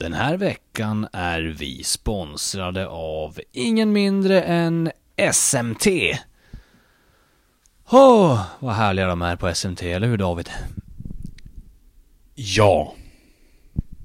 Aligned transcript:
Den 0.00 0.12
här 0.12 0.36
veckan 0.36 1.08
är 1.12 1.40
vi 1.40 1.84
sponsrade 1.84 2.86
av 2.88 3.40
ingen 3.52 3.92
mindre 3.92 4.42
än 4.42 4.90
SMT. 5.32 5.86
Åh, 7.90 8.32
oh, 8.32 8.42
vad 8.58 8.74
härliga 8.74 9.06
de 9.06 9.22
är 9.22 9.36
på 9.36 9.54
SMT, 9.54 9.82
eller 9.82 10.06
hur 10.06 10.16
David? 10.16 10.48
Ja. 12.34 12.94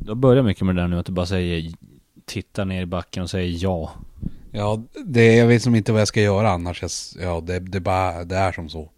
Jag 0.06 0.18
börjar 0.18 0.44
mycket 0.44 0.66
med 0.66 0.76
det 0.76 0.82
där 0.82 0.88
nu, 0.88 1.00
att 1.00 1.06
du 1.06 1.12
bara 1.12 1.26
säger 1.26 1.72
tittar 2.26 2.66
ner 2.66 2.82
i 2.82 2.86
backen 2.86 3.24
och 3.24 3.30
säger 3.30 3.64
ja. 3.64 3.92
Ja, 4.52 4.84
det, 5.06 5.36
jag 5.36 5.48
vet 5.48 5.62
som 5.62 5.76
inte 5.76 5.92
vad 5.92 6.02
jag 6.02 6.08
ska 6.08 6.22
göra 6.22 6.50
annars. 6.50 6.84
ja, 7.22 7.42
det, 7.42 7.60
det, 7.60 7.80
bara, 7.80 8.24
det 8.24 8.36
är 8.36 8.52
som 8.52 8.70
så. 8.70 8.90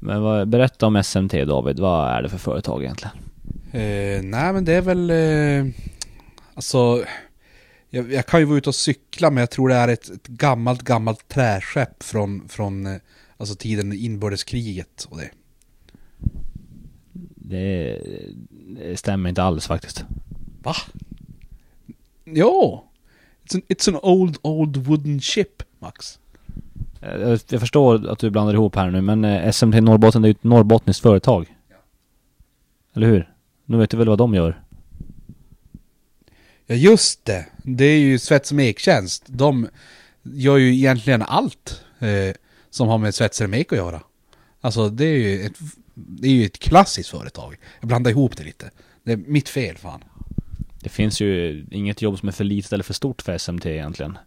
Men 0.00 0.22
vad, 0.22 0.48
berätta 0.48 0.86
om 0.86 1.02
SMT 1.02 1.32
David, 1.32 1.80
vad 1.80 2.10
är 2.10 2.22
det 2.22 2.28
för 2.28 2.38
företag 2.38 2.82
egentligen? 2.82 3.16
Eh, 3.76 4.22
nej 4.22 4.52
men 4.52 4.64
det 4.64 4.72
är 4.72 4.80
väl, 4.80 5.10
eh, 5.10 5.72
alltså, 6.54 7.04
jag, 7.90 8.12
jag, 8.12 8.26
kan 8.26 8.40
ju 8.40 8.46
vara 8.46 8.58
ute 8.58 8.68
och 8.68 8.74
cykla 8.74 9.30
men 9.30 9.40
jag 9.40 9.50
tror 9.50 9.68
det 9.68 9.74
är 9.74 9.88
ett, 9.88 10.08
ett 10.08 10.26
gammalt, 10.26 10.82
gammalt 10.82 11.28
träskepp 11.28 12.02
från, 12.02 12.48
från 12.48 12.86
eh, 12.86 12.96
alltså 13.36 13.54
tiden 13.54 13.92
inbördeskriget 13.92 15.06
och 15.10 15.18
det. 15.18 15.30
Det, 17.34 18.00
det 18.50 18.96
stämmer 18.96 19.28
inte 19.28 19.42
alls 19.42 19.66
faktiskt. 19.66 20.04
Va? 20.62 20.74
Jo! 22.24 22.84
It's 23.44 23.54
an, 23.54 23.62
it's 23.68 23.88
an 23.88 24.00
old, 24.02 24.38
old 24.42 24.76
wooden 24.76 25.20
ship, 25.20 25.62
Max. 25.78 26.18
Eh, 27.00 27.20
jag, 27.20 27.40
jag 27.48 27.60
förstår 27.60 28.08
att 28.08 28.18
du 28.18 28.30
blandar 28.30 28.54
ihop 28.54 28.76
här 28.76 28.90
nu, 28.90 29.00
men 29.00 29.24
eh, 29.24 29.50
SMT 29.50 29.80
Norrbotten 29.80 30.24
är 30.24 30.28
ju 30.28 30.32
ett 30.32 30.44
norrbottniskt 30.44 31.02
företag. 31.02 31.56
Ja. 31.68 31.76
Eller 32.94 33.06
hur? 33.06 33.35
Nu 33.66 33.76
vet 33.76 33.90
du 33.90 33.96
väl 33.96 34.08
vad 34.08 34.18
de 34.18 34.34
gör? 34.34 34.62
Ja 36.66 36.74
just 36.74 37.24
det, 37.24 37.46
det 37.62 37.84
är 37.84 37.98
ju 37.98 38.18
Svets 38.18 38.50
och 38.50 38.56
Mektjänst. 38.56 39.24
De 39.26 39.68
gör 40.22 40.56
ju 40.56 40.74
egentligen 40.74 41.22
allt 41.22 41.84
eh, 41.98 42.34
som 42.70 42.88
har 42.88 42.98
med 42.98 43.14
Svetsare 43.14 43.46
och 43.46 43.50
Mek 43.50 43.72
att 43.72 43.78
göra. 43.78 44.02
Alltså 44.60 44.88
det 44.88 45.04
är 45.04 45.16
ju 45.16 45.42
ett, 45.42 45.58
det 45.94 46.28
är 46.28 46.32
ju 46.32 46.44
ett 46.44 46.58
klassiskt 46.58 47.10
företag. 47.10 47.56
Jag 47.80 47.88
blandar 47.88 48.10
ihop 48.10 48.36
det 48.36 48.44
lite. 48.44 48.70
Det 49.02 49.12
är 49.12 49.16
mitt 49.16 49.48
fel 49.48 49.76
fan. 49.76 50.04
Det 50.80 50.88
finns 50.88 51.20
ju 51.20 51.64
inget 51.70 52.02
jobb 52.02 52.18
som 52.18 52.28
är 52.28 52.32
för 52.32 52.44
litet 52.44 52.72
eller 52.72 52.84
för 52.84 52.94
stort 52.94 53.22
för 53.22 53.38
SMT 53.38 53.66
egentligen. 53.66 54.18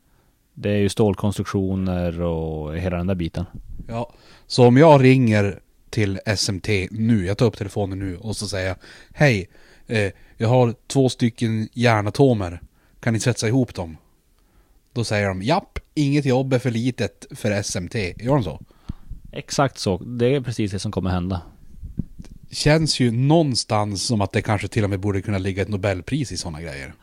Det 0.54 0.70
är 0.70 0.78
ju 0.78 0.90
stålkonstruktioner 0.90 2.22
och 2.22 2.78
hela 2.78 2.98
den 2.98 3.08
där 3.08 3.16
biten. 3.16 3.46
Ja, 3.88 4.14
så 4.48 4.68
om 4.68 4.78
jag 4.78 5.04
ringer 5.04 5.60
till 5.90 6.20
SMT 6.38 6.68
nu, 6.92 7.26
jag 7.26 7.38
tar 7.38 7.46
upp 7.46 7.58
telefonen 7.58 8.00
nu 8.00 8.18
och 8.18 8.36
så 8.36 8.48
säger 8.48 8.68
jag 8.68 8.78
Hej, 9.14 9.50
eh, 9.88 10.12
jag 10.38 10.50
har 10.50 10.76
två 10.88 11.10
stycken 11.10 11.70
järnatomer. 11.74 12.62
Kan 13.00 13.14
ni 13.14 13.20
svetsa 13.20 13.48
ihop 13.48 13.76
dem? 13.76 13.98
Då 14.94 15.04
säger 15.04 15.28
de 15.28 15.42
japp, 15.44 15.80
inget 15.94 16.26
jobb 16.26 16.54
är 16.54 16.60
för 16.60 16.72
litet 16.72 17.26
för 17.32 17.62
SMT. 17.64 17.96
Gör 17.96 18.34
de 18.34 18.44
så? 18.44 18.62
Exakt 19.32 19.78
så, 19.78 19.98
det 19.98 20.36
är 20.36 20.42
precis 20.42 20.72
det 20.72 20.80
som 20.80 20.92
kommer 20.92 21.10
hända. 21.10 21.42
Känns 22.52 23.00
ju 23.00 23.12
någonstans 23.12 24.04
som 24.04 24.22
att 24.22 24.32
det 24.32 24.42
kanske 24.42 24.68
till 24.68 24.84
och 24.84 24.90
med 24.90 25.00
borde 25.00 25.22
kunna 25.22 25.38
ligga 25.38 25.62
ett 25.62 25.70
Nobelpris 25.70 26.32
i 26.32 26.38
sådana 26.38 26.62
grejer. 26.62 26.94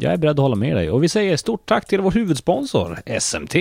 Jag 0.00 0.12
är 0.12 0.16
beredd 0.16 0.30
att 0.30 0.42
hålla 0.42 0.56
med 0.56 0.76
dig 0.76 0.90
och 0.90 1.02
vi 1.02 1.08
säger 1.08 1.36
stort 1.36 1.66
tack 1.66 1.86
till 1.86 2.00
vår 2.00 2.10
huvudsponsor 2.10 2.98
SMT. 3.20 3.54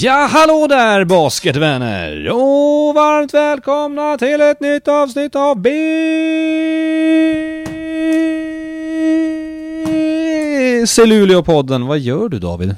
Ja, 0.00 0.28
hallå 0.30 0.66
där 0.66 1.04
basketvänner! 1.04 2.28
Och 2.30 2.94
varmt 2.94 3.34
välkomna 3.34 4.18
till 4.18 4.40
ett 4.40 4.60
nytt 4.60 4.88
avsnitt 4.88 5.36
av 5.36 5.56
BC 5.56 5.72
Luleå-podden. 11.06 11.86
Vad 11.86 11.98
gör 11.98 12.28
du 12.28 12.38
David? 12.38 12.76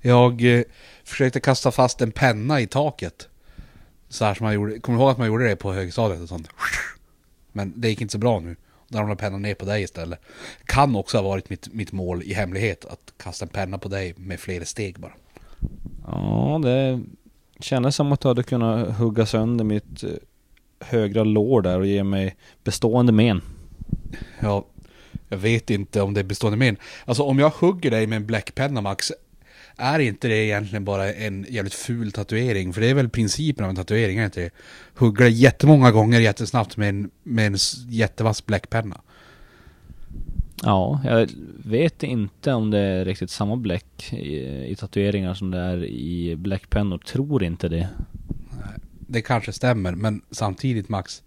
Jag 0.00 0.44
eh, 0.44 0.62
försökte 1.04 1.40
kasta 1.40 1.70
fast 1.70 2.00
en 2.00 2.12
penna 2.12 2.60
i 2.60 2.66
taket. 2.66 3.28
Så 4.08 4.24
här 4.24 4.34
som 4.34 4.44
man 4.44 4.54
gjorde, 4.54 4.80
kommer 4.80 4.98
du 4.98 5.02
ihåg 5.02 5.10
att 5.10 5.18
man 5.18 5.26
gjorde 5.26 5.48
det 5.48 5.56
på 5.56 5.72
högstadiet 5.72 6.22
och 6.22 6.28
sånt? 6.28 6.48
Men 7.52 7.72
det 7.76 7.88
gick 7.88 8.00
inte 8.00 8.12
så 8.12 8.18
bra 8.18 8.40
nu. 8.40 8.56
Där 8.88 8.98
ramlade 8.98 9.20
pennan 9.20 9.42
ner 9.42 9.54
på 9.54 9.64
dig 9.64 9.82
istället. 9.82 10.20
Kan 10.64 10.96
också 10.96 11.16
ha 11.16 11.22
varit 11.22 11.50
mitt, 11.50 11.74
mitt 11.74 11.92
mål 11.92 12.22
i 12.22 12.32
hemlighet, 12.34 12.84
att 12.84 13.12
kasta 13.16 13.44
en 13.44 13.48
penna 13.48 13.78
på 13.78 13.88
dig 13.88 14.14
med 14.16 14.40
fler 14.40 14.64
steg 14.64 14.98
bara. 14.98 15.12
Ja, 16.12 16.60
det 16.62 17.00
kändes 17.60 17.96
som 17.96 18.12
att 18.12 18.20
du 18.20 18.28
hade 18.28 18.42
kunnat 18.42 18.96
hugga 18.96 19.26
sönder 19.26 19.64
mitt 19.64 20.04
eh, 20.04 20.10
högra 20.80 21.24
lår 21.24 21.62
där 21.62 21.78
och 21.78 21.86
ge 21.86 22.04
mig 22.04 22.36
bestående 22.64 23.12
men. 23.12 23.42
Ja, 24.40 24.66
jag 25.28 25.38
vet 25.38 25.70
inte 25.70 26.02
om 26.02 26.14
det 26.14 26.20
är 26.20 26.24
bestående 26.24 26.56
men. 26.58 26.76
Alltså 27.04 27.22
om 27.22 27.38
jag 27.38 27.50
hugger 27.50 27.90
dig 27.90 28.06
med 28.06 28.16
en 28.16 28.26
bläckpenna 28.26 28.80
Max, 28.80 29.12
är 29.76 29.98
inte 29.98 30.28
det 30.28 30.36
egentligen 30.36 30.84
bara 30.84 31.12
en 31.12 31.46
jävligt 31.48 31.74
ful 31.74 32.12
tatuering? 32.12 32.72
För 32.72 32.80
det 32.80 32.90
är 32.90 32.94
väl 32.94 33.08
principen 33.08 33.64
av 33.64 33.70
en 33.70 33.76
tatuering, 33.76 34.18
är 34.18 34.24
inte 34.24 34.40
det? 34.40 34.50
Hugga 34.94 35.24
dig 35.24 35.32
jättemånga 35.32 35.90
gånger 35.90 36.20
jättesnabbt 36.20 36.76
med 36.76 36.88
en, 36.88 37.10
med 37.22 37.46
en 37.46 37.56
jättevass 37.88 38.46
bläckpenna. 38.46 39.00
Ja, 40.62 41.00
jag 41.04 41.30
vet 41.64 42.02
inte 42.02 42.52
om 42.52 42.70
det 42.70 42.78
är 42.78 43.04
riktigt 43.04 43.30
samma 43.30 43.56
bläck 43.56 44.12
i, 44.12 44.66
i 44.70 44.76
tatueringar 44.76 45.34
som 45.34 45.50
det 45.50 45.58
är 45.58 45.84
i 45.84 46.36
bläckpennor. 46.36 46.98
Tror 46.98 47.42
inte 47.42 47.68
det. 47.68 47.88
Det 48.98 49.22
kanske 49.22 49.52
stämmer, 49.52 49.92
men 49.92 50.22
samtidigt 50.30 50.88
Max. 50.88 51.22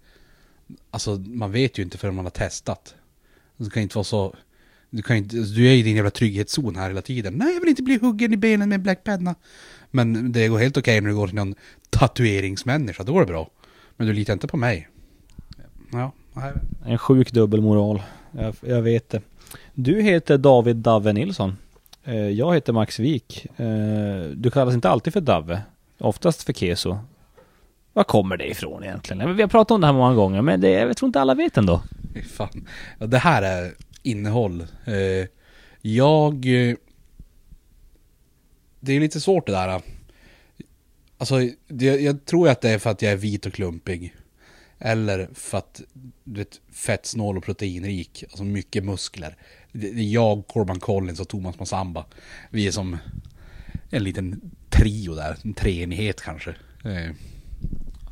Alltså 0.90 1.10
man 1.14 1.52
vet 1.52 1.78
ju 1.78 1.82
inte 1.82 1.98
förrän 1.98 2.14
man 2.14 2.24
har 2.24 2.30
testat. 2.30 2.94
Det 3.56 3.70
kan 3.70 3.82
inte 3.82 3.96
vara 3.96 4.04
så... 4.04 4.34
Du, 4.90 5.02
kan 5.02 5.16
inte, 5.16 5.36
du 5.36 5.68
är 5.68 5.74
i 5.74 5.82
din 5.82 5.96
jävla 5.96 6.10
trygghetszon 6.10 6.76
här 6.76 6.88
hela 6.88 7.02
tiden. 7.02 7.34
Nej, 7.34 7.54
jag 7.54 7.60
vill 7.60 7.70
inte 7.70 7.82
bli 7.82 7.98
huggen 7.98 8.32
i 8.32 8.36
benen 8.36 8.68
med 8.68 8.76
en 8.76 8.82
bläckpenna. 8.82 9.34
Men 9.90 10.32
det 10.32 10.48
går 10.48 10.58
helt 10.58 10.76
okej 10.76 11.00
när 11.00 11.08
du 11.08 11.16
går 11.16 11.26
till 11.26 11.36
någon 11.36 11.54
tatueringsmänniska. 11.90 13.02
Då 13.02 13.12
går 13.12 13.20
det 13.20 13.26
bra. 13.26 13.50
Men 13.96 14.06
du 14.06 14.12
litar 14.12 14.32
inte 14.32 14.46
på 14.46 14.56
mig. 14.56 14.88
Ja, 15.92 16.12
nej. 16.32 16.52
En 16.84 16.98
sjuk 16.98 17.32
dubbelmoral. 17.32 18.02
Jag, 18.32 18.54
jag 18.60 18.82
vet 18.82 19.10
det. 19.10 19.20
Du 19.74 20.02
heter 20.02 20.38
David 20.38 20.76
Dave 20.76 21.12
Nilsson. 21.12 21.56
Eh, 22.04 22.28
jag 22.28 22.54
heter 22.54 22.72
Max 22.72 22.98
Wik. 22.98 23.46
Eh, 23.56 24.22
du 24.34 24.50
kallas 24.50 24.74
inte 24.74 24.88
alltid 24.90 25.12
för 25.12 25.20
Dave. 25.20 25.62
Oftast 25.98 26.42
för 26.42 26.52
Keso. 26.52 26.98
Var 27.92 28.04
kommer 28.04 28.36
det 28.36 28.50
ifrån 28.50 28.84
egentligen? 28.84 29.36
Vi 29.36 29.42
har 29.42 29.48
pratat 29.48 29.70
om 29.74 29.80
det 29.80 29.86
här 29.86 29.94
många 29.94 30.14
gånger, 30.14 30.42
men 30.42 30.60
det, 30.60 30.70
jag 30.70 30.96
tror 30.96 31.06
inte 31.06 31.20
alla 31.20 31.34
vet 31.34 31.56
ändå. 31.56 31.82
Fan. 32.30 32.68
Ja, 32.98 33.06
det 33.06 33.18
här 33.18 33.42
är 33.42 33.72
innehåll. 34.02 34.66
Eh, 34.84 35.28
jag... 35.80 36.46
Det 38.80 38.92
är 38.92 39.00
lite 39.00 39.20
svårt 39.20 39.46
det 39.46 39.52
där. 39.52 39.82
Alltså, 41.18 41.36
jag 42.00 42.24
tror 42.24 42.48
att 42.48 42.60
det 42.60 42.70
är 42.70 42.78
för 42.78 42.90
att 42.90 43.02
jag 43.02 43.12
är 43.12 43.16
vit 43.16 43.46
och 43.46 43.52
klumpig. 43.52 44.14
Eller 44.84 45.28
för 45.34 45.58
att 45.58 45.80
du 46.24 46.40
vet, 46.40 46.60
fettsnål 46.72 47.36
och 47.36 47.44
proteinrik, 47.44 48.24
alltså 48.24 48.44
mycket 48.44 48.84
muskler. 48.84 49.36
Det 49.72 49.88
är 49.88 50.12
jag, 50.12 50.46
Corban 50.46 50.80
Collins 50.80 51.20
och 51.20 51.28
Thomas 51.28 51.58
Massamba. 51.58 52.04
Vi 52.50 52.66
är 52.66 52.70
som 52.70 52.98
en 53.90 54.04
liten 54.04 54.40
trio 54.70 55.14
där, 55.14 55.36
en 55.42 55.54
treenighet 55.54 56.20
kanske. 56.20 56.54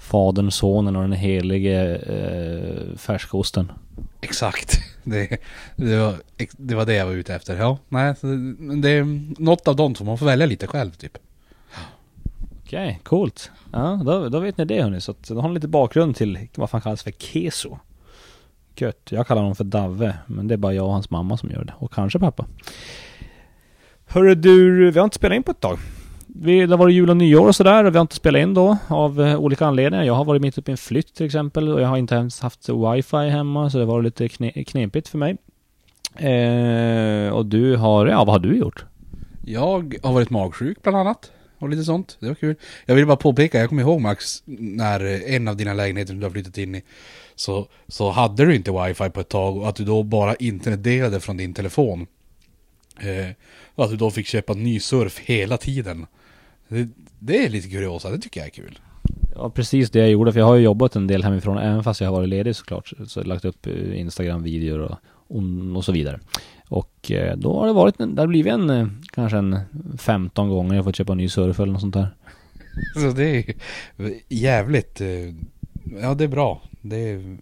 Fadern, 0.00 0.50
sonen 0.50 0.96
och 0.96 1.02
den 1.02 1.12
helige 1.12 1.96
eh, 1.96 2.96
färskosten. 2.96 3.73
Exakt. 4.20 4.81
Det, 5.05 5.38
det, 5.76 5.96
var, 5.96 6.16
det 6.56 6.75
var 6.75 6.87
det 6.87 6.94
jag 6.94 7.06
var 7.06 7.12
ute 7.12 7.34
efter. 7.34 7.56
Ja, 7.56 7.78
nej, 7.88 8.14
det 8.82 8.90
är 8.90 9.40
något 9.43 9.69
av 9.69 9.76
dem 9.76 9.94
som 9.94 10.06
man 10.06 10.19
får 10.19 10.26
välja 10.26 10.46
lite 10.46 10.66
själv 10.66 10.90
typ. 10.90 11.19
Okej, 12.70 12.88
okay, 12.88 12.99
coolt. 13.02 13.50
Ja, 13.72 14.00
då, 14.05 14.28
då 14.28 14.40
vet 14.40 14.58
ni 14.58 14.64
det 14.64 14.82
hörni. 14.82 15.00
Så 15.00 15.11
att, 15.11 15.28
då 15.28 15.40
har 15.40 15.49
ni 15.49 15.55
lite 15.55 15.69
bakgrund 15.69 16.17
till 16.17 16.38
vad 16.55 16.70
fan 16.70 16.81
kallas 16.81 17.02
för 17.02 17.11
keso. 17.11 17.78
Gött. 18.76 19.08
Jag 19.11 19.26
kallar 19.26 19.43
honom 19.43 19.56
för 19.56 19.64
Dave. 19.64 20.14
Men 20.26 20.49
det 20.49 20.55
är 20.55 20.56
bara 20.56 20.75
jag 20.75 20.87
och 20.87 20.93
hans 20.93 21.11
mamma 21.11 21.37
som 21.37 21.50
gör 21.50 21.64
det. 21.64 21.72
Och 21.78 21.93
kanske 21.93 22.19
pappa. 22.19 22.46
Hörru 24.06 24.34
du, 24.34 24.90
vi 24.90 24.99
har 24.99 25.05
inte 25.05 25.17
spelat 25.17 25.37
in 25.37 25.43
på 25.43 25.50
ett 25.50 25.61
tag. 25.61 25.78
Vi, 26.26 26.67
det 26.67 26.72
har 26.72 26.78
varit 26.78 26.94
jul 26.94 27.11
och 27.11 27.17
nyår 27.17 27.49
och 27.49 27.56
sådär 27.56 27.84
och 27.84 27.94
vi 27.94 27.99
har 27.99 28.02
inte 28.02 28.14
spelat 28.14 28.40
in 28.40 28.55
då 28.55 28.76
av 28.88 29.23
eh, 29.23 29.37
olika 29.37 29.66
anledningar. 29.66 30.05
Jag 30.05 30.14
har 30.14 30.25
varit 30.25 30.43
mitt 30.43 30.58
uppe 30.58 30.70
i 30.70 30.73
en 30.73 30.78
flytt 30.78 31.14
till 31.14 31.26
exempel 31.26 31.69
och 31.69 31.81
jag 31.81 31.88
har 31.88 31.96
inte 31.96 32.14
ens 32.14 32.40
haft 32.40 32.69
wifi 32.69 33.28
hemma 33.28 33.70
så 33.70 33.78
det 33.78 33.84
var 33.84 34.02
lite 34.02 34.28
kne 34.28 34.64
knepigt 34.64 35.08
för 35.08 35.19
mig. 35.19 35.37
Eh, 36.14 37.32
och 37.32 37.46
du 37.46 37.76
har, 37.76 38.06
ja 38.06 38.25
vad 38.25 38.34
har 38.34 38.38
du 38.38 38.56
gjort? 38.56 38.84
Jag 39.44 39.99
har 40.02 40.12
varit 40.12 40.31
magsjuk 40.31 40.82
bland 40.82 40.96
annat 40.96 41.32
och 41.60 41.68
lite 41.68 41.84
sånt. 41.84 42.16
Det 42.20 42.28
var 42.28 42.34
kul. 42.34 42.56
Jag 42.86 42.94
vill 42.94 43.06
bara 43.06 43.16
påpeka, 43.16 43.58
jag 43.58 43.68
kommer 43.68 43.82
ihåg 43.82 44.00
Max, 44.00 44.42
när 44.46 45.04
eh, 45.04 45.34
en 45.34 45.48
av 45.48 45.56
dina 45.56 45.74
lägenheter 45.74 46.14
du 46.14 46.22
har 46.22 46.30
flyttat 46.30 46.58
in 46.58 46.74
i, 46.74 46.82
så, 47.34 47.68
så 47.88 48.10
hade 48.10 48.44
du 48.44 48.54
inte 48.54 48.72
wifi 48.72 49.10
på 49.10 49.20
ett 49.20 49.28
tag 49.28 49.56
och 49.56 49.68
att 49.68 49.76
du 49.76 49.84
då 49.84 50.02
bara 50.02 50.34
internetdelade 50.34 51.20
från 51.20 51.36
din 51.36 51.54
telefon. 51.54 52.06
Eh, 53.00 53.30
och 53.74 53.84
att 53.84 53.90
du 53.90 53.96
då 53.96 54.10
fick 54.10 54.26
köpa 54.26 54.54
ny 54.54 54.80
surf 54.80 55.18
hela 55.18 55.56
tiden. 55.56 56.06
Det, 56.68 56.88
det 57.18 57.44
är 57.44 57.48
lite 57.48 57.68
kuriosa, 57.68 58.10
det 58.10 58.18
tycker 58.18 58.40
jag 58.40 58.46
är 58.46 58.50
kul. 58.50 58.78
Ja, 59.34 59.50
precis 59.50 59.90
det 59.90 59.98
jag 59.98 60.10
gjorde. 60.10 60.32
För 60.32 60.40
jag 60.40 60.46
har 60.46 60.54
ju 60.54 60.64
jobbat 60.64 60.96
en 60.96 61.06
del 61.06 61.24
hemifrån, 61.24 61.58
även 61.58 61.84
fast 61.84 62.00
jag 62.00 62.08
har 62.08 62.16
varit 62.16 62.28
ledig 62.28 62.56
såklart. 62.56 62.92
Så 63.06 63.18
jag 63.18 63.24
har 63.24 63.28
lagt 63.28 63.44
upp 63.44 63.66
eh, 63.66 64.00
Instagram-videor 64.00 64.78
och, 64.78 64.98
och 65.76 65.84
så 65.84 65.92
vidare. 65.92 66.20
Och 66.70 67.11
eh, 67.11 67.37
då 67.37 67.61
har 67.61 67.67
det 67.67 67.72
varit, 67.72 67.99
det 67.99 68.22
har 68.22 68.26
blivit 68.26 68.52
en, 68.52 68.70
eh, 68.70 68.87
kanske 69.12 69.38
en 69.38 69.58
15 69.99 70.49
gånger 70.49 70.75
jag 70.75 70.84
fått 70.84 70.96
köpa 70.96 71.14
ny 71.14 71.28
surf 71.28 71.61
eller 71.61 71.72
något 71.72 71.81
sånt 71.81 71.94
där. 71.94 72.14
Så 72.94 73.11
det 73.11 73.25
är 73.28 73.55
jävligt, 74.28 75.00
ja 76.02 76.14
det 76.14 76.25
är 76.25 76.28
bra. 76.28 76.62
Det 76.81 76.96
är 76.96 77.38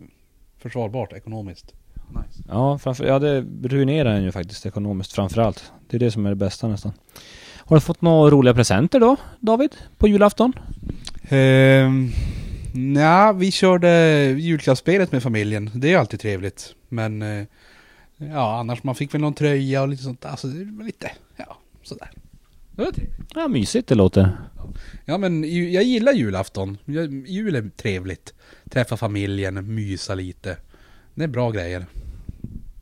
försvarbart 0.58 1.12
ekonomiskt. 1.12 1.74
Nice. 2.08 2.42
Ja, 2.48 2.78
framför, 2.78 3.04
ja, 3.04 3.18
det 3.18 3.44
ruinerar 3.62 4.14
en 4.14 4.22
ju 4.22 4.32
faktiskt 4.32 4.66
ekonomiskt 4.66 5.12
framförallt. 5.12 5.72
Det 5.88 5.96
är 5.96 5.98
det 5.98 6.10
som 6.10 6.26
är 6.26 6.30
det 6.30 6.36
bästa 6.36 6.68
nästan. 6.68 6.92
Har 7.56 7.76
du 7.76 7.80
fått 7.80 8.02
några 8.02 8.30
roliga 8.30 8.54
presenter 8.54 9.00
då, 9.00 9.16
David? 9.40 9.70
På 9.98 10.08
julafton? 10.08 10.52
Eh, 11.28 11.90
ja, 12.96 13.32
vi 13.32 13.50
körde 13.50 13.90
julklappsspelet 14.38 15.12
med 15.12 15.22
familjen. 15.22 15.70
Det 15.74 15.92
är 15.92 15.98
alltid 15.98 16.20
trevligt. 16.20 16.74
Men 16.88 17.22
eh, 17.22 17.44
ja, 18.18 18.58
annars 18.58 18.82
man 18.82 18.94
fick 18.94 19.14
väl 19.14 19.20
någon 19.20 19.34
tröja 19.34 19.82
och 19.82 19.88
lite 19.88 20.02
sånt. 20.02 20.24
Alltså 20.24 20.46
lite, 20.82 21.10
ja, 21.36 21.58
sådär. 21.82 22.10
Det 22.70 22.82
var 22.82 22.92
Ja, 23.34 23.48
mysigt 23.48 23.88
det 23.88 23.94
låter. 23.94 24.36
Ja 25.04 25.18
men 25.18 25.42
jag 25.72 25.82
gillar 25.84 26.12
julafton. 26.12 26.78
Jul 27.26 27.54
är 27.56 27.70
trevligt. 27.76 28.34
Träffa 28.70 28.96
familjen, 28.96 29.74
mysa 29.74 30.14
lite. 30.14 30.56
Det 31.14 31.24
är 31.24 31.28
bra 31.28 31.50
grejer. 31.50 31.86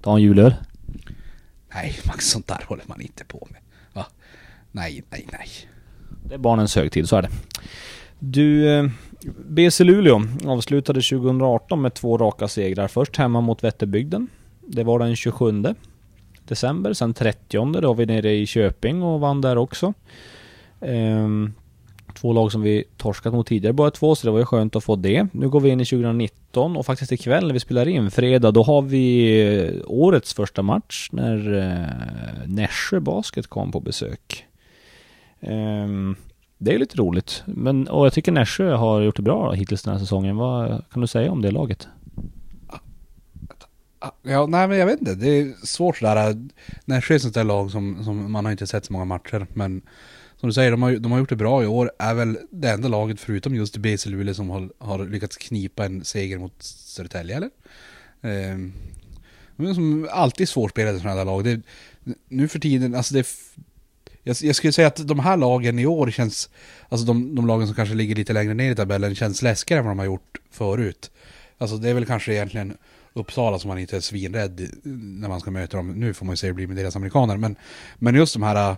Ta 0.03 0.17
en 0.17 0.23
julöl? 0.23 0.55
Nej, 1.75 1.99
Max, 2.07 2.27
sånt 2.31 2.47
där 2.47 2.65
håller 2.67 2.85
man 2.87 3.01
inte 3.01 3.25
på 3.25 3.49
med. 3.51 3.61
Va? 3.93 4.07
Nej, 4.73 5.03
nej, 5.11 5.27
nej. 5.33 5.49
Det 6.25 6.35
är 6.35 6.39
barnens 6.39 6.77
högtid, 6.77 7.09
så 7.09 7.17
är 7.17 7.23
det. 7.23 7.31
Du, 8.19 8.79
eh, 8.79 8.91
BC 9.49 9.85
Luleå 9.85 10.23
avslutade 10.47 11.03
2018 11.03 11.83
med 11.83 11.95
två 11.95 12.19
raka 12.19 12.49
segrar. 12.49 12.89
Först 12.89 13.17
hemma 13.17 13.41
mot 13.41 13.65
Vätterbygden. 13.65 14.29
Det 14.67 14.85
var 14.85 14.99
den 14.99 15.17
27 15.17 15.65
december. 16.45 16.93
Sen 16.93 17.15
30 17.15 17.81
då 17.81 17.89
var 17.89 17.95
vi 17.95 18.07
nere 18.07 18.35
i 18.35 18.47
Köping 18.47 19.03
och 19.03 19.21
vann 19.21 19.41
där 19.41 19.59
också. 19.59 19.95
Ehm, 20.81 21.53
två 22.15 22.33
lag 22.33 22.53
som 22.53 22.63
vi 22.63 22.85
torskat 22.97 23.33
mot 23.33 23.47
tidigare 23.47 23.73
bara 23.73 23.91
två, 23.91 24.15
så 24.15 24.27
det 24.27 24.31
var 24.31 24.39
ju 24.39 24.45
skönt 24.45 24.77
att 24.77 24.85
få 24.85 24.97
det. 24.97 25.27
Nu 25.33 25.49
går 25.49 25.61
vi 25.61 25.71
in 25.71 25.81
i 25.81 25.85
2019 25.85 26.77
och 26.77 26.87
faktiskt 26.87 27.13
ikväll 27.13 27.47
när 27.47 27.53
vi 27.53 27.61
spelar 27.61 27.89
in, 27.89 28.11
fredag, 28.11 28.51
då 28.51 28.63
har 28.63 28.83
vi 28.83 29.41
eh, 29.57 29.83
årets 29.87 30.35
första 30.35 30.63
match 30.63 31.09
när 31.13 31.59
eh, 31.59 32.49
Nässjö 32.49 33.01
Basket 33.01 33.47
kom 33.47 33.73
på 33.73 33.81
besök. 33.81 34.47
Ehm, 35.41 36.17
det 36.59 36.75
är 36.75 36.79
lite 36.79 36.99
roligt. 36.99 37.43
Men, 37.47 37.89
och 37.89 38.07
jag 38.07 38.13
tycker 38.13 38.33
Nässjö 38.33 38.75
har 38.75 39.01
gjort 39.01 39.17
det 39.17 39.23
bra 39.23 39.53
hittills 39.53 39.83
den 39.83 39.93
här 39.93 40.01
säsongen. 40.01 40.37
Vad 40.37 40.85
kan 40.93 41.01
du 41.01 41.07
säga 41.07 41.33
om 41.33 41.43
det 41.43 41.51
laget? 41.51 41.89
Ja, 44.23 44.47
nej 44.47 44.69
men 44.69 44.79
jag 44.79 44.87
vet 44.87 45.01
inte. 45.01 45.15
Det 45.15 45.29
är 45.29 45.67
svårt 45.67 45.97
sådär. 45.97 46.49
Nässjö 46.85 47.15
är 47.15 47.17
ett 47.17 47.23
sånt 47.23 47.35
där 47.35 47.45
lag 47.45 47.71
som, 47.71 48.05
som 48.05 48.33
man 48.33 48.45
har 48.45 48.53
inte 48.53 48.67
sett 48.67 48.85
så 48.85 48.93
många 48.93 49.05
matcher. 49.05 49.47
Men 49.55 49.83
som 50.37 50.49
du 50.49 50.53
säger, 50.53 50.71
de 50.71 50.83
har, 50.83 50.93
de 50.93 51.13
har 51.13 51.19
gjort 51.19 51.29
det 51.29 51.37
bra 51.37 51.63
i 51.63 51.67
år. 51.67 51.91
Är 51.99 52.15
väl 52.15 52.39
det 52.51 52.71
enda 52.71 52.89
laget 52.89 53.21
förutom 53.21 53.55
just 53.55 53.77
BC 53.77 54.09
Luleå 54.11 54.35
som 54.35 54.51
har, 54.51 54.71
har 54.79 55.05
lyckats 55.05 55.37
knipa 55.37 55.85
en 55.85 56.05
seger 56.05 56.39
mot 56.39 56.63
Södertälje 56.63 57.37
eller? 57.37 57.51
Eh, 58.21 58.59
men 59.57 59.75
som 59.75 60.09
alltid 60.11 60.49
svårspelade 60.49 60.99
sådana 60.99 61.17
där 61.17 61.25
lag. 61.25 61.45
Det, 61.45 61.61
nu 62.29 62.49
för 62.49 62.59
tiden, 62.59 62.95
alltså 62.95 63.15
det 63.15 63.27
jag, 64.23 64.37
jag 64.41 64.57
skulle 64.57 64.73
säga 64.73 64.89
att 64.89 65.09
de 65.09 65.19
här 65.19 65.37
lagen 65.37 65.79
i 65.79 65.87
år 65.87 66.11
känns, 66.11 66.51
alltså 66.89 67.07
de, 67.07 67.35
de 67.35 67.47
lagen 67.47 67.67
som 67.67 67.77
kanske 67.77 67.95
ligger 67.95 68.15
lite 68.15 68.33
längre 68.33 68.55
ner 68.55 68.73
i 68.73 68.75
tabellen 68.75 69.15
känns 69.15 69.43
läskigare 69.43 69.81
än 69.81 69.85
vad 69.85 69.91
de 69.91 69.99
har 69.99 70.07
gjort 70.07 70.39
förut. 70.51 71.11
Alltså 71.59 71.77
det 71.77 71.91
är 71.91 71.95
väl 71.95 72.07
kanske 72.07 72.35
egentligen 72.35 72.77
Uppsala 73.17 73.59
som 73.59 73.69
man 73.69 73.79
inte 73.79 73.97
är 73.97 74.01
svinrädd 74.01 74.69
när 74.83 75.29
man 75.29 75.41
ska 75.41 75.51
möta 75.51 75.77
dem. 75.77 75.93
Nu 75.93 76.15
får 76.15 76.27
man 76.27 76.33
ju 76.33 76.37
se 76.37 76.47
hur 76.47 76.53
det 76.53 76.57
blir 76.57 76.67
med 76.67 76.77
deras 76.77 76.97
amerikaner. 76.97 77.37
Men, 77.37 77.57
men 77.99 78.15
just 78.15 78.33
de 78.33 78.43
här 78.43 78.71
äh, 78.71 78.77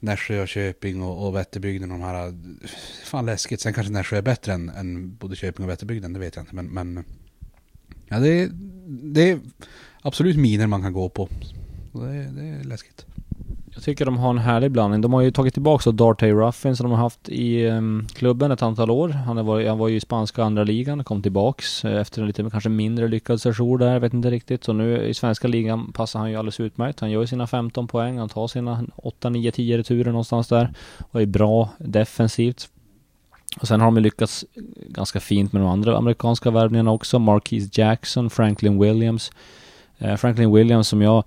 Nässjö 0.00 0.42
och 0.42 0.48
Köping 0.48 1.02
och, 1.02 1.26
och 1.26 1.36
Vätterbygden, 1.36 1.88
de 1.88 2.00
här, 2.00 2.26
äh, 2.26 2.34
fan 3.04 3.26
läskigt. 3.26 3.60
Sen 3.60 3.72
kanske 3.72 3.92
Nässjö 3.92 4.16
är 4.16 4.22
bättre 4.22 4.52
än, 4.52 4.68
än 4.68 5.16
både 5.16 5.36
Köping 5.36 5.64
och 5.64 5.70
Vätterbygden, 5.70 6.12
det 6.12 6.20
vet 6.20 6.36
jag 6.36 6.42
inte. 6.42 6.54
Men, 6.54 6.66
men 6.66 7.04
ja, 8.08 8.18
det, 8.18 8.28
är, 8.28 8.50
det 9.14 9.30
är 9.30 9.40
absolut 10.02 10.36
miner 10.36 10.66
man 10.66 10.82
kan 10.82 10.92
gå 10.92 11.08
på. 11.08 11.28
Det, 11.92 12.32
det 12.32 12.42
är 12.42 12.64
läskigt. 12.64 13.06
Jag 13.74 13.82
tycker 13.82 14.04
de 14.04 14.18
har 14.18 14.30
en 14.30 14.38
härlig 14.38 14.70
blandning. 14.70 15.00
De 15.00 15.12
har 15.12 15.20
ju 15.20 15.30
tagit 15.30 15.54
tillbaka 15.54 15.90
Dartey 15.90 16.32
Ruffin 16.32 16.76
som 16.76 16.84
de 16.84 16.92
har 16.92 17.02
haft 17.02 17.28
i 17.28 17.66
um, 17.66 18.06
klubben 18.14 18.50
ett 18.50 18.62
antal 18.62 18.90
år. 18.90 19.08
Han, 19.08 19.46
var, 19.46 19.64
han 19.64 19.78
var 19.78 19.88
ju 19.88 19.96
i 19.96 20.00
spanska 20.00 20.44
andra 20.44 20.64
ligan, 20.64 21.04
kom 21.04 21.22
tillbaks 21.22 21.84
eh, 21.84 22.00
efter 22.00 22.20
en 22.20 22.26
lite 22.26 22.50
kanske 22.50 22.68
mindre 22.68 23.08
lyckad 23.08 23.40
session 23.40 23.78
där, 23.78 23.92
jag 23.92 24.00
vet 24.00 24.14
inte 24.14 24.30
riktigt. 24.30 24.64
Så 24.64 24.72
nu 24.72 25.02
i 25.02 25.14
svenska 25.14 25.48
ligan 25.48 25.92
passar 25.92 26.18
han 26.18 26.30
ju 26.30 26.36
alldeles 26.36 26.60
utmärkt. 26.60 27.00
Han 27.00 27.10
gör 27.10 27.20
ju 27.20 27.26
sina 27.26 27.46
15 27.46 27.88
poäng, 27.88 28.18
han 28.18 28.28
tar 28.28 28.48
sina 28.48 28.84
8, 28.96 29.30
9, 29.30 29.52
10 29.52 29.78
returer 29.78 30.10
någonstans 30.10 30.48
där. 30.48 30.72
Och 31.10 31.22
är 31.22 31.26
bra 31.26 31.68
defensivt. 31.78 32.68
Och 33.60 33.68
sen 33.68 33.80
har 33.80 33.86
de 33.86 34.02
lyckats 34.02 34.44
ganska 34.88 35.20
fint 35.20 35.52
med 35.52 35.62
de 35.62 35.68
andra 35.68 35.96
amerikanska 35.96 36.50
värvningarna 36.50 36.92
också. 36.92 37.18
Marquise 37.18 37.70
Jackson, 37.72 38.30
Franklin 38.30 38.80
Williams. 38.80 39.32
Eh, 39.98 40.16
Franklin 40.16 40.52
Williams 40.52 40.88
som 40.88 41.02
jag 41.02 41.24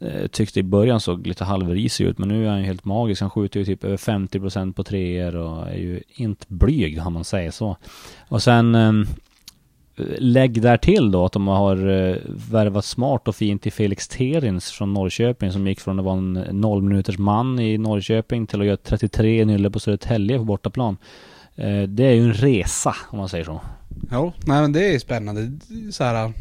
Eh, 0.00 0.26
tyckte 0.26 0.60
i 0.60 0.62
början 0.62 1.00
såg 1.00 1.26
lite 1.26 1.44
halvrisig 1.44 2.04
ut 2.04 2.18
men 2.18 2.28
nu 2.28 2.46
är 2.46 2.50
han 2.50 2.58
ju 2.58 2.64
helt 2.64 2.84
magisk. 2.84 3.20
Han 3.20 3.30
skjuter 3.30 3.60
ju 3.60 3.66
typ 3.66 3.84
över 3.84 3.96
50% 3.96 4.72
på 4.72 4.84
treor 4.84 5.36
och 5.36 5.68
är 5.68 5.76
ju 5.76 6.02
inte 6.08 6.46
blyg 6.48 7.06
om 7.06 7.12
man 7.12 7.24
säger 7.24 7.50
så. 7.50 7.76
Och 8.28 8.42
sen 8.42 8.74
eh, 8.74 8.92
lägg 10.18 10.62
där 10.62 10.76
till 10.76 11.10
då 11.10 11.24
att 11.24 11.32
de 11.32 11.48
har 11.48 11.76
eh, 11.76 12.16
värvat 12.50 12.84
smart 12.84 13.28
och 13.28 13.36
fint 13.36 13.62
till 13.62 13.72
Felix 13.72 14.08
Terins 14.08 14.70
från 14.70 14.94
Norrköping 14.94 15.52
som 15.52 15.66
gick 15.66 15.80
från 15.80 15.98
att 15.98 16.04
vara 16.04 16.18
en 16.18 16.32
nollminuters 16.50 17.18
man 17.18 17.58
i 17.58 17.78
Norrköping 17.78 18.46
till 18.46 18.60
att 18.60 18.66
göra 18.66 18.76
33 18.76 19.44
nylle 19.44 19.70
på 19.70 19.80
Södertälje 19.80 20.38
på 20.38 20.44
bortaplan. 20.44 20.96
Eh, 21.54 21.82
det 21.82 22.04
är 22.04 22.12
ju 22.12 22.24
en 22.24 22.34
resa 22.34 22.96
om 23.10 23.18
man 23.18 23.28
säger 23.28 23.44
så. 23.44 23.60
Ja, 24.10 24.32
nej 24.46 24.60
men 24.60 24.72
det 24.72 24.94
är 24.94 24.98
spännande. 24.98 25.50
Så 25.90 26.04
här 26.04 26.32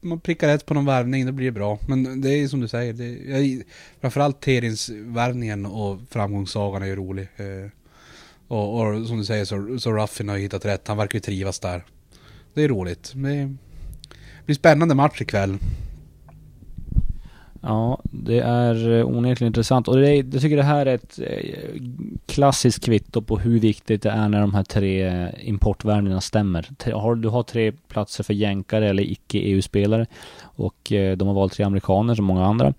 man 0.00 0.20
prickar 0.20 0.48
rätt 0.48 0.66
på 0.66 0.74
någon 0.74 0.84
värvning, 0.84 1.26
då 1.26 1.32
blir 1.32 1.46
det 1.46 1.52
bra. 1.52 1.78
Men 1.88 2.20
det 2.20 2.30
är 2.30 2.48
som 2.48 2.60
du 2.60 2.68
säger, 2.68 2.92
det, 2.92 3.08
jag, 3.08 3.62
framförallt 4.00 4.40
Terins 4.40 4.90
värvningen 4.90 5.66
och 5.66 6.00
framgångssagan 6.10 6.82
är 6.82 6.86
ju 6.86 6.96
rolig. 6.96 7.28
Eh, 7.36 7.70
och, 8.48 8.80
och, 8.80 9.06
som 9.06 9.18
du 9.18 9.24
säger 9.24 9.44
så, 9.44 9.78
så 9.78 9.92
Ruffin 9.92 10.28
har 10.28 10.36
hittat 10.36 10.64
rätt, 10.64 10.88
han 10.88 10.96
verkar 10.96 11.16
ju 11.16 11.20
trivas 11.20 11.60
där. 11.60 11.84
Det 12.54 12.62
är 12.62 12.68
roligt. 12.68 13.12
Det 13.14 13.56
blir 14.46 14.56
spännande 14.56 14.94
match 14.94 15.20
ikväll. 15.20 15.58
Ja, 17.66 17.98
det 18.04 18.40
är 18.40 18.98
eh, 18.98 19.06
onekligen 19.06 19.46
intressant. 19.46 19.88
Och 19.88 19.96
det 19.96 20.10
är, 20.10 20.24
jag 20.32 20.42
tycker 20.42 20.56
det 20.56 20.62
här 20.62 20.86
är 20.86 20.94
ett 20.94 21.18
eh, 21.18 21.82
klassiskt 22.26 22.84
kvitto 22.84 23.22
på 23.22 23.38
hur 23.38 23.60
viktigt 23.60 24.02
det 24.02 24.10
är 24.10 24.28
när 24.28 24.40
de 24.40 24.54
här 24.54 24.62
tre 24.62 25.02
eh, 25.02 25.12
importvärdena 25.12 25.40
importvärvningarna 25.42 26.20
stämmer. 26.20 26.68
Du 27.16 27.28
har 27.28 27.42
tre 27.42 27.72
platser 27.72 28.24
för 28.24 28.34
jänkare 28.34 28.88
eller 28.88 29.02
icke-EU-spelare 29.02 30.06
och 30.42 30.92
de 31.16 31.28
har 31.28 31.34
valt 31.34 31.52
tre 31.52 31.64
amerikaner 31.64 32.14
som 32.14 32.24
många 32.24 32.46
andra. 32.46 32.74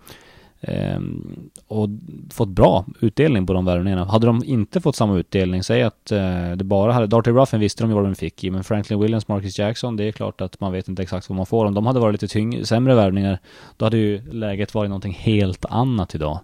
Ehm, 0.68 1.50
och 1.68 1.90
fått 2.34 2.50
bra 2.50 2.86
utdelning 3.02 3.48
på 3.48 3.54
de 3.54 3.66
värvningarna. 3.66 4.06
Hade 4.06 4.28
de 4.28 4.44
inte 4.44 4.82
fått 4.82 4.96
samma 4.96 5.18
utdelning, 5.18 5.64
säg 5.64 5.84
att 5.84 6.12
eh, 6.12 6.52
det 6.56 6.64
bara 6.64 6.94
hade, 6.94 7.08
Darty 7.08 7.32
Ruffin 7.32 7.60
visste 7.60 7.84
de 7.84 7.90
ju 7.90 7.96
vad 7.96 8.04
de 8.04 8.16
fick 8.16 8.44
i, 8.44 8.52
men 8.52 8.64
Franklin 8.64 9.00
Williams, 9.00 9.28
Marcus 9.28 9.60
Jackson, 9.60 9.96
det 9.96 10.04
är 10.04 10.12
klart 10.12 10.42
att 10.42 10.60
man 10.60 10.72
vet 10.72 10.88
inte 10.88 11.04
exakt 11.04 11.30
vad 11.30 11.36
man 11.36 11.46
får. 11.46 11.66
Om 11.66 11.74
de 11.74 11.86
hade 11.86 12.00
varit 12.00 12.22
lite 12.22 12.34
tyngre, 12.34 12.66
sämre 12.66 12.96
värvningar, 12.96 13.40
då 13.78 13.86
hade 13.86 13.98
ju 13.98 14.32
läget 14.32 14.74
varit 14.74 14.90
någonting 14.90 15.14
helt 15.14 15.66
annat 15.66 16.16
idag. 16.16 16.40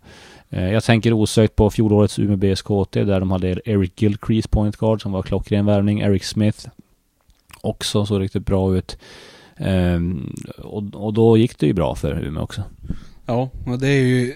Eh, 0.49 0.71
jag 0.71 0.83
tänker 0.83 1.13
osökt 1.13 1.55
på 1.55 1.69
fjolårets 1.69 2.19
Umeå 2.19 2.37
BSKT 2.37 2.93
där 2.93 3.19
de 3.19 3.31
hade 3.31 3.61
Eric 3.65 4.01
Gilcrease 4.01 4.49
point 4.49 4.77
guard 4.77 5.01
som 5.01 5.11
var 5.11 5.21
klockren 5.21 5.65
värvning, 5.65 5.99
Eric 5.99 6.25
Smith 6.25 6.67
också 7.61 8.05
såg 8.05 8.21
riktigt 8.21 8.45
bra 8.45 8.75
ut. 8.75 8.97
Ehm, 9.57 10.35
och, 10.57 10.83
och 10.93 11.13
då 11.13 11.37
gick 11.37 11.59
det 11.59 11.67
ju 11.67 11.73
bra 11.73 11.95
för 11.95 12.23
Umeå 12.23 12.43
också. 12.43 12.63
Ja, 13.25 13.49
och 13.65 13.79
det 13.79 13.87
är 13.87 14.03
ju... 14.03 14.35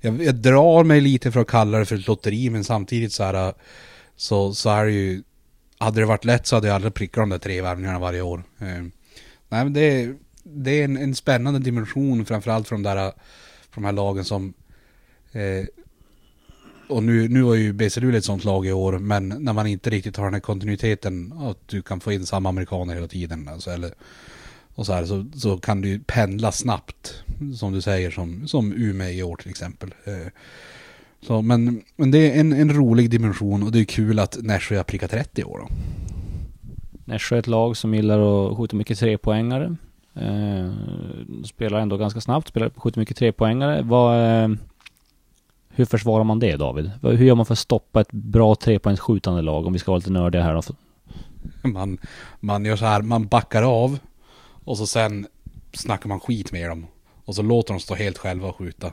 Jag, 0.00 0.22
jag, 0.22 0.34
drar 0.34 0.84
mig 0.84 1.00
lite 1.00 1.32
för 1.32 1.40
att 1.40 1.46
kalla 1.46 1.78
det 1.78 1.86
för 1.86 1.96
ett 1.96 2.06
lotteri, 2.06 2.50
men 2.50 2.64
samtidigt 2.64 3.12
så 3.12 3.24
här... 3.24 3.54
Så, 4.16 4.54
så 4.54 4.70
är 4.70 4.84
det 4.84 4.92
ju... 4.92 5.22
Hade 5.78 6.00
det 6.00 6.06
varit 6.06 6.24
lätt 6.24 6.46
så 6.46 6.56
hade 6.56 6.66
jag 6.66 6.74
aldrig 6.74 6.94
prickat 6.94 7.22
de 7.22 7.28
där 7.28 7.38
tre 7.38 7.62
värvningarna 7.62 7.98
varje 7.98 8.22
år. 8.22 8.42
Eh, 8.58 8.66
nej 9.48 9.64
men 9.64 9.72
det 9.72 9.80
är, 9.80 10.16
det 10.42 10.70
är 10.70 10.84
en, 10.84 10.96
en 10.96 11.14
spännande 11.14 11.60
dimension 11.60 12.24
framförallt 12.24 12.68
för 12.68 12.74
de 12.74 12.82
där... 12.82 13.12
För 13.70 13.74
de 13.74 13.84
här 13.84 13.92
lagen 13.92 14.24
som... 14.24 14.54
Eh, 15.32 15.66
och 16.88 17.02
nu, 17.02 17.28
nu 17.28 17.42
var 17.42 17.54
ju 17.54 17.72
BC 17.72 18.00
Luleå 18.00 18.18
ett 18.18 18.24
sånt 18.24 18.44
lag 18.44 18.66
i 18.66 18.72
år, 18.72 18.98
men 18.98 19.28
när 19.28 19.52
man 19.52 19.66
inte 19.66 19.90
riktigt 19.90 20.16
har 20.16 20.24
den 20.24 20.34
här 20.34 20.40
kontinuiteten, 20.40 21.32
att 21.32 21.68
du 21.68 21.82
kan 21.82 22.00
få 22.00 22.12
in 22.12 22.26
samma 22.26 22.48
amerikaner 22.48 22.94
hela 22.94 23.08
tiden, 23.08 23.48
alltså, 23.48 23.70
eller, 23.70 23.94
och 24.74 24.86
så, 24.86 24.92
här, 24.92 25.04
så, 25.04 25.26
så 25.34 25.56
kan 25.58 25.80
du 25.80 25.98
pendla 25.98 26.52
snabbt, 26.52 27.22
som 27.56 27.72
du 27.72 27.80
säger, 27.80 28.10
som, 28.10 28.48
som 28.48 28.72
Umeå 28.72 29.08
i 29.10 29.22
år 29.22 29.36
till 29.36 29.50
exempel. 29.50 29.94
Eh, 30.04 30.32
Så, 31.26 31.42
men, 31.42 31.82
men 31.96 32.10
det 32.10 32.18
är 32.18 32.40
en, 32.40 32.52
en 32.52 32.72
rolig 32.72 33.10
dimension 33.10 33.62
och 33.62 33.72
det 33.72 33.80
är 33.80 33.84
kul 33.84 34.18
att 34.18 34.38
Nässjö 34.42 34.76
har 34.76 34.84
prickat 34.84 35.10
30 35.10 35.40
i 35.40 35.44
år 35.44 35.58
då. 35.58 35.68
Nässjö 37.04 37.36
är 37.36 37.40
ett 37.40 37.46
lag 37.46 37.76
som 37.76 37.94
gillar 37.94 38.18
att 38.50 38.56
skjuta 38.56 38.76
mycket 38.76 38.98
trepoängare. 38.98 39.76
Eh, 40.14 40.70
spelar 41.44 41.80
ändå 41.80 41.96
ganska 41.96 42.20
snabbt, 42.20 42.48
spelar, 42.48 42.70
skjuter 42.76 42.98
mycket 43.00 43.16
trepoängare. 43.16 43.82
Vad, 43.82 44.42
eh, 44.44 44.48
hur 45.68 45.84
försvarar 45.84 46.24
man 46.24 46.38
det 46.38 46.56
David? 46.56 46.90
Hur 47.02 47.24
gör 47.24 47.34
man 47.34 47.46
för 47.46 47.52
att 47.52 47.58
stoppa 47.58 48.00
ett 48.00 48.12
bra 48.12 48.54
trepoängsskjutande 48.54 49.42
lag? 49.42 49.66
Om 49.66 49.72
vi 49.72 49.78
ska 49.78 49.90
vara 49.90 49.98
lite 49.98 50.12
nördiga 50.12 50.42
här 50.42 50.54
då. 50.54 50.62
Man, 51.68 51.98
man 52.40 52.64
gör 52.64 52.76
så 52.76 52.84
här, 52.84 53.02
man 53.02 53.26
backar 53.26 53.62
av 53.62 53.98
och 54.64 54.78
så 54.78 54.86
sen 54.86 55.26
snackar 55.72 56.08
man 56.08 56.20
skit 56.20 56.52
med 56.52 56.70
dem. 56.70 56.86
Och 57.24 57.34
så 57.34 57.42
låter 57.42 57.74
de 57.74 57.80
stå 57.80 57.94
helt 57.94 58.18
själva 58.18 58.48
och 58.48 58.56
skjuta. 58.56 58.86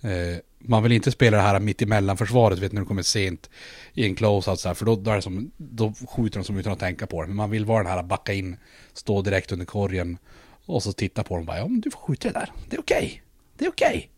Eh, 0.00 0.36
man 0.58 0.82
vill 0.82 0.92
inte 0.92 1.12
spela 1.12 1.36
det 1.36 1.42
här 1.42 1.60
mitt 1.60 1.82
emellan 1.82 2.16
försvaret, 2.16 2.58
vet 2.58 2.72
när 2.72 2.80
du 2.80 2.86
kommer 2.86 3.02
sent 3.02 3.50
i 3.94 4.04
en 4.06 4.16
close-out 4.16 4.56
så 4.56 4.68
här, 4.68 4.74
för 4.74 4.84
då, 4.84 4.96
då, 4.96 5.10
är 5.10 5.16
det 5.16 5.22
som, 5.22 5.50
då 5.56 5.92
skjuter 6.08 6.38
de 6.38 6.44
som 6.44 6.56
utan 6.56 6.72
att 6.72 6.78
tänka 6.78 7.06
på 7.06 7.22
det. 7.22 7.28
Men 7.28 7.36
man 7.36 7.50
vill 7.50 7.64
vara 7.64 7.82
den 7.82 7.92
här 7.92 8.02
backa 8.02 8.32
in, 8.32 8.56
stå 8.92 9.22
direkt 9.22 9.52
under 9.52 9.66
korgen 9.66 10.18
och 10.66 10.82
så 10.82 10.92
titta 10.92 11.22
på 11.22 11.34
dem 11.34 11.40
och 11.40 11.46
bara, 11.46 11.58
ja 11.58 11.68
men 11.68 11.80
du 11.80 11.90
får 11.90 12.00
skjuta 12.00 12.28
det 12.28 12.34
där, 12.34 12.52
det 12.68 12.76
är 12.76 12.80
okej, 12.80 13.22
det 13.58 13.64
är 13.64 13.70
okej. 13.70 14.10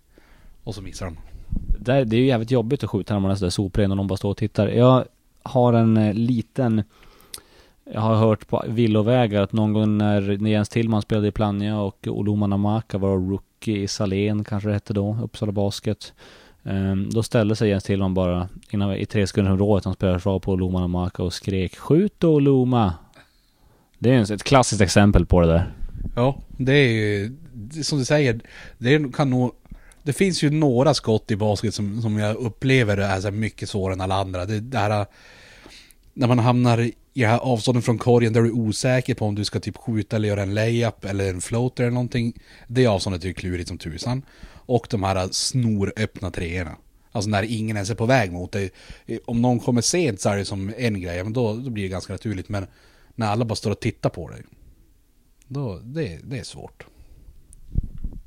Och 0.65 0.75
så 0.75 0.83
missar 0.83 1.07
de. 1.07 1.19
Där, 1.79 2.05
det 2.05 2.17
är 2.17 2.21
ju 2.21 2.27
jävligt 2.27 2.51
jobbigt 2.51 2.85
att 2.85 2.91
skjuta 2.91 3.15
när 3.15 3.21
man 3.21 3.31
är 3.31 3.35
sådär 3.35 3.51
sopren 3.51 3.91
och 3.91 3.97
de 3.97 4.07
bara 4.07 4.17
står 4.17 4.31
och 4.31 4.37
tittar. 4.37 4.69
Jag 4.69 5.05
har 5.43 5.73
en 5.73 5.97
eh, 5.97 6.15
liten... 6.15 6.83
Jag 7.93 8.01
har 8.01 8.15
hört 8.15 8.49
på 8.49 8.65
villovägar 8.69 9.43
att 9.43 9.53
någon 9.53 9.73
gång 9.73 9.99
när, 9.99 10.47
Jens 10.49 10.69
Tillman 10.69 11.03
spelade 11.03 11.29
i 11.29 11.33
Plannja 11.33 11.81
och 11.81 12.07
Oloma 12.07 12.47
Namaka 12.47 12.99
var 12.99 13.17
rookie 13.17 13.83
i 13.83 13.89
Salén 13.89 14.45
kanske 14.45 14.69
det 14.69 14.73
hette 14.73 14.93
då, 14.93 15.19
Uppsala 15.23 15.53
Basket. 15.53 16.13
Ehm, 16.65 17.11
då 17.11 17.23
ställde 17.23 17.57
sig 17.57 17.69
Jens 17.69 17.85
Tillman 17.85 18.15
bara 18.15 18.49
innan, 18.71 18.95
i 18.95 19.07
tre 19.07 19.27
sekunder 19.27 19.51
från 19.51 19.59
rådet, 19.59 19.85
han 19.85 19.95
spelade 19.95 20.19
försvar 20.19 20.39
på 20.39 20.53
Oloma 20.53 20.81
Namaka 20.81 21.23
och 21.23 21.33
skrek 21.33 21.77
'Skjut 21.77 22.15
då 22.19 22.35
Oloma!' 22.35 22.93
Det 23.99 24.11
är 24.11 24.33
ett 24.33 24.45
klassiskt 24.45 24.81
exempel 24.81 25.27
på 25.27 25.41
det 25.41 25.47
där. 25.47 25.73
Ja, 26.17 26.37
det 26.59 26.73
är 26.73 26.89
ju, 26.89 27.37
som 27.83 27.99
du 27.99 28.05
säger, 28.05 28.41
det 28.79 29.13
kan 29.15 29.31
nog, 29.31 29.53
det 30.03 30.13
finns 30.13 30.43
ju 30.43 30.51
några 30.51 30.95
skott 30.95 31.31
i 31.31 31.37
basket 31.37 31.75
som, 31.75 32.03
som 32.03 32.19
jag 32.19 32.37
upplever 32.37 32.97
är 32.97 33.21
så 33.21 33.31
mycket 33.31 33.69
svårare 33.69 33.95
än 33.95 34.01
alla 34.01 34.15
andra. 34.15 34.45
Det, 34.45 34.61
det 34.61 34.79
här, 34.79 35.07
när 36.15 36.27
man 36.27 36.39
hamnar 36.39 36.91
i 37.15 37.21
det 37.21 37.27
här 37.27 37.39
avståndet 37.39 37.85
från 37.85 37.99
korgen 37.99 38.33
där 38.33 38.43
du 38.43 38.49
är 38.49 38.53
osäker 38.53 39.15
på 39.15 39.27
om 39.27 39.35
du 39.35 39.45
ska 39.45 39.61
typ 39.61 39.77
skjuta 39.77 40.17
eller 40.17 40.29
göra 40.29 40.43
en 40.43 40.55
layup 40.55 41.05
eller 41.05 41.31
en 41.31 41.41
floater 41.41 41.85
eller 41.85 41.95
någonting. 41.95 42.33
Det 42.67 42.87
avståndet 42.87 43.25
är 43.25 43.29
ju 43.29 43.35
klurigt 43.35 43.69
som 43.69 43.79
tusan. 43.79 44.23
Och 44.67 44.87
de 44.91 45.03
här 45.03 45.29
snoröppna 45.31 46.31
treorna. 46.31 46.77
Alltså 47.13 47.31
när 47.31 47.43
ingen 47.43 47.77
ens 47.77 47.91
är 47.91 47.95
på 47.95 48.07
väg 48.07 48.33
mot 48.33 48.53
dig. 48.53 48.71
Om 49.25 49.43
någon 49.43 49.61
kommer 49.61 49.81
sent 49.81 50.21
så 50.21 50.29
är 50.29 50.37
det 50.37 50.45
som 50.45 50.73
en 50.77 51.01
grej, 51.01 51.25
men 51.25 51.33
då, 51.33 51.55
då 51.55 51.71
blir 51.71 51.83
det 51.83 51.89
ganska 51.89 52.13
naturligt. 52.13 52.49
Men 52.49 52.67
när 53.15 53.27
alla 53.27 53.45
bara 53.45 53.55
står 53.55 53.71
och 53.71 53.81
tittar 53.81 54.11
på 54.11 54.29
dig. 54.29 54.43
Då, 55.49 55.81
det, 55.85 56.19
det 56.25 56.39
är 56.39 56.45
svårt. 56.45 56.87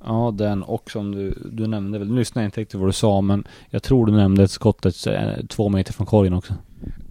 Ja, 0.03 0.33
den 0.37 0.63
och 0.63 0.91
som 0.91 1.11
du, 1.11 1.49
du 1.51 1.67
nämnde 1.67 1.99
väl, 1.99 2.07
nu 2.07 2.15
lyssnade 2.15 2.43
jag 2.43 2.47
inte 2.47 2.61
riktigt 2.61 2.79
vad 2.79 2.89
du 2.89 2.93
sa 2.93 3.21
men 3.21 3.47
jag 3.69 3.83
tror 3.83 4.05
du 4.05 4.11
nämnde 4.11 4.47
skottet 4.47 5.07
eh, 5.07 5.45
två 5.49 5.69
meter 5.69 5.93
från 5.93 6.07
korgen 6.07 6.33
också. 6.33 6.53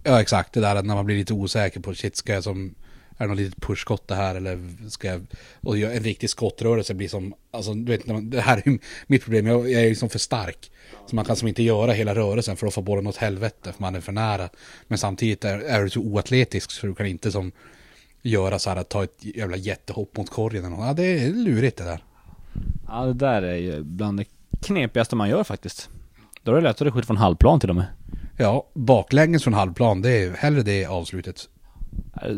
Ja 0.07 0.21
exakt, 0.21 0.53
det 0.53 0.59
där 0.59 0.75
att 0.75 0.85
när 0.85 0.95
man 0.95 1.05
blir 1.05 1.15
lite 1.15 1.33
osäker 1.33 1.79
på 1.79 1.93
shit, 1.93 2.15
ska 2.15 2.33
jag 2.33 2.43
som 2.43 2.75
är 3.17 3.25
det 3.25 3.27
något 3.27 3.37
litet 3.37 3.61
pushskott 3.61 4.07
det 4.07 4.15
här 4.15 4.35
eller 4.35 4.59
ska 4.89 5.07
jag 5.07 5.25
och 5.61 5.77
en 5.77 6.03
riktig 6.03 6.29
skottrörelse 6.29 6.93
blir 6.93 7.07
som 7.07 7.33
alltså 7.51 7.73
du 7.73 7.91
vet 7.91 8.07
man, 8.07 8.29
det 8.29 8.41
här 8.41 8.57
är 8.57 8.69
ju 8.69 8.79
mitt 9.07 9.23
problem 9.23 9.47
jag, 9.47 9.71
jag 9.71 9.83
är 9.83 9.89
liksom 9.89 10.09
för 10.09 10.19
stark 10.19 10.71
så 11.05 11.15
man 11.15 11.25
kan 11.25 11.35
som 11.35 11.47
inte 11.47 11.63
göra 11.63 11.91
hela 11.91 12.15
rörelsen 12.15 12.57
för 12.57 12.67
då 12.67 12.71
får 12.71 12.81
bollen 12.81 13.07
åt 13.07 13.17
helvete 13.17 13.73
för 13.73 13.81
man 13.81 13.95
är 13.95 14.01
för 14.01 14.11
nära 14.11 14.49
men 14.87 14.97
samtidigt 14.97 15.45
är, 15.45 15.59
är 15.59 15.83
du 15.83 15.89
så 15.89 15.99
oatletisk 15.99 16.71
så 16.71 16.87
du 16.87 16.95
kan 16.95 17.05
inte 17.05 17.31
som 17.31 17.51
göra 18.21 18.59
så 18.59 18.69
här 18.69 18.77
att 18.77 18.89
ta 18.89 19.03
ett 19.03 19.17
jävla 19.19 19.57
jättehopp 19.57 20.17
mot 20.17 20.29
korgen 20.29 20.65
eller 20.65 20.75
något. 20.75 20.85
ja 20.85 20.93
det 20.93 21.03
är 21.03 21.29
lurigt 21.29 21.77
det 21.77 21.83
där 21.83 22.03
Ja, 22.87 23.05
det 23.05 23.13
där 23.13 23.41
är 23.41 23.55
ju 23.55 23.83
bland 23.83 24.19
det 24.19 24.25
knepigaste 24.61 25.15
man 25.15 25.29
gör 25.29 25.43
faktiskt. 25.43 25.89
Då 26.43 26.51
är 26.51 26.55
det 26.55 26.61
lättare 26.61 26.87
att 26.87 26.93
skjuta 26.93 27.07
från 27.07 27.17
halvplan 27.17 27.59
till 27.59 27.69
och 27.69 27.75
med 27.75 27.85
ja 28.37 28.67
baklänges 28.73 29.43
från 29.43 29.53
halvplan 29.53 30.01
det 30.01 30.11
är 30.11 30.31
hellre 30.31 30.61
det 30.61 30.85
avslutet 30.85 31.49
Eh, 32.21 32.35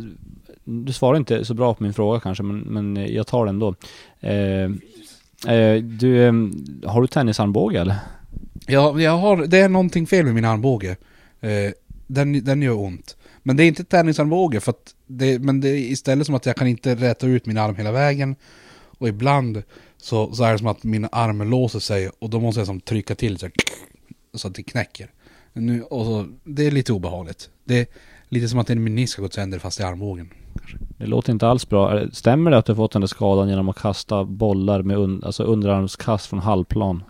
Du 0.64 0.94
svarar 0.94 1.18
inte 1.18 1.46
så 1.46 1.54
bra 1.54 1.74
på 1.74 1.84
min 1.84 1.94
fråga 1.94 2.20
kanske, 2.20 2.44
men, 2.44 2.60
men 2.60 3.14
jag 3.14 3.28
tar 3.28 3.46
den 3.46 3.56
ändå. 3.56 3.76
Eh, 4.20 4.64
eh, 5.56 5.84
du, 5.84 6.28
eh, 6.28 6.34
har 6.86 7.02
du 7.02 7.08
tennisarmbåge 7.08 7.82
eller? 7.82 7.96
Ja, 8.68 9.00
jag 9.02 9.18
har, 9.18 9.38
det 9.48 9.58
är 9.58 9.70
någonting 9.70 10.08
fel 10.08 10.26
med 10.26 10.36
min 10.36 10.46
armbåge. 10.46 10.98
Eh, 11.42 11.72
den, 12.08 12.44
den 12.44 12.62
gör 12.62 12.78
ont. 12.78 13.18
Men 13.44 13.58
det 13.58 13.64
är 13.64 13.68
inte 13.68 13.84
tennisarmbåge, 13.84 14.60
för 14.60 14.70
att 14.70 14.96
det, 15.08 15.40
men 15.40 15.62
det 15.62 15.70
är 15.70 15.78
istället 15.78 16.26
som 16.26 16.36
att 16.36 16.46
jag 16.46 16.56
kan 16.56 16.68
inte 16.68 16.96
räta 16.96 17.28
ut 17.28 17.46
min 17.46 17.58
arm 17.58 17.76
hela 17.76 17.92
vägen. 17.92 18.36
Och 19.00 19.08
ibland 19.08 19.64
så, 19.98 20.34
så 20.36 20.44
är 20.44 20.52
det 20.52 20.58
som 20.58 20.68
att 20.68 20.84
min 20.84 21.08
arm 21.12 21.50
låser 21.50 21.80
sig 21.80 22.10
och 22.20 22.30
då 22.30 22.40
måste 22.40 22.60
jag 22.60 22.68
som 22.68 22.80
trycka 22.80 23.16
till 23.16 23.38
så, 23.38 23.50
så 24.34 24.48
att 24.48 24.56
det 24.56 24.64
knäcker. 24.64 25.10
Nu, 25.60 25.84
och 25.84 26.06
så, 26.06 26.26
det 26.44 26.68
är 26.68 26.72
lite 26.72 26.94
obehagligt. 26.94 27.50
Det 27.64 27.80
är 27.80 27.88
lite 28.30 28.50
som 28.50 28.60
att 28.60 28.70
en 28.70 28.84
menisk 28.84 29.18
har 29.18 29.24
gått 29.24 29.34
sönder 29.34 29.60
fast 29.60 29.80
i 29.80 29.84
armbågen. 29.84 30.30
Det 30.98 31.06
låter 31.06 31.32
inte 31.32 31.48
alls 31.48 31.70
bra. 31.70 32.08
Stämmer 32.14 32.52
det 32.52 32.58
att 32.58 32.66
du 32.66 32.76
fått 32.76 32.92
den 32.92 33.02
där 33.02 33.08
skadan 33.08 33.50
genom 33.50 33.70
att 33.70 33.80
kasta 33.80 34.24
bollar 34.24 34.82
med 34.82 34.98
un, 34.98 35.24
alltså 35.24 35.44
underarmskast 35.44 36.28
från 36.28 36.40
halvplan? 36.40 37.04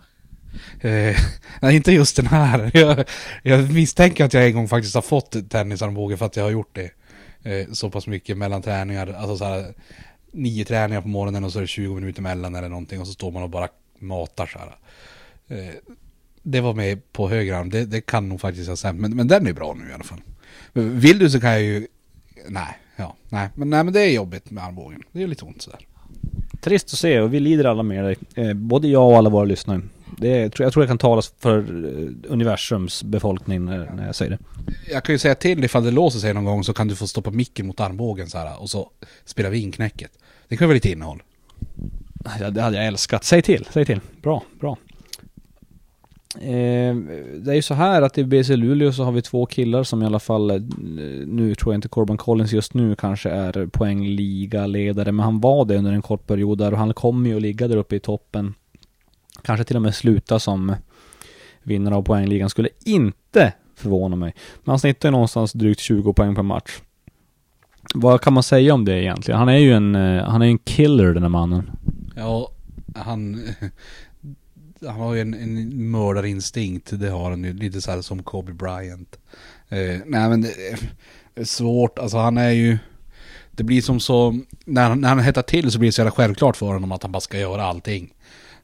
Eh, 0.81 1.15
nej, 1.61 1.75
inte 1.75 1.91
just 1.91 2.15
den 2.15 2.27
här. 2.27 2.71
Jag, 2.77 3.05
jag 3.43 3.73
misstänker 3.73 4.25
att 4.25 4.33
jag 4.33 4.45
en 4.45 4.53
gång 4.53 4.67
faktiskt 4.67 4.95
har 4.95 5.01
fått 5.01 5.49
tennisarmbåge 5.49 6.17
för 6.17 6.25
att 6.25 6.35
jag 6.35 6.43
har 6.43 6.51
gjort 6.51 6.75
det. 6.75 6.91
Eh, 7.43 7.67
så 7.71 7.89
pass 7.89 8.07
mycket 8.07 8.37
mellan 8.37 8.61
träningar. 8.61 9.13
Alltså 9.13 9.37
så 9.37 9.45
här, 9.45 9.73
nio 10.31 10.65
träningar 10.65 11.01
på 11.01 11.07
morgonen 11.07 11.43
och 11.43 11.51
så 11.51 11.59
är 11.59 11.61
det 11.61 11.67
20 11.67 11.95
minuter 11.95 12.21
mellan 12.21 12.55
eller 12.55 12.69
någonting. 12.69 13.01
Och 13.01 13.07
så 13.07 13.13
står 13.13 13.31
man 13.31 13.43
och 13.43 13.49
bara 13.49 13.67
matar 13.99 14.45
så 14.45 14.59
här. 14.59 14.77
Eh, 15.47 15.75
det 16.51 16.61
var 16.61 16.73
med 16.73 17.13
på 17.13 17.29
höger 17.29 17.53
arm. 17.53 17.69
Det, 17.69 17.85
det 17.85 18.01
kan 18.01 18.29
nog 18.29 18.41
faktiskt 18.41 18.69
ha 18.69 18.75
stämt. 18.75 18.99
Men, 18.99 19.15
men 19.15 19.27
den 19.27 19.47
är 19.47 19.53
bra 19.53 19.73
nu 19.73 19.89
i 19.89 19.93
alla 19.93 20.03
fall. 20.03 20.21
Vill 20.73 21.19
du 21.19 21.29
så 21.29 21.39
kan 21.39 21.51
jag 21.51 21.61
ju... 21.61 21.87
Nej, 22.47 22.77
ja, 22.95 23.15
nej. 23.29 23.49
Men, 23.55 23.69
nej, 23.69 23.83
men 23.83 23.93
det 23.93 24.01
är 24.01 24.09
jobbigt 24.09 24.51
med 24.51 24.63
armbågen. 24.63 25.03
Det 25.11 25.23
är 25.23 25.27
lite 25.27 25.45
ont 25.45 25.61
sådär. 25.61 25.79
Trist 26.61 26.93
att 26.93 26.99
se 26.99 27.19
och 27.19 27.33
vi 27.33 27.39
lider 27.39 27.65
alla 27.65 27.83
med 27.83 28.03
dig. 28.03 28.15
Eh, 28.35 28.53
både 28.53 28.87
jag 28.87 29.07
och 29.09 29.17
alla 29.17 29.29
våra 29.29 29.45
lyssnare. 29.45 29.81
Det 30.17 30.29
är, 30.29 30.41
jag 30.41 30.53
tror 30.53 30.83
jag 30.83 30.87
kan 30.87 30.97
tala 30.97 31.21
för 31.39 31.57
eh, 31.57 32.31
universums 32.31 33.03
befolkning 33.03 33.65
när, 33.65 33.91
när 33.95 34.05
jag 34.05 34.15
säger 34.15 34.31
det. 34.31 34.39
Jag 34.91 35.03
kan 35.03 35.15
ju 35.15 35.19
säga 35.19 35.35
till 35.35 35.63
ifall 35.63 35.83
det 35.83 35.91
låser 35.91 36.19
sig 36.19 36.33
någon 36.33 36.45
gång 36.45 36.63
så 36.63 36.73
kan 36.73 36.87
du 36.87 36.95
få 36.95 37.07
stoppa 37.07 37.31
micken 37.31 37.67
mot 37.67 37.79
armbågen 37.79 38.29
så 38.29 38.37
här 38.37 38.61
och 38.61 38.69
så 38.69 38.91
spelar 39.25 39.49
vi 39.49 39.59
in 39.59 39.71
knäcket. 39.71 40.11
Det 40.47 40.57
kan 40.57 40.67
vara 40.67 40.73
lite 40.73 40.91
innehåll. 40.91 41.23
Ja, 42.39 42.49
det 42.49 42.61
hade 42.61 42.77
jag 42.77 42.87
älskat. 42.87 43.23
Säg 43.23 43.41
till, 43.41 43.67
säg 43.71 43.85
till. 43.85 43.99
Bra, 44.21 44.43
bra. 44.59 44.77
Eh, 46.35 46.95
det 47.35 47.51
är 47.51 47.53
ju 47.53 47.61
så 47.61 47.73
här 47.73 48.01
att 48.01 48.17
i 48.17 48.23
BC 48.23 48.55
Luleå 48.55 48.91
så 48.91 49.03
har 49.03 49.11
vi 49.11 49.21
två 49.21 49.45
killar 49.45 49.83
som 49.83 50.03
i 50.03 50.05
alla 50.05 50.19
fall, 50.19 50.51
eh, 50.51 50.61
nu 51.25 51.55
tror 51.55 51.73
jag 51.73 51.77
inte 51.77 51.87
Corbin 51.87 52.17
Collins 52.17 52.53
just 52.53 52.73
nu 52.73 52.95
kanske 52.95 53.29
är 53.29 53.65
poängligaledare, 53.65 55.11
men 55.11 55.23
han 55.23 55.39
var 55.39 55.65
det 55.65 55.77
under 55.77 55.93
en 55.93 56.01
kort 56.01 56.27
period 56.27 56.57
där 56.57 56.71
och 56.71 56.77
han 56.77 56.93
kommer 56.93 57.29
ju 57.29 57.35
att 57.35 57.41
ligga 57.41 57.67
där 57.67 57.77
uppe 57.77 57.95
i 57.95 57.99
toppen. 57.99 58.53
Kanske 59.41 59.63
till 59.63 59.75
och 59.75 59.81
med 59.81 59.95
sluta 59.95 60.39
som 60.39 60.75
vinnare 61.63 61.95
av 61.95 62.03
poängligan, 62.03 62.49
skulle 62.49 62.69
inte 62.85 63.53
förvåna 63.75 64.15
mig. 64.15 64.33
Men 64.63 64.71
han 64.71 64.79
snittar 64.79 65.09
ju 65.09 65.11
någonstans 65.11 65.53
drygt 65.53 65.79
20 65.79 66.13
poäng 66.13 66.35
per 66.35 66.43
match. 66.43 66.79
Vad 67.95 68.21
kan 68.21 68.33
man 68.33 68.43
säga 68.43 68.73
om 68.73 68.85
det 68.85 69.03
egentligen? 69.03 69.39
Han 69.39 69.49
är 69.49 69.57
ju 69.57 69.73
en, 69.73 69.95
eh, 69.95 70.23
han 70.23 70.41
är 70.41 70.45
ju 70.45 70.51
en 70.51 70.57
killer 70.57 71.13
den 71.13 71.23
här 71.23 71.29
mannen. 71.29 71.71
Ja, 72.15 72.51
han... 72.95 73.41
Han 74.81 74.99
har 74.99 75.13
ju 75.13 75.21
en, 75.21 75.33
en 75.33 75.91
mördarinstinkt, 75.91 76.99
det 76.99 77.09
har 77.09 77.29
han 77.29 77.43
ju. 77.43 77.53
Lite 77.53 77.81
så 77.81 77.91
här 77.91 78.01
som 78.01 78.23
Kobe 78.23 78.53
Bryant. 78.53 79.19
Eh, 79.69 79.99
nej 80.05 80.29
men 80.29 80.41
det 80.41 80.53
är 81.35 81.43
svårt, 81.43 81.99
alltså 81.99 82.17
han 82.17 82.37
är 82.37 82.49
ju... 82.51 82.77
Det 83.51 83.63
blir 83.63 83.81
som 83.81 83.99
så... 83.99 84.39
När, 84.65 84.89
han- 84.89 85.01
när 85.01 85.09
han 85.09 85.19
hettar 85.19 85.41
till 85.41 85.71
så 85.71 85.79
blir 85.79 85.87
det 85.89 85.93
så 85.93 86.01
jävla 86.01 86.11
självklart 86.11 86.57
för 86.57 86.65
honom 86.65 86.91
att 86.91 87.03
han 87.03 87.11
bara 87.11 87.19
ska 87.21 87.39
göra 87.39 87.63
allting. 87.63 88.13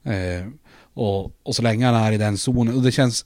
Eh, 0.03 0.47
och, 0.93 1.31
och 1.43 1.55
så 1.55 1.61
länge 1.61 1.85
han 1.85 1.95
är 1.95 2.11
i 2.11 2.17
den 2.17 2.37
zonen, 2.37 2.75
och 2.75 2.81
det 2.81 2.91
känns... 2.91 3.25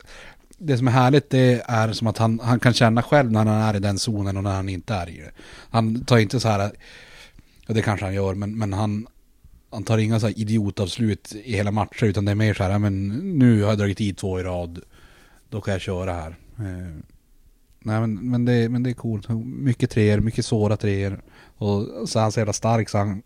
Det 0.61 0.77
som 0.77 0.87
är 0.87 0.91
härligt 0.91 1.29
det 1.29 1.61
är 1.65 1.91
som 1.93 2.07
att 2.07 2.17
han, 2.17 2.39
han 2.43 2.59
kan 2.59 2.73
känna 2.73 3.01
själv 3.03 3.31
när 3.31 3.45
han 3.45 3.47
är 3.61 3.75
i 3.75 3.79
den 3.79 3.99
zonen 3.99 4.37
och 4.37 4.43
när 4.43 4.55
han 4.55 4.69
inte 4.69 4.93
är 4.93 5.09
i 5.09 5.17
det. 5.17 5.31
Han 5.69 6.05
tar 6.05 6.17
inte 6.17 6.39
så 6.39 6.47
här... 6.47 6.71
och 7.67 7.73
det 7.73 7.81
kanske 7.81 8.05
han 8.05 8.13
gör, 8.15 8.33
men, 8.35 8.57
men 8.57 8.73
han, 8.73 9.07
han 9.71 9.83
tar 9.83 9.97
inga 9.97 10.19
så 10.19 10.27
här 10.27 10.39
idiotavslut 10.39 11.35
i 11.43 11.55
hela 11.55 11.71
matcher 11.71 12.05
utan 12.05 12.25
det 12.25 12.31
är 12.31 12.35
mer 12.35 12.53
så 12.53 12.63
här, 12.63 12.79
men 12.79 13.07
nu 13.39 13.61
har 13.61 13.69
jag 13.69 13.77
dragit 13.77 14.01
i 14.01 14.13
två 14.13 14.39
i 14.39 14.43
rad. 14.43 14.79
då 15.49 15.61
kan 15.61 15.71
jag 15.71 15.81
köra 15.81 16.13
här. 16.13 16.35
Eh, 16.57 16.95
nej 17.79 17.99
men, 17.99 18.13
men, 18.13 18.45
det, 18.45 18.69
men 18.69 18.83
det 18.83 18.89
är 18.89 18.93
coolt. 18.93 19.29
Mycket 19.45 19.89
treor, 19.89 20.19
mycket 20.19 20.45
svåra 20.45 20.77
treor. 20.77 21.21
Och 21.57 22.09
så 22.09 22.19
är 22.19 22.23
han 22.23 22.31
så 22.31 22.39
jävla 22.39 22.53
stark 22.53 22.89
så 22.89 22.97
han 22.97 23.21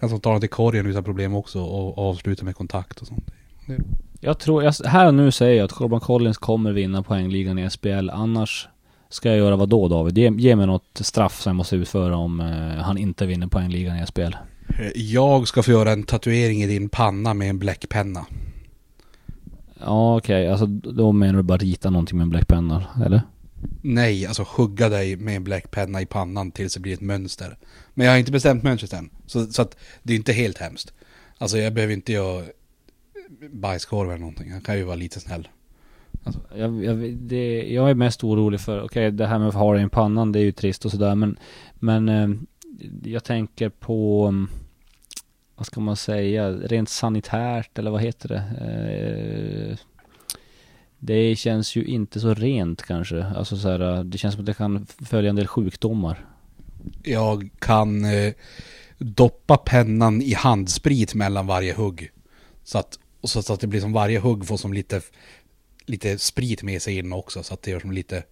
kan 0.00 0.08
som 0.08 0.20
ta 0.20 0.32
den 0.32 0.40
till 0.40 0.50
korgen 0.50 0.86
utan 0.86 1.04
problem 1.04 1.34
också 1.34 1.60
och 1.60 1.98
avsluta 1.98 2.44
med 2.44 2.56
kontakt 2.56 3.00
och 3.00 3.06
sånt. 3.06 3.30
Det, 3.66 3.78
Jag 4.20 4.38
tror, 4.38 4.64
jag, 4.64 4.74
här 4.84 5.06
och 5.06 5.14
nu 5.14 5.30
säger 5.30 5.56
jag 5.56 5.64
att 5.64 5.72
Corbin 5.72 6.00
Collins 6.00 6.38
kommer 6.38 6.72
vinna 6.72 7.02
poängligan 7.02 7.58
i 7.58 7.70
SBL, 7.70 8.10
Annars 8.10 8.68
ska 9.08 9.28
jag 9.28 9.38
göra 9.38 9.56
vad 9.56 9.68
då 9.68 9.88
David? 9.88 10.18
Ge, 10.18 10.30
ge 10.30 10.56
mig 10.56 10.66
något 10.66 11.00
straff 11.00 11.40
som 11.40 11.50
jag 11.50 11.56
måste 11.56 11.76
utföra 11.76 12.16
om 12.16 12.40
eh, 12.40 12.82
han 12.82 12.98
inte 12.98 13.26
vinner 13.26 13.46
poängligan 13.46 13.98
i 14.02 14.06
SBL. 14.06 14.34
Eh, 14.68 14.90
Jag 14.94 15.48
ska 15.48 15.62
få 15.62 15.70
göra 15.70 15.92
en 15.92 16.02
tatuering 16.02 16.62
i 16.62 16.66
din 16.66 16.88
panna 16.88 17.34
med 17.34 17.50
en 17.50 17.58
bläckpenna. 17.58 18.26
Ja 19.80 20.16
okej, 20.16 20.48
alltså 20.48 20.66
då 20.66 21.12
menar 21.12 21.36
du 21.36 21.42
bara 21.42 21.58
rita 21.58 21.90
någonting 21.90 22.18
med 22.18 22.24
en 22.24 22.30
bläckpenna, 22.30 22.86
eller? 23.06 23.22
Nej, 23.82 24.26
alltså 24.26 24.42
hugga 24.48 24.88
dig 24.88 25.16
med 25.16 25.36
en 25.36 25.44
bläckpenna 25.44 26.02
i 26.02 26.06
pannan 26.06 26.50
tills 26.50 26.74
det 26.74 26.80
blir 26.80 26.94
ett 26.94 27.00
mönster. 27.00 27.58
Men 27.94 28.06
jag 28.06 28.12
har 28.12 28.18
inte 28.18 28.32
bestämt 28.32 28.62
mönstret 28.62 28.92
än. 28.92 29.10
Så, 29.26 29.46
så 29.46 29.62
att 29.62 29.76
det 30.02 30.12
är 30.12 30.16
inte 30.16 30.32
helt 30.32 30.58
hemskt. 30.58 30.92
Alltså 31.38 31.58
jag 31.58 31.74
behöver 31.74 31.94
inte 31.94 32.12
göra 32.12 32.44
bajskorv 33.52 34.08
eller 34.08 34.18
någonting. 34.20 34.50
Jag 34.50 34.64
kan 34.64 34.76
ju 34.76 34.84
vara 34.84 34.96
lite 34.96 35.20
snäll. 35.20 35.48
Jag, 36.56 36.84
jag, 36.84 37.14
det, 37.16 37.72
jag 37.72 37.90
är 37.90 37.94
mest 37.94 38.24
orolig 38.24 38.60
för, 38.60 38.82
okej 38.82 39.10
det 39.10 39.26
här 39.26 39.38
med 39.38 39.48
att 39.48 39.54
ha 39.54 39.74
det 39.74 39.82
i 39.82 39.88
pannan 39.88 40.32
det 40.32 40.38
är 40.38 40.44
ju 40.44 40.52
trist 40.52 40.84
och 40.84 40.90
sådär 40.90 41.14
men 41.14 41.38
Men 41.74 42.08
eh, 42.08 42.28
jag 43.02 43.24
tänker 43.24 43.68
på 43.68 44.26
mm, 44.26 44.48
Vad 45.56 45.66
ska 45.66 45.80
man 45.80 45.96
säga, 45.96 46.52
rent 46.52 46.88
sanitärt 46.88 47.78
eller 47.78 47.90
vad 47.90 48.02
heter 48.02 48.28
det? 48.28 48.42
Eh, 48.60 49.78
det 50.98 51.36
känns 51.36 51.76
ju 51.76 51.84
inte 51.84 52.20
så 52.20 52.34
rent 52.34 52.82
kanske. 52.82 53.24
Alltså 53.24 53.56
så 53.56 53.68
här, 53.68 53.80
eh, 53.80 54.04
det 54.04 54.18
känns 54.18 54.34
som 54.34 54.42
att 54.42 54.46
det 54.46 54.54
kan 54.54 54.86
följa 54.86 55.30
en 55.30 55.36
del 55.36 55.46
sjukdomar. 55.46 56.26
Jag 57.02 57.50
kan 57.58 58.04
eh, 58.04 58.32
doppa 58.98 59.56
pennan 59.56 60.22
i 60.22 60.34
handsprit 60.34 61.14
mellan 61.14 61.46
varje 61.46 61.74
hugg. 61.74 62.10
Så 62.64 62.78
att, 62.78 62.98
och 63.20 63.30
så, 63.30 63.42
så 63.42 63.52
att 63.52 63.60
det 63.60 63.66
blir 63.66 63.80
som 63.80 63.92
varje 63.92 64.18
hugg 64.18 64.46
får 64.46 64.56
som 64.56 64.72
lite, 64.72 65.00
lite 65.86 66.18
sprit 66.18 66.62
med 66.62 66.82
sig 66.82 66.98
in 66.98 67.12
också. 67.12 67.42
Så 67.42 67.54
att 67.54 67.62
det 67.62 67.70
gör 67.70 67.80
som 67.80 67.92
lite 67.92 68.22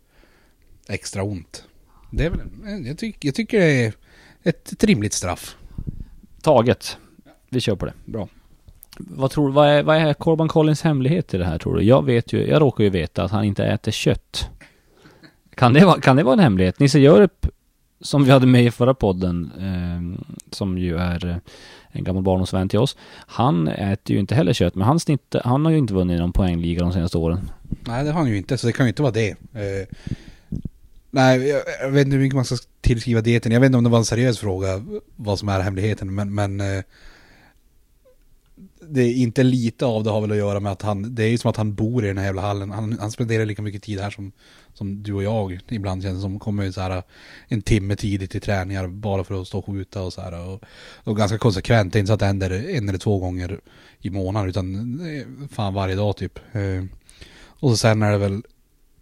extra 0.89 1.23
ont. 1.23 1.65
Det 2.11 2.25
är 2.25 2.31
väl, 2.31 2.87
jag, 2.87 2.99
tycker 2.99 3.29
jag 3.29 3.35
tycker 3.35 3.59
det 3.59 3.87
är 3.87 3.93
ett, 4.45 4.73
ett 4.73 4.85
rimligt 4.85 5.13
straff. 5.13 5.57
Taget. 6.43 6.97
Vi 7.51 7.61
kör 7.61 7.77
på 7.77 7.87
det. 7.87 7.93
Bra. 8.05 8.29
Vad 8.99 9.31
tror 9.31 9.49
du, 9.49 9.55
vad 9.55 9.69
är, 9.69 9.83
vad 9.83 9.97
är 9.97 10.15
Corban 10.15 10.49
Collins 10.49 10.83
hemlighet 10.83 11.35
i 11.35 11.39
det 11.39 11.45
här 11.45 11.59
tror 11.59 11.77
du? 11.77 11.83
Jag 11.83 12.05
vet 12.05 12.33
ju, 12.33 12.47
jag 12.47 12.63
råkar 12.63 12.85
ju 12.85 12.91
veta 12.91 13.25
att 13.25 13.31
han 13.31 13.45
inte 13.45 13.65
äter 13.65 13.93
kött. 13.93 14.49
Kan 15.55 15.73
det 15.73 15.85
vara, 15.85 16.01
kan 16.01 16.17
det 16.17 16.23
vara 16.23 16.33
en 16.33 16.39
hemlighet? 16.39 16.79
Nisse 16.79 16.99
Jörup, 16.99 17.47
som 18.01 18.25
vi 18.25 18.31
hade 18.31 18.47
med 18.47 18.65
i 18.65 18.71
förra 18.71 18.95
podden, 18.95 19.53
eh, 19.59 20.27
som 20.51 20.79
ju 20.79 20.97
är 20.97 21.27
eh, 21.27 21.37
en 21.89 22.05
gammal 22.05 22.23
barndomsvän 22.23 22.69
till 22.69 22.79
oss. 22.79 22.97
Han 23.27 23.69
äter 23.69 24.15
ju 24.15 24.21
inte 24.21 24.35
heller 24.35 24.53
kött, 24.53 24.75
men 24.75 24.87
han, 24.87 25.01
snitt, 25.01 25.35
han 25.45 25.65
har 25.65 25.73
ju 25.73 25.79
inte 25.79 25.95
vunnit 25.95 26.21
någon 26.21 26.33
poängliga 26.33 26.81
de 26.81 26.93
senaste 26.93 27.19
åren. 27.19 27.51
Nej, 27.81 28.05
det 28.05 28.11
har 28.11 28.21
han 28.21 28.31
ju 28.31 28.37
inte, 28.37 28.59
så 28.59 28.67
det 28.67 28.73
kan 28.73 28.87
ju 28.87 28.89
inte 28.89 29.03
vara 29.03 29.13
det. 29.13 29.31
Eh, 29.31 29.97
nej, 31.11 31.49
jag, 31.49 31.63
jag 31.83 31.91
vet 31.91 32.07
inte 32.07 32.17
hur 32.17 32.23
mycket 32.23 32.37
man 32.37 32.45
ska 32.45 32.57
tillskriva 32.85 33.21
dieten. 33.21 33.53
Jag 33.53 33.61
vet 33.61 33.67
inte 33.67 33.79
om 33.79 33.85
det 33.85 33.91
var 33.91 33.99
en 33.99 34.05
seriös 34.05 34.39
fråga, 34.39 34.85
vad 35.17 35.39
som 35.39 35.49
är 35.49 35.61
hemligheten, 35.61 36.15
men, 36.15 36.35
men 36.35 36.61
eh, 36.61 36.85
det 38.89 39.03
är 39.03 39.15
inte 39.15 39.43
lite 39.43 39.87
av 39.87 40.05
det 40.05 40.11
har 40.11 40.21
väl 40.21 40.31
att 40.31 40.37
göra 40.37 40.61
med 40.61 40.73
att 40.73 40.83
han, 40.83 41.15
det 41.15 41.25
är 41.25 41.29
ju 41.29 41.39
som 41.39 41.51
att 41.51 41.57
han 41.57 41.75
bor 41.75 42.05
i 42.05 42.09
den 42.09 42.19
här 42.19 42.25
jävla 42.25 42.43
hallen. 42.43 42.71
Han, 42.71 42.99
han 43.01 43.11
spenderar 43.11 43.45
lika 43.45 43.63
mycket 43.63 43.83
tid 43.83 44.01
här 44.01 44.11
som, 44.11 44.33
som 44.75 45.03
du 45.03 45.13
och 45.13 45.23
jag 45.23 45.61
ibland 45.69 46.03
känns 46.03 46.19
det 46.19 46.23
som. 46.23 46.39
Kommer 46.39 46.65
ju 46.65 46.73
så 46.73 46.81
här 46.81 47.03
en 47.49 47.63
timme 47.63 47.97
tidigt 47.97 48.31
till 48.31 48.41
träningar 48.41 48.87
bara 48.87 49.25
för 49.25 49.41
att 49.41 49.49
stå 49.49 49.59
och 49.59 49.67
skjuta 49.67 50.03
och 50.03 50.13
så 50.13 50.21
här. 50.21 50.49
Och, 50.49 50.63
och 51.05 51.17
ganska 51.17 51.39
konsekvent, 51.39 51.93
det 51.93 51.99
är 51.99 52.01
inte 52.01 52.09
så 52.09 52.15
att 52.15 52.21
det 52.21 52.27
händer 52.27 52.51
en 52.51 52.89
eller 52.89 52.99
två 52.99 53.19
gånger 53.19 53.61
i 54.01 54.11
månaden 54.11 54.49
utan 54.49 55.01
eh, 55.17 55.49
fan 55.51 55.75
varje 55.75 55.95
dag 55.95 56.17
typ. 56.17 56.39
Eh, 56.53 56.85
och 57.37 57.71
så 57.71 57.77
sen 57.77 58.03
är 58.03 58.13
det 58.13 58.19
väl 58.19 58.43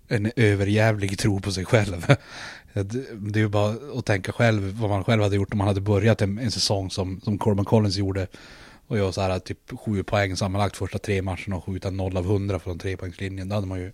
en 0.09 0.33
överjävlig 0.37 1.19
tro 1.19 1.41
på 1.41 1.53
sig 1.53 1.65
själv. 1.65 2.07
Eh, 2.73 2.85
det 2.85 3.39
är 3.39 3.43
ju 3.43 3.49
bara 3.49 3.99
att 3.99 4.07
tänka 4.07 4.33
själv 4.33 4.63
vad 4.81 4.91
man 4.91 5.05
själv 5.05 5.23
hade 5.23 5.37
gjort 5.37 5.53
om 5.53 5.59
man 5.59 5.67
hade 5.69 5.81
börjat 5.81 6.23
en, 6.23 6.39
en 6.39 6.51
säsong 6.51 6.91
som, 6.91 7.21
som 7.21 7.39
Corbin 7.39 7.65
Collins 7.65 7.97
gjorde. 7.97 8.27
Och 8.87 8.99
jag 8.99 9.15
så 9.15 9.21
här 9.21 9.39
typ 9.39 9.79
sju 9.79 10.03
poäng 10.03 10.37
sammanlagt 10.37 10.77
första 10.77 10.99
tre 10.99 11.23
matcherna 11.23 11.57
och 11.57 11.65
skjuta 11.65 11.91
noll 11.91 12.17
av 12.17 12.25
hundra 12.25 12.59
från 12.59 12.79
trepoängslinjen. 12.79 13.49
Då 13.49 13.55
hade 13.55 13.67
man 13.67 13.81
ju 13.81 13.93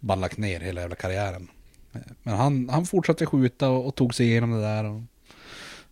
bara 0.00 0.18
lagt 0.18 0.38
ner 0.38 0.60
hela 0.60 0.80
jävla 0.80 0.96
karriären. 0.96 1.48
Eh, 1.92 2.00
men 2.22 2.36
han, 2.36 2.68
han 2.68 2.86
fortsatte 2.86 3.26
skjuta 3.26 3.68
och, 3.68 3.86
och 3.86 3.94
tog 3.94 4.14
sig 4.14 4.26
igenom 4.26 4.50
det 4.50 4.60
där. 4.60 4.84
Och, 4.84 5.02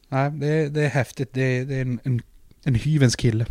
nej, 0.08 0.30
det, 0.30 0.68
det 0.68 0.82
är 0.82 0.88
häftigt. 0.88 1.32
Det, 1.32 1.64
det 1.64 1.74
är 1.74 1.82
en, 1.82 2.00
en, 2.04 2.22
en 2.64 2.74
hyvens 2.74 3.16
kille. 3.16 3.46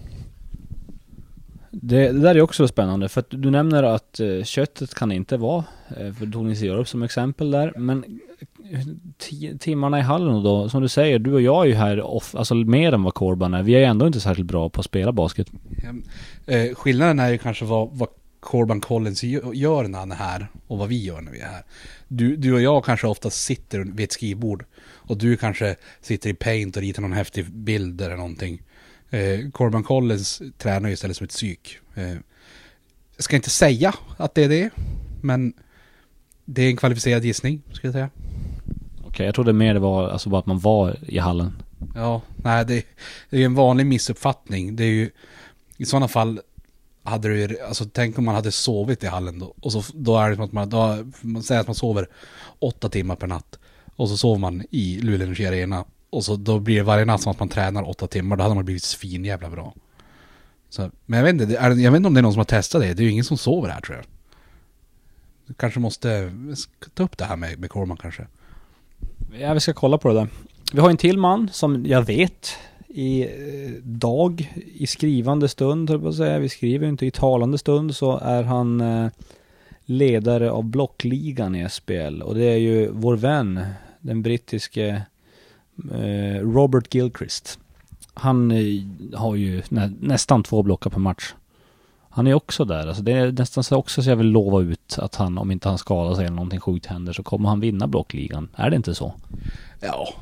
Det, 1.76 2.12
det 2.12 2.20
där 2.20 2.36
är 2.36 2.42
också 2.42 2.68
spännande 2.68 3.10
för 3.10 3.20
att 3.20 3.28
du 3.30 3.52
nämner 3.52 3.84
att 3.84 4.20
eh, 4.20 4.44
köttet 4.44 4.96
kan 4.96 5.12
inte 5.12 5.38
vara, 5.38 5.64
eh, 5.98 6.14
för 6.14 6.26
du 6.26 6.32
tog 6.32 6.54
Jörup 6.54 6.88
som 6.88 7.04
exempel 7.04 7.52
där, 7.52 7.74
men 7.78 8.20
eh, 8.72 9.58
timmarna 9.58 10.00
i 10.00 10.02
hallen 10.02 10.44
då, 10.44 10.70
som 10.70 10.82
du 10.82 10.88
säger, 10.88 11.20
du 11.20 11.34
och 11.34 11.42
jag 11.42 11.64
är 11.64 11.70
ju 11.70 11.76
här 11.76 12.02
off, 12.02 12.36
alltså 12.36 12.56
mer 12.56 12.94
än 12.94 13.04
vad 13.04 13.14
Corban 13.14 13.54
är. 13.54 13.64
Vi 13.64 13.76
är 13.76 13.82
ändå 13.82 14.08
inte 14.08 14.20
särskilt 14.20 14.48
bra 14.48 14.70
på 14.70 14.80
att 14.80 14.86
spela 14.86 15.12
basket. 15.12 15.52
Ehm, 15.84 16.04
eh, 16.46 16.76
skillnaden 16.76 17.20
är 17.20 17.30
ju 17.30 17.38
kanske 17.38 17.66
vad, 17.66 17.90
vad 17.92 18.10
Corban 18.40 18.82
Collins 18.82 19.24
gör 19.54 19.88
när 19.88 20.00
han 20.00 20.12
är 20.12 20.16
här 20.16 20.48
och 20.68 20.78
vad 20.78 20.90
vi 20.90 21.04
gör 21.04 21.22
när 21.22 21.32
vi 21.32 21.40
är 21.40 21.48
här. 21.48 21.64
Du, 22.08 22.36
du 22.36 22.54
och 22.54 22.62
jag 22.62 22.86
kanske 22.86 23.08
ofta 23.08 23.30
sitter 23.30 23.80
vid 23.80 24.04
ett 24.04 24.12
skrivbord 24.12 24.66
och 24.86 25.18
du 25.18 25.38
kanske 25.38 25.76
sitter 26.02 26.30
i 26.30 26.34
paint 26.34 26.76
och 26.76 26.82
ritar 26.82 27.02
någon 27.02 27.14
häftig 27.14 27.52
bild 27.52 28.02
eller 28.02 28.16
någonting. 28.16 28.62
Eh, 29.14 29.50
Corban 29.52 29.84
Collins 29.84 30.42
tränar 30.58 30.90
ju 30.90 30.94
istället 30.94 31.18
som 31.18 31.26
ett 31.26 31.30
psyk. 31.30 31.78
Eh, 31.96 32.14
jag 33.16 33.24
ska 33.24 33.36
inte 33.36 33.50
säga 33.50 33.94
att 34.18 34.36
det 34.36 34.44
är 34.44 34.50
det, 34.50 34.70
men 35.22 35.54
det 36.46 36.62
är 36.62 36.70
en 36.70 36.78
kvalificerad 36.78 37.26
gissning, 37.26 37.62
skulle 37.72 37.88
jag 37.88 37.94
säga. 37.94 38.10
Okej, 39.06 39.26
jag 39.26 39.36
trodde 39.36 39.54
mer 39.54 39.74
det 39.74 39.80
var, 39.80 40.10
alltså 40.10 40.30
bara 40.30 40.40
att 40.40 40.46
man 40.46 40.60
var 40.60 40.98
i 41.08 41.18
hallen. 41.18 41.64
Ja, 41.96 42.22
nej 42.36 42.66
det, 42.66 42.86
det 43.30 43.36
är 43.36 43.40
ju 43.40 43.46
en 43.46 43.56
vanlig 43.56 43.86
missuppfattning. 43.86 44.76
Det 44.76 44.84
är 44.84 44.92
ju 44.92 45.10
i 45.78 45.86
sådana 45.86 46.08
fall 46.08 46.42
hade 47.04 47.28
du 47.28 47.40
ju, 47.40 47.60
alltså 47.60 47.86
tänk 47.86 48.18
om 48.18 48.26
man 48.26 48.36
hade 48.36 48.52
sovit 48.52 49.04
i 49.04 49.08
hallen 49.08 49.40
då. 49.40 49.54
Och 49.62 49.72
så, 49.72 49.84
då 49.94 50.18
är 50.18 50.30
det 50.30 50.36
som 50.36 50.46
att 50.46 50.52
man, 50.52 50.70
då, 50.70 50.98
man 51.22 51.44
säger 51.44 51.62
att 51.62 51.68
man 51.68 51.76
sover 51.76 52.08
åtta 52.60 52.90
timmar 52.90 53.16
per 53.16 53.28
natt. 53.28 53.60
Och 53.96 54.10
så 54.10 54.18
sover 54.18 54.40
man 54.40 54.64
i 54.70 55.00
Luleå 55.02 55.26
Energi 55.26 55.46
Arena. 55.46 55.86
Och 56.14 56.26
så 56.26 56.36
då 56.36 56.60
blir 56.60 56.76
det 56.76 56.84
varje 56.84 57.06
natt 57.06 57.22
som 57.22 57.32
att 57.32 57.40
man 57.40 57.50
tränar 57.50 57.90
åtta 57.90 58.08
timmar. 58.08 58.36
Då 58.36 58.44
hade 58.44 58.56
man 58.56 58.66
blivit 58.66 58.84
svin 58.84 59.26
jävla 59.26 59.50
bra. 59.50 59.74
Så, 60.70 60.92
men 61.06 61.18
jag 61.18 61.24
vet, 61.24 61.42
inte, 61.42 61.58
är, 61.58 61.70
jag 61.70 61.92
vet 61.92 61.98
inte 61.98 62.08
om 62.08 62.14
det 62.14 62.20
är 62.20 62.22
någon 62.22 62.34
som 62.34 62.40
har 62.40 62.46
testat 62.46 62.82
det. 62.82 62.94
Det 62.94 63.02
är 63.02 63.06
ju 63.06 63.12
ingen 63.12 63.24
som 63.24 63.38
sover 63.38 63.70
här 63.70 63.82
tror 63.82 63.98
jag. 63.98 64.06
Du 65.48 65.54
kanske 65.54 65.80
måste 65.80 66.32
ta 66.94 67.04
upp 67.04 67.18
det 67.18 67.26
här 67.26 67.36
med, 67.36 67.60
med 67.60 67.70
Corman 67.70 67.98
kanske. 67.98 68.28
Ja, 69.40 69.54
vi 69.54 69.60
ska 69.60 69.74
kolla 69.74 69.98
på 69.98 70.08
det 70.08 70.14
där. 70.14 70.28
Vi 70.74 70.80
har 70.80 70.90
en 70.90 70.98
till 70.98 71.18
man 71.18 71.50
som 71.52 71.86
jag 71.86 72.02
vet 72.02 72.58
i 72.88 73.22
eh, 73.22 73.72
dag, 73.84 74.54
i 74.74 74.88
skrivande 74.88 75.48
stund, 75.48 75.90
höll 75.90 75.96
jag 75.96 76.04
på 76.04 76.10
att 76.10 76.16
säga. 76.16 76.40
Vi 76.40 76.50
skriver 76.50 76.86
ju 76.86 76.90
inte 76.90 77.06
i 77.06 77.12
talande 77.12 77.58
stund, 77.58 77.96
så 77.96 78.18
är 78.18 78.44
han 78.44 78.82
eh, 78.82 79.08
ledare 79.86 80.52
av 80.52 80.64
blockligan 80.64 81.56
i 81.56 81.70
SPL. 81.70 82.22
Och 82.22 82.36
det 82.36 82.46
är 82.46 82.58
ju 82.58 82.90
vår 82.92 83.16
vän, 83.16 83.66
den 84.00 84.22
brittiske 84.22 85.02
Robert 86.42 86.96
Gilchrist. 86.96 87.60
Han 88.14 88.52
eh, 88.52 88.84
har 89.14 89.36
ju 89.36 89.62
nä, 89.70 89.92
nästan 90.00 90.44
två 90.44 90.64
blockar 90.64 90.90
per 90.90 91.00
match. 91.00 91.34
Han 92.10 92.28
är 92.28 92.34
också 92.34 92.66
där. 92.66 92.88
Alltså 92.88 93.04
det 93.04 93.12
är 93.12 93.32
nästan 93.32 93.64
så 93.64 93.78
också 93.78 94.04
så 94.04 94.10
jag 94.10 94.16
vill 94.16 94.28
lova 94.28 94.62
ut 94.62 95.00
att 95.00 95.16
han, 95.16 95.38
om 95.38 95.52
inte 95.52 95.70
han 95.70 95.78
skadar 95.78 96.16
sig 96.16 96.26
eller 96.26 96.36
någonting 96.36 96.60
sjukt 96.60 96.86
händer, 96.86 97.14
så 97.14 97.24
kommer 97.24 97.50
han 97.50 97.60
vinna 97.60 97.88
blockligan. 97.88 98.50
Är 98.56 98.70
det 98.70 98.76
inte 98.76 98.96
så? 98.96 99.14
Ja, 99.80 100.14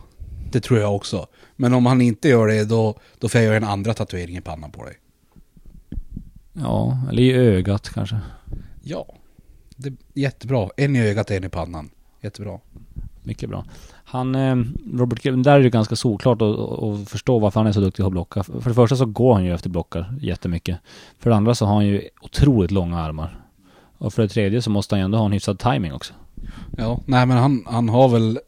det 0.52 0.60
tror 0.60 0.80
jag 0.80 0.96
också. 0.96 1.28
Men 1.56 1.74
om 1.74 1.86
han 1.86 2.02
inte 2.02 2.30
gör 2.30 2.48
det, 2.48 2.66
då, 2.66 2.96
då 3.20 3.30
får 3.30 3.42
jag 3.42 3.46
göra 3.46 3.58
en 3.58 3.64
andra 3.64 3.94
tatuering 3.94 4.38
i 4.38 4.42
pannan 4.42 4.72
på 4.72 4.86
dig. 4.86 4.98
Ja, 6.54 6.98
eller 7.10 7.24
i 7.24 7.34
ögat 7.34 7.90
kanske. 7.90 8.20
Ja, 8.84 9.06
det 9.76 9.90
är 9.90 9.96
jättebra. 10.14 10.70
En 10.78 10.96
i 10.96 11.10
ögat, 11.10 11.32
en 11.32 11.44
i 11.44 11.50
pannan. 11.50 11.90
Jättebra. 12.22 12.60
Mycket 13.24 13.50
bra. 13.50 13.66
Han, 14.04 14.36
eh, 14.36 14.56
Robert 14.94 15.26
Gill, 15.26 15.44
där 15.44 15.60
är 15.60 15.64
det 15.64 15.70
ganska 15.70 15.96
solklart 15.96 16.42
att, 16.42 16.60
att 16.60 17.10
förstå 17.10 17.40
varför 17.40 17.60
han 17.60 17.68
är 17.68 17.72
så 17.72 17.80
duktig 17.80 18.04
på 18.04 18.08
att 18.08 18.12
blocka. 18.12 18.44
För 18.44 18.70
det 18.70 18.74
första 18.74 18.96
så 18.96 19.06
går 19.06 19.34
han 19.34 19.46
ju 19.46 19.54
efter 19.54 19.70
blockar 19.70 20.14
jättemycket. 20.22 20.78
För 21.20 21.30
det 21.30 21.36
andra 21.36 21.56
så 21.56 21.66
har 21.66 21.74
han 21.74 21.86
ju 21.86 22.10
otroligt 22.22 22.72
långa 22.72 23.00
armar. 23.00 23.46
Och 23.98 24.14
för 24.14 24.22
det 24.22 24.30
tredje 24.30 24.62
så 24.62 24.70
måste 24.70 24.96
han 24.96 25.00
ju 25.00 25.06
ändå 25.06 25.18
ha 25.18 25.26
en 25.26 25.32
hyfsad 25.32 25.60
timing 25.60 25.94
också. 25.94 26.14
Ja, 26.78 27.00
nej 27.06 27.26
men 27.26 27.38
han, 27.38 27.66
han 27.68 27.90
har 27.90 28.10
väl, 28.10 28.40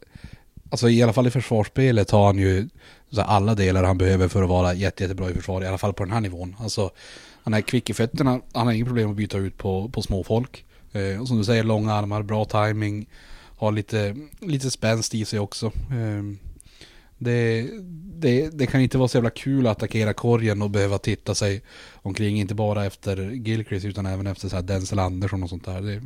alltså 0.70 0.88
i 0.88 1.02
alla 1.02 1.12
fall 1.12 1.26
i 1.26 1.30
försvarsspelet 1.30 2.10
har 2.10 2.26
han 2.26 2.38
ju 2.38 2.68
så 3.10 3.22
alla 3.22 3.54
delar 3.54 3.84
han 3.84 3.98
behöver 3.98 4.28
för 4.28 4.42
att 4.42 4.48
vara 4.48 4.74
jätte, 4.74 5.02
jättebra 5.02 5.30
i 5.30 5.34
försvar, 5.34 5.62
i 5.62 5.66
alla 5.66 5.78
fall 5.78 5.92
på 5.92 6.04
den 6.04 6.12
här 6.12 6.20
nivån. 6.20 6.56
Alltså, 6.58 6.90
han 7.42 7.54
är 7.54 7.60
kvick 7.60 7.90
i 7.90 7.94
fötterna, 7.94 8.40
han 8.52 8.66
har 8.66 8.72
inga 8.72 8.86
problem 8.86 9.10
att 9.10 9.16
byta 9.16 9.38
ut 9.38 9.58
på, 9.58 9.88
på 9.88 10.02
småfolk. 10.02 10.64
Eh, 10.92 11.20
och 11.20 11.28
som 11.28 11.38
du 11.38 11.44
säger, 11.44 11.64
långa 11.64 11.92
armar, 11.92 12.22
bra 12.22 12.44
timing 12.44 13.06
har 13.56 13.72
lite, 13.72 14.16
lite 14.40 14.70
spänst 14.70 15.14
i 15.14 15.24
sig 15.24 15.38
också. 15.38 15.72
Ehm, 15.92 16.38
det, 17.18 17.70
det, 18.18 18.50
det 18.58 18.66
kan 18.66 18.80
inte 18.80 18.98
vara 18.98 19.08
så 19.08 19.16
jävla 19.16 19.30
kul 19.30 19.66
att 19.66 19.76
attackera 19.76 20.12
korgen 20.12 20.62
och 20.62 20.70
behöva 20.70 20.98
titta 20.98 21.34
sig 21.34 21.62
omkring, 21.94 22.40
inte 22.40 22.54
bara 22.54 22.84
efter 22.84 23.30
Gilchrist 23.30 23.86
utan 23.86 24.06
även 24.06 24.26
efter 24.26 24.48
så 24.48 24.56
här 24.56 24.62
Denzel 24.62 24.98
Andersson 24.98 25.42
och 25.42 25.48
sånt 25.48 25.64
där. 25.64 25.82
Det 25.82 25.92
är 25.92 26.02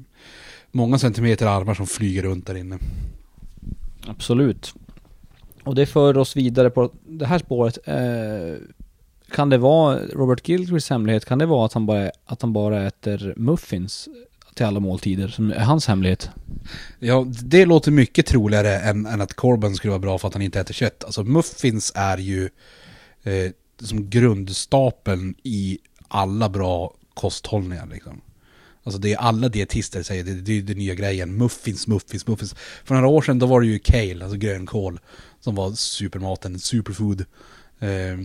många 0.71 0.99
centimeter 0.99 1.47
armar 1.47 1.75
som 1.75 1.87
flyger 1.87 2.23
runt 2.23 2.47
där 2.47 2.55
inne. 2.55 2.79
Absolut. 4.07 4.75
Och 5.65 5.75
det 5.75 5.87
för 5.87 6.17
oss 6.17 6.37
vidare 6.37 6.71
på 6.71 6.93
det 7.07 7.27
här 7.27 7.39
spåret. 7.39 7.79
Eh, 7.85 8.63
kan 9.31 9.51
det 9.51 9.59
vara 9.59 9.99
Robert 9.99 10.49
Gilchrists 10.49 10.91
hemlighet? 10.91 11.25
Kan 11.25 11.39
det 11.39 11.47
vara 11.47 11.67
att 11.67 11.73
han 11.73 11.87
bara, 11.87 12.11
att 12.25 12.43
han 12.43 12.53
bara 12.53 12.87
äter 12.87 13.35
muffins 13.37 14.09
till 14.59 14.67
alla 14.67 14.81
måltider 14.81 15.29
som 15.29 15.53
är 15.53 15.59
hans 15.59 15.87
hemlighet? 15.87 16.31
Ja, 16.99 17.27
det 17.43 17.65
låter 17.65 17.91
mycket 17.91 18.27
troligare 18.27 18.79
än, 18.79 19.07
än 19.07 19.21
att 19.21 19.35
Corbin 19.35 19.75
skulle 19.75 19.91
vara 19.91 19.99
bra 19.99 20.19
för 20.19 20.29
att 20.29 20.35
han 20.35 20.43
inte 20.43 20.61
äter 20.61 20.75
kött. 20.75 21.05
Alltså 21.05 21.25
muffins 21.25 21.93
är 21.95 22.19
ju 22.19 22.49
eh, 23.23 23.51
som 23.81 24.11
grundstapeln 24.11 25.35
i 25.43 25.79
alla 26.09 26.49
bra 26.49 26.95
kosthållningar 27.15 27.87
liksom. 27.87 28.21
Alltså 28.83 29.01
det 29.01 29.13
är 29.13 29.17
alla 29.17 29.49
dietister 29.49 30.03
säger, 30.03 30.25
det, 30.25 30.35
det 30.35 30.59
är 30.59 30.63
den 30.63 30.79
nya 30.79 30.95
grejen. 30.95 31.37
Muffins, 31.37 31.87
muffins, 31.87 32.27
muffins. 32.27 32.55
För 32.85 32.95
några 32.95 33.09
år 33.09 33.23
sedan 33.23 33.39
då 33.39 33.47
var 33.47 33.61
det 33.61 33.67
ju 33.67 33.79
kale, 33.79 34.25
alltså 34.25 34.39
grönkål, 34.39 35.01
som 35.41 35.55
var 35.55 35.73
supermaten, 35.73 36.59
superfood. 36.59 37.25
Eh, 37.79 38.19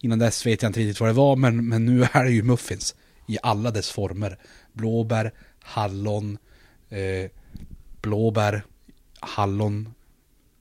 innan 0.00 0.18
dess 0.18 0.46
vet 0.46 0.62
jag 0.62 0.68
inte 0.68 0.80
riktigt 0.80 1.00
vad 1.00 1.08
det 1.08 1.12
var, 1.12 1.36
men, 1.36 1.68
men 1.68 1.84
nu 1.84 2.06
är 2.12 2.24
det 2.24 2.30
ju 2.30 2.42
muffins. 2.42 2.94
I 3.28 3.38
alla 3.42 3.70
dess 3.70 3.90
former. 3.90 4.38
Blåbär, 4.72 5.32
hallon, 5.66 6.38
eh, 6.88 7.30
blåbär, 8.00 8.64
hallon, 9.20 9.94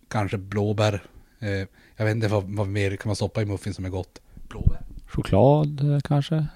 kanske 0.07 0.37
blåbär. 0.37 1.03
Eh, 1.39 1.67
jag 1.95 2.05
vet 2.05 2.15
inte 2.15 2.27
vad, 2.27 2.43
vad 2.43 2.67
mer 2.67 2.95
kan 2.95 3.09
man 3.09 3.15
stoppa 3.15 3.41
i 3.41 3.45
muffins 3.45 3.75
som 3.75 3.85
är 3.85 3.89
gott. 3.89 4.21
Blåbär. 4.49 4.81
Choklad 5.07 5.93
eh, 5.93 5.99
kanske? 5.99 6.47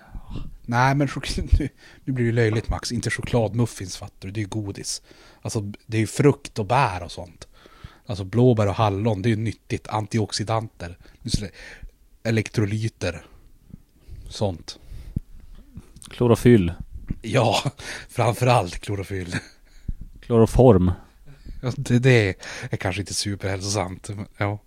Nej 0.66 0.96
men 0.96 1.08
nu, 1.60 1.70
nu 2.04 2.14
blir 2.14 2.26
det 2.26 2.32
löjligt 2.32 2.70
Max, 2.70 2.92
inte 2.92 3.10
chokladmuffins 3.10 3.98
fattar 3.98 4.28
du, 4.28 4.32
det 4.32 4.40
är 4.40 4.42
ju 4.42 4.48
godis. 4.48 5.02
Alltså 5.42 5.74
det 5.86 5.98
är 5.98 6.02
ju 6.02 6.08
frukt 6.08 6.60
och 6.60 6.66
bär 6.66 7.04
och 7.04 7.12
sånt. 7.12 7.48
Alltså 8.06 8.24
blåbär 8.24 8.68
och 8.68 8.76
hallon, 8.76 9.22
det 9.22 9.30
är 9.30 9.32
ju 9.32 9.36
nyttigt, 9.36 9.88
antioxidanter, 9.88 10.98
elektrolyter, 12.24 13.26
sånt. 14.30 14.80
Klorofyll. 16.10 16.74
Ja, 17.22 17.64
framförallt 18.10 18.80
klorofyll. 18.80 19.36
Kloroform. 20.20 20.92
Ja, 21.62 21.72
det, 21.78 22.00
det 22.00 22.36
är 22.70 22.78
kanske 22.78 23.02
inte 23.02 23.14
superhälsosamt. 23.14 24.10
Ja. 24.38 24.60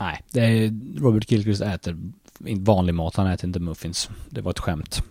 Nej, 0.00 0.22
det 0.30 0.40
är 0.40 0.74
Robert 1.00 1.30
Gilchrist 1.30 1.62
äter 1.62 1.96
vanlig 2.38 2.94
mat. 2.94 3.16
Han 3.16 3.26
äter 3.26 3.46
inte 3.46 3.60
muffins. 3.60 4.10
Det 4.30 4.40
var 4.40 4.50
ett 4.50 4.58
skämt. 4.58 5.02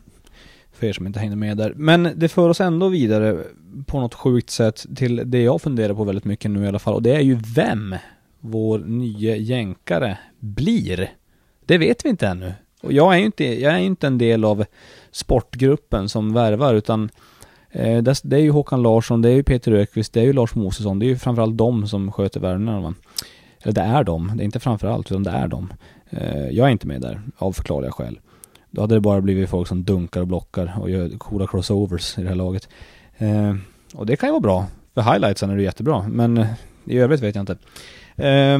För 0.71 0.87
er 0.87 0.93
som 0.93 1.07
inte 1.07 1.19
hängde 1.19 1.35
med 1.35 1.57
där. 1.57 1.73
Men 1.75 2.11
det 2.15 2.29
för 2.29 2.49
oss 2.49 2.61
ändå 2.61 2.87
vidare 2.87 3.43
på 3.85 3.99
något 3.99 4.13
sjukt 4.13 4.49
sätt 4.49 4.85
till 4.95 5.21
det 5.25 5.41
jag 5.41 5.61
funderar 5.61 5.93
på 5.93 6.03
väldigt 6.03 6.25
mycket 6.25 6.51
nu 6.51 6.63
i 6.63 6.67
alla 6.67 6.79
fall. 6.79 6.93
Och 6.93 7.01
det 7.01 7.15
är 7.15 7.21
ju 7.21 7.39
vem 7.55 7.95
vår 8.39 8.79
nya 8.79 9.35
jänkare 9.35 10.17
blir. 10.39 11.13
Det 11.65 11.77
vet 11.77 12.05
vi 12.05 12.09
inte 12.09 12.27
ännu. 12.27 12.53
Och 12.81 12.93
jag 12.93 13.13
är 13.13 13.19
ju 13.19 13.25
inte, 13.25 13.61
jag 13.61 13.73
är 13.73 13.77
inte 13.77 14.07
en 14.07 14.17
del 14.17 14.45
av 14.45 14.65
sportgruppen 15.11 16.09
som 16.09 16.33
värvar 16.33 16.73
utan 16.73 17.09
eh, 17.71 18.03
det 18.03 18.35
är 18.35 18.41
ju 18.41 18.51
Håkan 18.51 18.81
Larsson, 18.81 19.21
det 19.21 19.29
är 19.29 19.33
ju 19.33 19.43
Peter 19.43 19.71
Ökvist, 19.71 20.13
det 20.13 20.19
är 20.19 20.25
ju 20.25 20.33
Lars 20.33 20.55
Mosesson, 20.55 20.99
det 20.99 21.05
är 21.05 21.07
ju 21.07 21.17
framförallt 21.17 21.57
de 21.57 21.87
som 21.87 22.11
sköter 22.11 22.39
värvningarna. 22.39 22.93
Eller 23.63 23.73
det 23.73 23.81
är 23.81 24.03
de, 24.03 24.31
det 24.37 24.43
är 24.43 24.45
inte 24.45 24.59
framförallt 24.59 25.11
utan 25.11 25.23
det 25.23 25.31
är 25.31 25.47
de. 25.47 25.73
Eh, 26.09 26.49
jag 26.49 26.67
är 26.67 26.71
inte 26.71 26.87
med 26.87 27.01
där 27.01 27.21
av 27.37 27.51
förklarliga 27.53 27.91
skäl. 27.91 28.19
Då 28.69 28.81
hade 28.81 28.95
det 28.95 29.01
bara 29.01 29.21
blivit 29.21 29.49
folk 29.49 29.67
som 29.67 29.83
dunkar 29.83 30.21
och 30.21 30.27
blockar 30.27 30.77
och 30.81 30.89
gör 30.89 31.09
coola 31.17 31.47
crossovers 31.47 32.17
i 32.17 32.21
det 32.21 32.27
här 32.27 32.35
laget. 32.35 32.69
Eh, 33.17 33.55
och 33.93 34.05
det 34.05 34.15
kan 34.15 34.29
ju 34.29 34.31
vara 34.31 34.41
bra. 34.41 34.65
För 34.93 35.01
highlightsen 35.01 35.49
är 35.49 35.55
det 35.55 35.63
jättebra, 35.63 36.07
men 36.07 36.37
eh, 36.37 36.47
i 36.85 36.97
övrigt 36.97 37.21
vet 37.21 37.35
jag 37.35 37.41
inte. 37.41 37.57
Eh, 38.15 38.59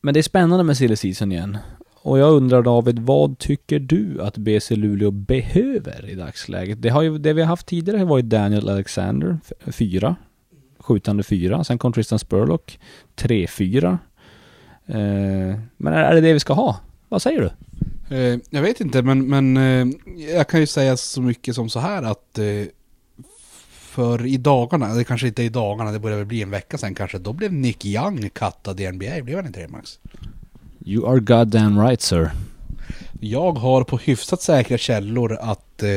men 0.00 0.14
det 0.14 0.20
är 0.20 0.22
spännande 0.22 0.64
med 0.64 0.76
silly 0.76 0.96
season 0.96 1.32
igen. 1.32 1.58
Och 2.02 2.18
jag 2.18 2.32
undrar 2.32 2.62
David, 2.62 2.98
vad 2.98 3.38
tycker 3.38 3.78
du 3.78 4.22
att 4.22 4.38
BC 4.38 4.76
Luleå 4.76 5.10
behöver 5.10 6.08
i 6.08 6.14
dagsläget? 6.14 6.82
Det, 6.82 6.88
har 6.88 7.02
ju, 7.02 7.18
det 7.18 7.32
vi 7.32 7.40
har 7.40 7.48
haft 7.48 7.66
tidigare 7.66 7.98
har 7.98 8.06
varit 8.06 8.24
Daniel 8.24 8.68
Alexander, 8.68 9.38
4. 9.66 10.16
Skjutande 10.78 11.22
4. 11.22 11.64
Sen 11.64 11.78
kom 11.78 11.92
Tristan 11.92 12.18
Spurlock, 12.18 12.80
3-4. 13.16 13.98
Eh, 14.86 15.58
men 15.76 15.92
är 15.92 16.14
det 16.14 16.20
det 16.20 16.32
vi 16.32 16.40
ska 16.40 16.52
ha? 16.52 16.80
Vad 17.08 17.22
säger 17.22 17.40
du? 17.40 17.50
Eh, 18.16 18.38
jag 18.50 18.62
vet 18.62 18.80
inte, 18.80 19.02
men, 19.02 19.28
men 19.28 19.56
eh, 19.56 19.86
jag 20.36 20.48
kan 20.48 20.60
ju 20.60 20.66
säga 20.66 20.96
så 20.96 21.22
mycket 21.22 21.54
som 21.54 21.68
så 21.68 21.80
här 21.80 22.02
att 22.02 22.38
eh, 22.38 22.44
för 23.70 24.26
i 24.26 24.36
dagarna, 24.36 24.94
det 24.94 25.04
kanske 25.04 25.26
inte 25.26 25.42
är 25.42 25.44
i 25.44 25.48
dagarna, 25.48 25.92
det 25.92 25.98
börjar 25.98 26.16
väl 26.16 26.26
bli 26.26 26.42
en 26.42 26.50
vecka 26.50 26.78
sen 26.78 26.94
kanske, 26.94 27.18
då 27.18 27.32
blev 27.32 27.52
Nick 27.52 27.84
Young 27.84 28.30
kattad 28.30 28.80
i 28.80 28.92
NBA, 28.92 29.22
blev 29.22 29.36
han 29.36 29.46
inte 29.46 29.60
det 29.60 29.68
Max? 29.68 29.98
You 30.90 31.06
are 31.06 31.20
goddamn 31.20 31.80
right 31.80 32.00
sir. 32.00 32.30
Jag 33.20 33.52
har 33.52 33.84
på 33.84 33.96
hyfsat 33.96 34.42
säkra 34.42 34.78
källor 34.78 35.38
att 35.40 35.82
eh, 35.82 35.88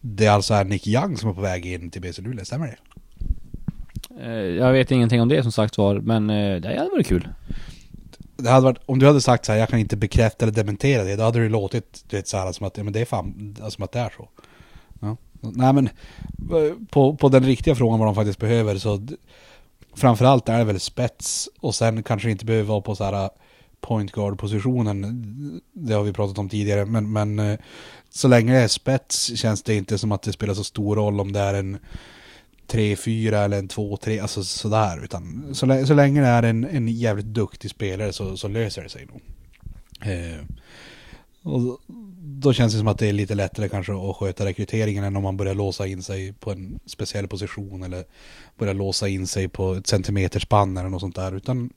det 0.00 0.28
alltså 0.28 0.54
är 0.54 0.64
Nick 0.64 0.86
Young 0.86 1.16
som 1.16 1.30
är 1.30 1.34
på 1.34 1.40
väg 1.40 1.66
in 1.66 1.90
till 1.90 2.02
BC 2.02 2.22
Luleå, 2.22 2.44
stämmer 2.44 2.66
det? 2.66 2.76
Eh, 4.24 4.32
jag 4.32 4.72
vet 4.72 4.90
ingenting 4.90 5.22
om 5.22 5.28
det 5.28 5.42
som 5.42 5.52
sagt 5.52 5.78
var, 5.78 6.00
men 6.00 6.30
eh, 6.30 6.60
det 6.60 6.78
hade 6.78 6.90
varit 6.90 7.06
kul. 7.06 7.28
Det 8.36 8.50
hade 8.50 8.64
varit, 8.64 8.78
om 8.86 8.98
du 8.98 9.06
hade 9.06 9.20
sagt 9.20 9.44
så 9.44 9.52
här, 9.52 9.58
jag 9.58 9.68
kan 9.68 9.78
inte 9.78 9.96
bekräfta 9.96 10.44
eller 10.44 10.54
dementera 10.54 11.04
det, 11.04 11.16
då 11.16 11.22
hade 11.22 11.42
det 11.42 11.48
låtit 11.48 12.04
du 12.08 12.16
vet, 12.16 12.28
så 12.28 12.36
här, 12.36 12.52
som 12.52 12.66
att 12.66 12.76
ja, 12.76 12.84
men 12.84 12.92
det 12.92 13.00
är 13.00 13.04
fan, 13.04 13.56
som 13.68 13.84
att 13.84 13.92
det 13.92 13.98
är 13.98 14.12
så. 14.16 14.28
Ja. 15.00 15.16
Nej 15.40 15.72
men, 15.72 15.88
på, 16.90 17.16
på 17.16 17.28
den 17.28 17.44
riktiga 17.44 17.74
frågan 17.74 17.98
vad 17.98 18.08
de 18.08 18.14
faktiskt 18.14 18.38
behöver 18.38 18.78
så 18.78 19.06
Framförallt 19.94 20.48
är 20.48 20.58
det 20.58 20.64
väl 20.64 20.80
spets 20.80 21.48
och 21.60 21.74
sen 21.74 22.02
kanske 22.02 22.30
inte 22.30 22.44
behöver 22.44 22.68
vara 22.68 22.80
på 22.80 22.94
så 22.94 23.04
här 23.04 23.30
point 23.82 24.12
guard 24.12 24.38
positionen. 24.38 25.60
Det 25.72 25.94
har 25.94 26.02
vi 26.02 26.12
pratat 26.12 26.38
om 26.38 26.48
tidigare, 26.48 26.84
men, 26.84 27.12
men 27.12 27.38
eh, 27.38 27.58
så 28.10 28.28
länge 28.28 28.52
det 28.52 28.58
är 28.58 28.68
spets 28.68 29.36
känns 29.36 29.62
det 29.62 29.74
inte 29.74 29.98
som 29.98 30.12
att 30.12 30.22
det 30.22 30.32
spelar 30.32 30.54
så 30.54 30.64
stor 30.64 30.96
roll 30.96 31.20
om 31.20 31.32
det 31.32 31.40
är 31.40 31.54
en 31.54 31.78
3-4 32.68 33.44
eller 33.44 33.58
en 33.58 33.68
2-3, 33.68 34.22
alltså 34.22 34.44
sådär. 34.44 35.04
Utan 35.04 35.54
så, 35.54 35.86
så 35.86 35.94
länge 35.94 36.20
det 36.20 36.26
är 36.26 36.42
en, 36.42 36.64
en 36.64 36.88
jävligt 36.88 37.26
duktig 37.26 37.70
spelare 37.70 38.12
så, 38.12 38.36
så 38.36 38.48
löser 38.48 38.82
det 38.82 38.88
sig 38.88 39.06
nog. 39.06 39.20
Eh, 40.12 40.44
och 41.42 41.80
då 42.24 42.52
känns 42.52 42.72
det 42.72 42.78
som 42.78 42.88
att 42.88 42.98
det 42.98 43.08
är 43.08 43.12
lite 43.12 43.34
lättare 43.34 43.68
kanske 43.68 43.92
att 43.92 44.16
sköta 44.16 44.46
rekryteringen 44.46 45.04
än 45.04 45.16
om 45.16 45.22
man 45.22 45.36
börjar 45.36 45.54
låsa 45.54 45.86
in 45.86 46.02
sig 46.02 46.32
på 46.32 46.50
en 46.50 46.78
speciell 46.86 47.28
position 47.28 47.82
eller 47.82 48.04
börjar 48.58 48.74
låsa 48.74 49.08
in 49.08 49.26
sig 49.26 49.48
på 49.48 49.74
ett 49.74 49.86
centimeterspann 49.86 50.76
eller 50.76 50.88
något 50.88 51.00
sånt 51.00 51.16
där. 51.16 51.36
Utan 51.36 51.70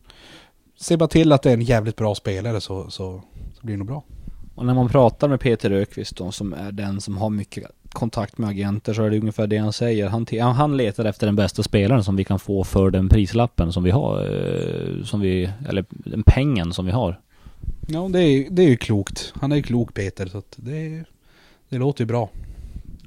se 0.77 0.97
bara 0.97 1.07
till 1.07 1.31
att 1.31 1.41
det 1.41 1.49
är 1.49 1.53
en 1.53 1.61
jävligt 1.61 1.95
bra 1.95 2.15
spelare 2.15 2.61
så, 2.61 2.89
så, 2.89 3.21
så 3.53 3.65
blir 3.65 3.73
det 3.73 3.77
nog 3.77 3.87
bra. 3.87 4.03
Och 4.55 4.65
när 4.65 4.73
man 4.73 4.89
pratar 4.89 5.27
med 5.27 5.39
Peter 5.39 5.71
Ökvist 5.71 6.17
då, 6.17 6.31
som 6.31 6.53
är 6.53 6.71
den 6.71 7.01
som 7.01 7.17
har 7.17 7.29
mycket 7.29 7.63
kontakt 7.89 8.37
med 8.37 8.49
agenter 8.49 8.93
så 8.93 9.03
är 9.03 9.09
det 9.09 9.19
ungefär 9.19 9.47
det 9.47 9.57
han 9.57 9.73
säger. 9.73 10.07
Han, 10.07 10.55
han 10.55 10.77
letar 10.77 11.05
efter 11.05 11.25
den 11.25 11.35
bästa 11.35 11.63
spelaren 11.63 12.03
som 12.03 12.15
vi 12.15 12.23
kan 12.23 12.39
få 12.39 12.63
för 12.63 12.89
den 12.91 13.09
prislappen 13.09 13.73
som 13.73 13.83
vi 13.83 13.91
har. 13.91 14.21
Eh, 14.21 15.03
som 15.03 15.21
vi, 15.21 15.49
eller 15.69 15.85
den 15.89 16.23
pengen 16.23 16.73
som 16.73 16.85
vi 16.85 16.91
har. 16.91 17.19
Ja, 17.87 18.09
det 18.11 18.21
är, 18.21 18.47
det 18.49 18.63
är 18.63 18.69
ju 18.69 18.77
klokt. 18.77 19.33
Han 19.35 19.51
är 19.51 19.55
ju 19.55 19.63
klok 19.63 19.93
Peter, 19.93 20.25
så 20.25 20.37
att 20.37 20.53
det, 20.55 21.03
det 21.69 21.77
låter 21.77 22.01
ju 22.01 22.05
bra. 22.05 22.29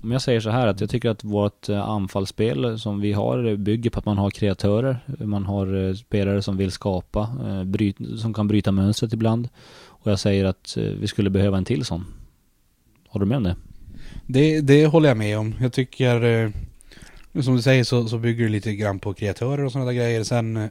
Om 0.03 0.11
jag 0.11 0.23
säger 0.23 0.41
så 0.41 0.51
här 0.51 0.67
att 0.67 0.81
jag 0.81 0.91
tycker 0.91 1.11
att 1.11 1.25
vårt 1.25 1.69
eh, 1.69 1.89
anfallsspel 1.89 2.79
som 2.79 3.01
vi 3.01 3.13
har 3.13 3.57
bygger 3.57 3.91
på 3.91 3.99
att 3.99 4.05
man 4.05 4.19
har 4.19 4.31
kreatörer. 4.31 4.99
Man 5.19 5.45
har 5.45 5.89
eh, 5.89 5.95
spelare 5.95 6.43
som 6.43 6.57
vill 6.57 6.71
skapa, 6.71 7.31
eh, 7.47 7.65
bryt, 7.65 7.97
som 8.19 8.35
kan 8.35 8.49
bryta 8.49 8.73
mönstret 8.73 9.13
ibland. 9.13 9.49
Och 9.87 10.11
jag 10.11 10.19
säger 10.19 10.45
att 10.45 10.77
vi 10.77 11.07
skulle 11.07 11.31
behöva 11.31 11.59
en 11.59 11.65
till 11.65 11.85
sån. 11.85 12.05
Håller 13.09 13.27
du 13.27 13.29
med 13.29 13.37
om 13.37 13.45
det? 13.45 13.57
Det, 14.27 14.61
det 14.61 14.87
håller 14.87 15.09
jag 15.09 15.17
med 15.17 15.39
om. 15.39 15.55
Jag 15.61 15.73
tycker, 15.73 16.53
som 17.43 17.57
du 17.57 17.63
säger 17.63 17.85
så, 17.85 18.09
så 18.09 18.19
bygger 18.19 18.45
det 18.45 18.51
lite 18.51 18.75
grann 18.75 18.99
på 18.99 19.15
kreatörer 19.15 19.65
och 19.65 19.73
sådana 19.73 19.91
där 19.91 19.99
grejer. 19.99 20.25
Sen, 20.25 20.71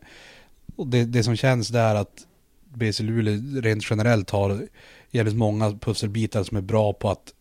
det, 0.86 1.06
det 1.06 1.24
som 1.24 1.36
känns 1.36 1.68
där 1.68 1.96
att 1.96 2.28
BC 2.74 3.04
Luleå 3.04 3.62
rent 3.62 3.90
generellt 3.90 4.30
har 4.30 4.68
jävligt 5.12 5.36
många 5.36 5.72
pusselbitar 5.72 6.44
som 6.44 6.58
är 6.58 6.62
bra 6.62 6.94
på 6.94 7.10
att, 7.10 7.34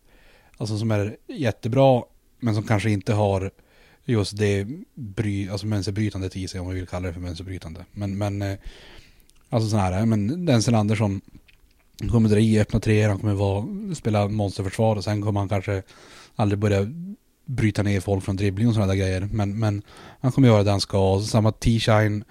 alltså 0.56 0.78
som 0.78 0.90
är 0.90 1.16
jättebra, 1.26 2.02
men 2.40 2.54
som 2.54 2.64
kanske 2.64 2.90
inte 2.90 3.12
har 3.12 3.50
just 4.04 4.36
det 4.36 4.66
bry, 4.94 5.48
alltså 5.48 5.66
mönsterbrytandet 5.66 6.36
i 6.36 6.48
sig 6.48 6.60
om 6.60 6.66
man 6.66 6.74
vill 6.74 6.86
kalla 6.86 7.06
det 7.06 7.14
för 7.14 7.20
mönsterbrytande. 7.20 7.84
Men, 7.92 8.18
men 8.18 8.42
eh, 8.42 8.58
alltså 9.48 9.68
sån 9.68 9.80
här, 9.80 10.06
men 10.06 10.46
Denzel 10.46 10.74
Andersson 10.74 11.20
kommer 12.10 12.28
dra 12.28 12.38
i 12.38 12.60
öppna 12.60 12.80
treor, 12.80 13.08
han 13.08 13.18
kommer 13.18 13.34
vara, 13.34 13.66
spela 13.94 14.28
monsterförsvar 14.28 14.96
och 14.96 15.04
sen 15.04 15.22
kommer 15.22 15.40
han 15.40 15.48
kanske 15.48 15.82
aldrig 16.36 16.58
börja 16.58 16.86
bryta 17.44 17.82
ner 17.82 18.00
folk 18.00 18.24
från 18.24 18.36
dribbling 18.36 18.68
och 18.68 18.74
sådana 18.74 18.92
där 18.92 19.00
grejer. 19.00 19.28
Men, 19.32 19.58
men 19.58 19.82
han 20.20 20.32
kommer 20.32 20.48
göra 20.48 20.62
det 20.62 20.70
han 20.70 20.80
ska. 20.80 21.20
Samma 21.20 21.52
T-Shine 21.52 22.24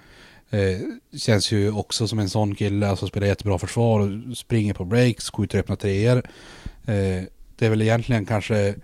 eh, 0.49 0.79
känns 1.17 1.51
ju 1.51 1.71
också 1.71 2.07
som 2.07 2.19
en 2.19 2.29
sån 2.29 2.55
kille. 2.55 2.89
Alltså 2.89 3.07
spelar 3.07 3.27
jättebra 3.27 3.59
försvar 3.59 4.33
springer 4.35 4.73
på 4.73 4.85
breaks, 4.85 5.29
skjuter 5.29 5.59
öppna 5.59 5.75
treor. 5.75 6.23
Eh, 6.85 7.23
det 7.55 7.65
är 7.65 7.69
väl 7.69 7.81
egentligen 7.81 8.25
kanske 8.25 8.75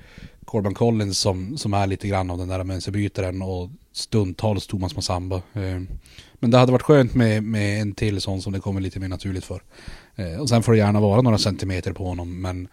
Corbin 0.46 0.74
Collins 0.74 1.20
som, 1.20 1.58
som 1.58 1.74
är 1.74 1.88
lite 1.88 2.08
grann 2.08 2.32
av 2.32 2.38
den 2.38 2.48
där 2.48 2.64
mönsterbrytaren 2.64 3.42
och 3.42 3.70
stundtals 3.92 4.68
Thomas 4.68 4.96
Massamba. 4.96 5.36
Eh, 5.36 5.82
men 6.34 6.52
det 6.52 6.58
hade 6.58 6.72
varit 6.72 6.82
skönt 6.82 7.14
med, 7.14 7.44
med 7.44 7.82
en 7.82 7.94
till 7.94 8.22
sån 8.22 8.42
som 8.42 8.54
det 8.54 8.60
kommer 8.60 8.82
lite 8.82 9.00
mer 9.00 9.08
naturligt 9.08 9.46
för. 9.46 9.62
Eh, 10.16 10.40
och 10.42 10.50
sen 10.50 10.64
får 10.64 10.72
det 10.72 10.78
gärna 10.78 11.00
vara 11.00 11.22
några 11.22 11.38
centimeter 11.38 11.94
på 11.94 12.06
honom 12.06 12.42
men, 12.42 12.68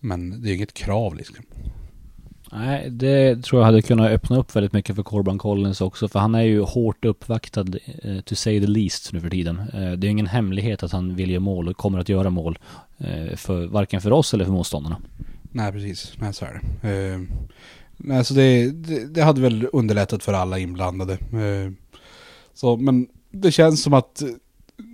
men 0.00 0.42
det 0.42 0.50
är 0.50 0.54
inget 0.54 0.74
krav 0.74 1.14
liksom. 1.14 1.36
Nej, 2.52 2.90
det 2.90 3.42
tror 3.42 3.60
jag 3.60 3.66
hade 3.66 3.82
kunnat 3.82 4.10
öppna 4.10 4.38
upp 4.38 4.56
väldigt 4.56 4.72
mycket 4.72 4.96
för 4.96 5.02
Corban 5.02 5.38
Collins 5.38 5.80
också. 5.80 6.08
För 6.08 6.18
han 6.18 6.34
är 6.34 6.42
ju 6.42 6.60
hårt 6.60 7.04
uppvaktad, 7.04 7.66
eh, 8.02 8.20
to 8.20 8.34
say 8.34 8.60
the 8.60 8.66
least, 8.66 9.12
nu 9.12 9.20
för 9.20 9.30
tiden. 9.30 9.58
Eh, 9.58 9.92
det 9.92 10.06
är 10.06 10.10
ingen 10.10 10.26
hemlighet 10.26 10.82
att 10.82 10.92
han 10.92 11.16
vill 11.16 11.30
göra 11.30 11.40
mål 11.40 11.68
och 11.68 11.76
kommer 11.76 11.98
att 11.98 12.08
göra 12.08 12.30
mål. 12.30 12.58
Eh, 12.98 13.36
för, 13.36 13.66
varken 13.66 14.00
för 14.00 14.12
oss 14.12 14.34
eller 14.34 14.44
för 14.44 14.52
motståndarna. 14.52 14.96
Nej, 15.52 15.72
precis. 15.72 16.12
Nej, 16.18 16.32
så 16.32 16.44
är 16.44 16.60
det. 16.82 16.90
Eh, 16.90 17.20
nej, 17.96 18.24
så 18.24 18.34
det, 18.34 18.70
det, 18.70 19.14
det, 19.14 19.22
hade 19.22 19.40
väl 19.40 19.68
underlättat 19.72 20.22
för 20.22 20.32
alla 20.32 20.58
inblandade. 20.58 21.12
Eh, 21.12 21.72
så, 22.54 22.76
men 22.76 23.08
det 23.30 23.52
känns 23.52 23.82
som 23.82 23.94
att 23.94 24.22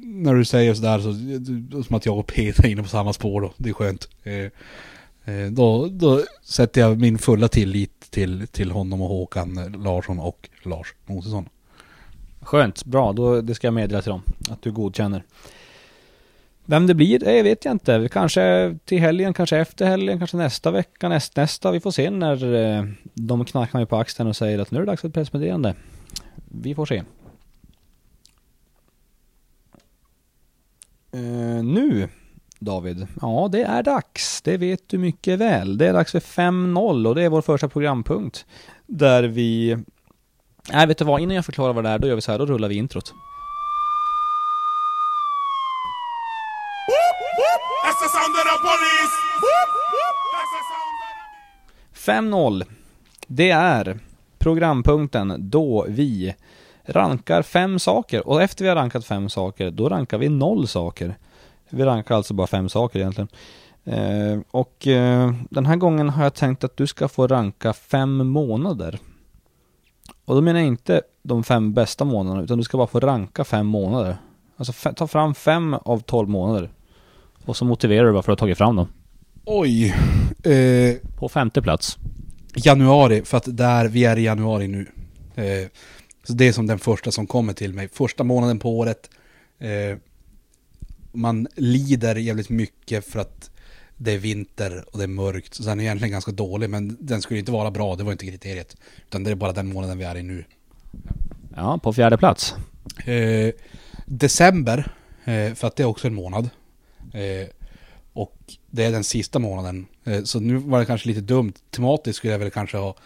när 0.05 0.35
du 0.35 0.45
säger 0.45 0.75
sådär 0.75 0.99
så, 0.99 1.83
som 1.83 1.97
att 1.97 2.07
jag 2.07 2.19
och 2.19 2.27
Peter 2.27 2.65
är 2.65 2.69
inne 2.69 2.83
på 2.83 2.89
samma 2.89 3.13
spår 3.13 3.41
då. 3.41 3.53
Det 3.57 3.69
är 3.69 3.75
skönt. 3.75 4.09
Eh, 4.23 4.51
Eh, 5.27 5.47
då, 5.51 5.87
då 5.87 6.23
sätter 6.43 6.81
jag 6.81 7.01
min 7.01 7.19
fulla 7.19 7.49
tillit 7.49 8.11
till, 8.11 8.47
till 8.47 8.71
honom 8.71 9.03
och 9.03 9.09
Håkan 9.09 9.83
Larsson 9.85 10.19
och 10.19 10.49
Lars 10.63 10.95
Mosesson. 11.07 11.49
Skönt, 12.41 12.85
bra. 12.85 13.13
Då, 13.13 13.41
det 13.41 13.55
ska 13.55 13.67
jag 13.67 13.75
meddela 13.75 14.03
till 14.03 14.11
dem. 14.11 14.23
Att 14.51 14.63
du 14.63 14.73
godkänner. 14.73 15.23
Vem 16.65 16.87
det 16.87 16.95
blir, 16.95 17.19
det 17.19 17.43
vet 17.43 17.65
jag 17.65 17.73
inte. 17.73 18.09
Kanske 18.13 18.77
till 18.85 19.01
helgen, 19.01 19.35
kanske 19.35 19.59
efter 19.59 19.87
helgen, 19.87 20.19
kanske 20.19 20.37
nästa 20.37 20.71
vecka, 20.71 21.09
näst, 21.09 21.37
nästa. 21.37 21.71
Vi 21.71 21.81
får 21.81 21.91
se 21.91 22.11
när 22.11 22.55
eh, 22.55 22.85
de 23.15 23.45
knackar 23.45 23.79
mig 23.79 23.87
på 23.87 23.97
axeln 23.97 24.29
och 24.29 24.37
säger 24.37 24.59
att 24.59 24.71
nu 24.71 24.79
är 24.79 24.81
det 24.81 24.87
dags 24.87 25.01
för 25.01 25.09
ett 25.09 25.15
pressmeddelande. 25.15 25.75
Vi 26.63 26.75
får 26.75 26.87
se. 26.87 27.03
Uh, 31.15 31.65
nu 31.65 32.09
David? 32.59 33.07
Ja, 33.21 33.49
det 33.53 33.63
är 33.63 33.83
dags. 33.83 34.36
Det 34.47 34.57
vet 34.57 34.89
du 34.89 34.99
mycket 34.99 35.39
väl. 35.39 35.79
Det 35.79 35.87
är 35.87 35.93
dags 35.93 36.13
för 36.13 36.21
5-0 36.21 37.09
och 37.09 37.15
det 37.15 37.23
är 37.23 37.29
vår 37.29 37.43
första 37.43 37.69
programpunkt. 37.69 38.47
Där 38.87 39.23
vi... 39.23 39.77
Nej, 40.73 40.87
vet 40.87 40.99
du 40.99 41.05
vad? 41.05 41.21
Innan 41.21 41.37
jag 41.37 41.45
förklarar 41.45 41.73
vad 41.73 41.85
det 41.85 41.91
är, 41.91 41.99
då 41.99 42.09
gör 42.09 42.15
vi 42.15 42.21
så 42.21 42.33
här. 42.33 42.39
Då 42.39 42.47
rullar 42.47 42.69
vi 42.69 42.75
introt. 42.75 43.05
That's 47.85 47.99
the 48.03 48.09
sound 48.09 48.37
of 48.37 48.45
the 48.45 48.59
police! 48.69 49.15
5-0. 51.95 52.65
Det 53.27 53.51
är 53.51 53.99
programpunkten 54.39 55.35
då 55.39 55.87
vi 55.89 56.35
rankar 56.85 57.43
fem 57.43 57.79
saker 57.79 58.29
och 58.29 58.43
efter 58.43 58.65
vi 58.65 58.69
har 58.69 58.77
rankat 58.77 59.07
fem 59.07 59.29
saker, 59.29 59.71
då 59.71 59.89
rankar 59.89 60.19
vi 60.19 60.29
noll 60.29 60.69
saker. 60.69 61.17
Vi 61.69 61.85
rankar 61.85 62.15
alltså 62.15 62.35
bara 62.35 62.47
fem 62.47 62.69
saker 62.69 62.99
egentligen. 62.99 63.29
Eh, 63.87 64.41
och 64.51 64.87
eh, 64.87 65.35
den 65.51 65.67
här 65.67 65.77
gången 65.77 66.09
har 66.09 66.23
jag 66.23 66.35
tänkt 66.35 66.65
att 66.65 66.77
du 66.77 66.87
ska 66.87 67.09
få 67.09 67.27
ranka 67.27 67.73
fem 67.73 68.17
månader. 68.17 68.99
Och 70.25 70.35
då 70.35 70.41
menar 70.41 70.61
jag 70.61 70.67
inte 70.67 71.03
de 71.23 71.45
fem 71.45 71.75
bästa 71.75 72.05
månaderna, 72.05 72.45
utan 72.45 72.59
du 72.59 72.65
ska 72.65 72.77
bara 72.77 72.87
få 72.87 73.01
ranka 73.01 73.45
fem 73.45 73.67
månader. 73.67 74.17
Alltså 74.57 74.93
ta 74.93 75.07
fram 75.07 75.35
fem 75.35 75.75
av 75.75 76.01
tolv 76.01 76.29
månader. 76.29 76.71
Och 77.45 77.57
så 77.57 77.65
motiverar 77.65 78.07
du 78.07 78.13
varför 78.13 78.27
du 78.27 78.33
har 78.33 78.37
tagit 78.37 78.59
fram 78.59 78.77
dem. 78.77 78.89
Oj. 79.45 79.95
Eh, 80.45 80.97
På 81.19 81.29
femte 81.29 81.63
plats. 81.63 81.99
Januari, 82.55 83.23
för 83.25 83.37
att 83.37 83.57
där, 83.57 83.89
vi 83.89 84.05
är 84.05 84.17
i 84.17 84.23
januari 84.23 84.69
nu. 84.69 84.87
Eh, 85.35 85.69
så 86.25 86.33
det 86.33 86.49
är 86.49 86.53
som 86.53 86.67
den 86.67 86.79
första 86.79 87.11
som 87.11 87.27
kommer 87.27 87.53
till 87.53 87.75
mig. 87.75 87.89
Första 87.89 88.25
månaden 88.25 88.59
på 88.59 88.79
året. 88.79 89.11
Eh, 89.59 89.99
man 91.13 91.47
lider 91.57 92.15
jävligt 92.17 92.49
mycket 92.51 93.05
för 93.05 93.21
att 93.21 93.51
det 93.97 94.13
är 94.13 94.19
vinter 94.19 94.85
och 94.93 94.99
det 94.99 95.05
är 95.05 95.09
mörkt. 95.09 95.55
Så 95.55 95.63
den 95.63 95.81
är 95.81 95.85
egentligen 95.85 96.13
ganska 96.13 96.33
dålig, 96.33 96.71
men 96.71 96.97
den 97.01 97.23
skulle 97.23 97.41
inte 97.41 97.53
vara 97.53 97.71
bra, 97.71 97.97
det 97.97 98.05
var 98.05 98.13
inte 98.13 98.27
kriteriet. 98.27 98.77
Utan 99.07 99.25
det 99.25 99.31
är 99.31 99.35
bara 99.35 99.53
den 99.53 99.73
månaden 99.73 99.99
vi 99.99 100.05
är 100.05 100.17
i 100.17 100.23
nu. 100.23 100.45
Ja, 101.57 101.79
på 101.79 101.93
fjärde 101.93 102.19
plats. 102.19 102.55
Eh, 103.05 103.55
december, 104.07 104.93
eh, 105.25 105.55
för 105.55 105.67
att 105.67 105.77
det 105.77 105.83
är 105.83 105.87
också 105.87 106.07
en 106.07 106.15
månad. 106.15 106.51
Eh, 107.13 107.49
och 108.13 108.37
det 108.71 108.85
är 108.85 108.93
den 108.93 109.05
sista 109.05 109.39
månaden. 109.39 109.87
Eh, 110.05 110.23
så 110.23 110.41
nu 110.41 110.57
var 110.57 110.79
det 110.79 110.87
kanske 110.87 111.09
lite 111.09 111.21
dumt. 111.21 111.53
Tematiskt 111.71 112.19
skulle 112.19 112.33
jag 112.33 112.39
väl 112.39 112.51
kanske 112.51 112.77
ha 112.77 112.97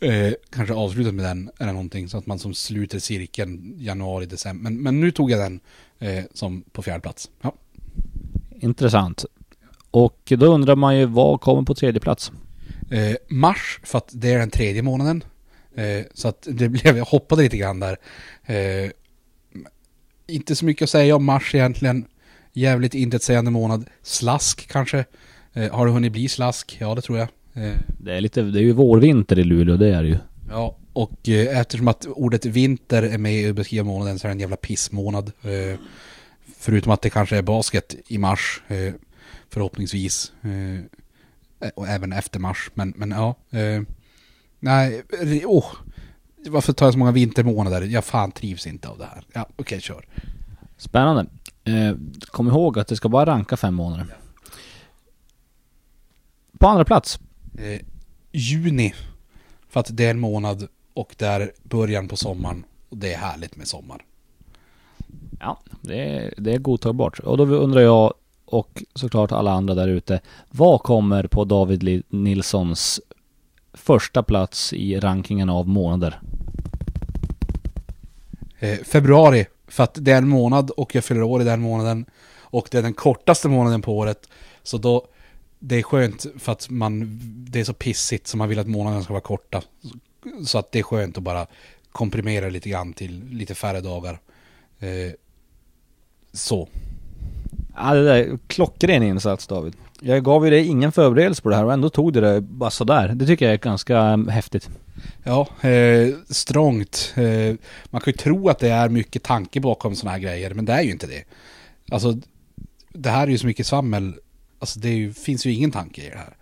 eh, 0.00 0.32
kanske 0.50 0.74
avslutat 0.74 1.14
med 1.14 1.24
den 1.24 1.50
eller 1.58 1.72
någonting. 1.72 2.08
Så 2.08 2.18
att 2.18 2.26
man 2.26 2.38
som 2.38 2.54
sluter 2.54 2.98
cirkeln 2.98 3.74
januari, 3.78 4.26
december. 4.26 4.70
Men, 4.70 4.82
men 4.82 5.00
nu 5.00 5.10
tog 5.10 5.30
jag 5.30 5.40
den 5.40 5.60
eh, 5.98 6.24
som 6.34 6.62
på 6.72 6.82
fjärde 6.82 7.00
plats. 7.00 7.30
Ja. 7.40 7.54
Intressant. 8.60 9.24
Och 9.94 10.32
då 10.36 10.46
undrar 10.46 10.76
man 10.76 10.98
ju 10.98 11.06
vad 11.06 11.40
kommer 11.40 11.62
på 11.62 11.74
tredje 11.74 12.00
plats? 12.00 12.32
Eh, 12.90 13.16
mars, 13.28 13.80
för 13.82 13.98
att 13.98 14.10
det 14.12 14.32
är 14.32 14.38
den 14.38 14.50
tredje 14.50 14.82
månaden. 14.82 15.24
Eh, 15.76 16.06
så 16.14 16.28
att 16.28 16.48
det 16.50 16.68
blev, 16.68 16.96
jag 16.96 17.04
hoppade 17.04 17.42
lite 17.42 17.56
grann 17.56 17.80
där. 17.80 17.96
Eh, 18.44 18.90
inte 20.26 20.56
så 20.56 20.64
mycket 20.64 20.82
att 20.82 20.90
säga 20.90 21.16
om 21.16 21.24
mars 21.24 21.54
egentligen. 21.54 22.04
Jävligt 22.52 22.94
intetsägande 22.94 23.50
månad. 23.50 23.84
Slask 24.02 24.68
kanske. 24.68 25.04
Eh, 25.52 25.72
har 25.72 25.86
det 25.86 25.92
hunnit 25.92 26.12
bli 26.12 26.28
slask? 26.28 26.76
Ja, 26.80 26.94
det 26.94 27.02
tror 27.02 27.18
jag. 27.18 27.28
Eh, 27.52 27.74
det 27.86 28.12
är 28.12 28.20
lite, 28.20 28.42
det 28.42 28.58
är 28.58 28.62
ju 28.62 28.72
vårvinter 28.72 29.38
i 29.38 29.44
Luleå, 29.44 29.76
det 29.76 29.94
är 29.94 30.02
det 30.02 30.08
ju. 30.08 30.18
Ja, 30.50 30.76
och 30.92 31.28
eh, 31.28 31.58
eftersom 31.58 31.88
att 31.88 32.06
ordet 32.06 32.46
vinter 32.46 33.02
är 33.02 33.18
med 33.18 33.34
i 33.34 33.52
beskriva 33.52 33.84
månaden 33.84 34.18
så 34.18 34.26
är 34.26 34.28
det 34.28 34.34
en 34.34 34.40
jävla 34.40 34.56
pissmånad. 34.56 35.32
Förutom 36.58 36.92
att 36.92 37.02
det 37.02 37.10
kanske 37.10 37.36
är 37.36 37.42
basket 37.42 37.94
i 38.06 38.18
mars, 38.18 38.62
förhoppningsvis. 39.50 40.32
Eh, 40.42 41.68
och 41.74 41.88
även 41.88 42.12
efter 42.12 42.40
mars, 42.40 42.70
men, 42.74 42.94
men 42.96 43.10
ja. 43.10 43.34
Eh, 43.50 43.82
nej, 44.60 45.02
oh, 45.44 45.66
varför 46.46 46.72
tar 46.72 46.86
jag 46.86 46.92
så 46.92 46.98
många 46.98 47.12
vintermånader? 47.12 47.82
Jag 47.82 48.04
fan 48.04 48.32
trivs 48.32 48.66
inte 48.66 48.88
av 48.88 48.98
det 48.98 49.04
här. 49.04 49.24
Ja, 49.32 49.42
okej, 49.42 49.54
okay, 49.62 49.80
kör. 49.80 50.06
Spännande. 50.76 51.26
Eh, 51.64 51.96
kom 52.26 52.48
ihåg 52.48 52.78
att 52.78 52.88
det 52.88 52.96
ska 52.96 53.08
bara 53.08 53.26
ranka 53.26 53.56
fem 53.56 53.74
månader. 53.74 54.16
På 56.58 56.66
andra 56.66 56.84
plats? 56.84 57.20
juni. 58.32 58.94
För 59.68 59.80
att 59.80 59.96
det 59.96 60.06
är 60.06 60.10
en 60.10 60.20
månad 60.20 60.68
och 60.94 61.14
det 61.18 61.26
är 61.26 61.52
början 61.62 62.08
på 62.08 62.16
sommaren. 62.16 62.64
Och 62.88 62.96
det 62.96 63.12
är 63.12 63.18
härligt 63.18 63.56
med 63.56 63.68
sommar. 63.68 64.04
Ja, 65.40 65.60
det 65.80 66.00
är, 66.00 66.34
det 66.36 66.52
är 66.52 66.58
godtagbart. 66.58 67.18
Och 67.18 67.36
då 67.36 67.44
undrar 67.44 67.80
jag 67.80 68.14
och 68.44 68.82
såklart 68.94 69.32
alla 69.32 69.52
andra 69.52 69.74
där 69.74 69.88
ute. 69.88 70.20
Vad 70.50 70.82
kommer 70.82 71.26
på 71.26 71.44
David 71.44 72.02
Nilssons 72.08 73.00
första 73.72 74.22
plats 74.22 74.72
i 74.72 75.00
rankingen 75.00 75.50
av 75.50 75.68
månader? 75.68 76.20
Eh, 78.58 78.78
februari. 78.78 79.46
För 79.68 79.84
att 79.84 79.98
det 80.00 80.12
är 80.12 80.18
en 80.18 80.28
månad 80.28 80.70
och 80.70 80.94
jag 80.94 81.04
fyller 81.04 81.22
år 81.22 81.40
i 81.40 81.44
den 81.44 81.60
månaden. 81.60 82.06
Och 82.38 82.68
det 82.70 82.78
är 82.78 82.82
den 82.82 82.94
kortaste 82.94 83.48
månaden 83.48 83.82
på 83.82 83.98
året. 83.98 84.28
Så 84.62 84.78
då, 84.78 85.06
det 85.58 85.76
är 85.76 85.82
skönt 85.82 86.26
för 86.38 86.52
att 86.52 86.70
man, 86.70 87.20
det 87.50 87.60
är 87.60 87.64
så 87.64 87.74
pissigt 87.74 88.26
så 88.26 88.36
man 88.36 88.48
vill 88.48 88.58
att 88.58 88.66
månaderna 88.66 89.02
ska 89.02 89.12
vara 89.12 89.20
korta. 89.20 89.62
Så 90.46 90.58
att 90.58 90.72
det 90.72 90.78
är 90.78 90.82
skönt 90.82 91.16
att 91.16 91.22
bara 91.22 91.46
komprimera 91.92 92.48
lite 92.48 92.68
grann 92.68 92.92
till 92.92 93.24
lite 93.30 93.54
färre 93.54 93.80
dagar. 93.80 94.18
Eh, 94.78 95.12
så. 96.32 96.68
Ja, 97.76 97.94
det 97.94 98.04
där 98.04 98.38
klockren 98.46 99.02
insats 99.02 99.46
David. 99.46 99.76
Jag 100.00 100.24
gav 100.24 100.44
ju 100.44 100.50
dig 100.50 100.66
ingen 100.66 100.92
förberedelse 100.92 101.42
på 101.42 101.50
det 101.50 101.56
här 101.56 101.64
och 101.64 101.72
ändå 101.72 101.88
tog 101.90 102.12
du 102.12 102.20
det 102.20 102.40
bara 102.40 102.70
sådär. 102.70 103.08
Det 103.08 103.26
tycker 103.26 103.44
jag 103.44 103.54
är 103.54 103.58
ganska 103.58 103.98
mm, 103.98 104.28
häftigt. 104.28 104.70
Ja, 105.22 105.68
eh, 105.68 106.14
strångt. 106.28 107.12
Eh, 107.16 107.56
man 107.84 108.00
kan 108.00 108.10
ju 108.10 108.12
tro 108.12 108.48
att 108.48 108.58
det 108.58 108.68
är 108.68 108.88
mycket 108.88 109.22
tanke 109.22 109.60
bakom 109.60 109.94
sådana 109.94 110.12
här 110.12 110.18
grejer, 110.18 110.54
men 110.54 110.64
det 110.64 110.72
är 110.72 110.82
ju 110.82 110.90
inte 110.90 111.06
det. 111.06 111.24
Alltså, 111.90 112.18
det 112.88 113.10
här 113.10 113.22
är 113.22 113.30
ju 113.30 113.38
så 113.38 113.46
mycket 113.46 113.66
svammel. 113.66 114.14
Alltså 114.58 114.80
det 114.80 114.90
ju, 114.90 115.12
finns 115.12 115.46
ju 115.46 115.52
ingen 115.52 115.70
tanke 115.70 116.02
i 116.02 116.10
det 116.10 116.18
här. 116.18 116.36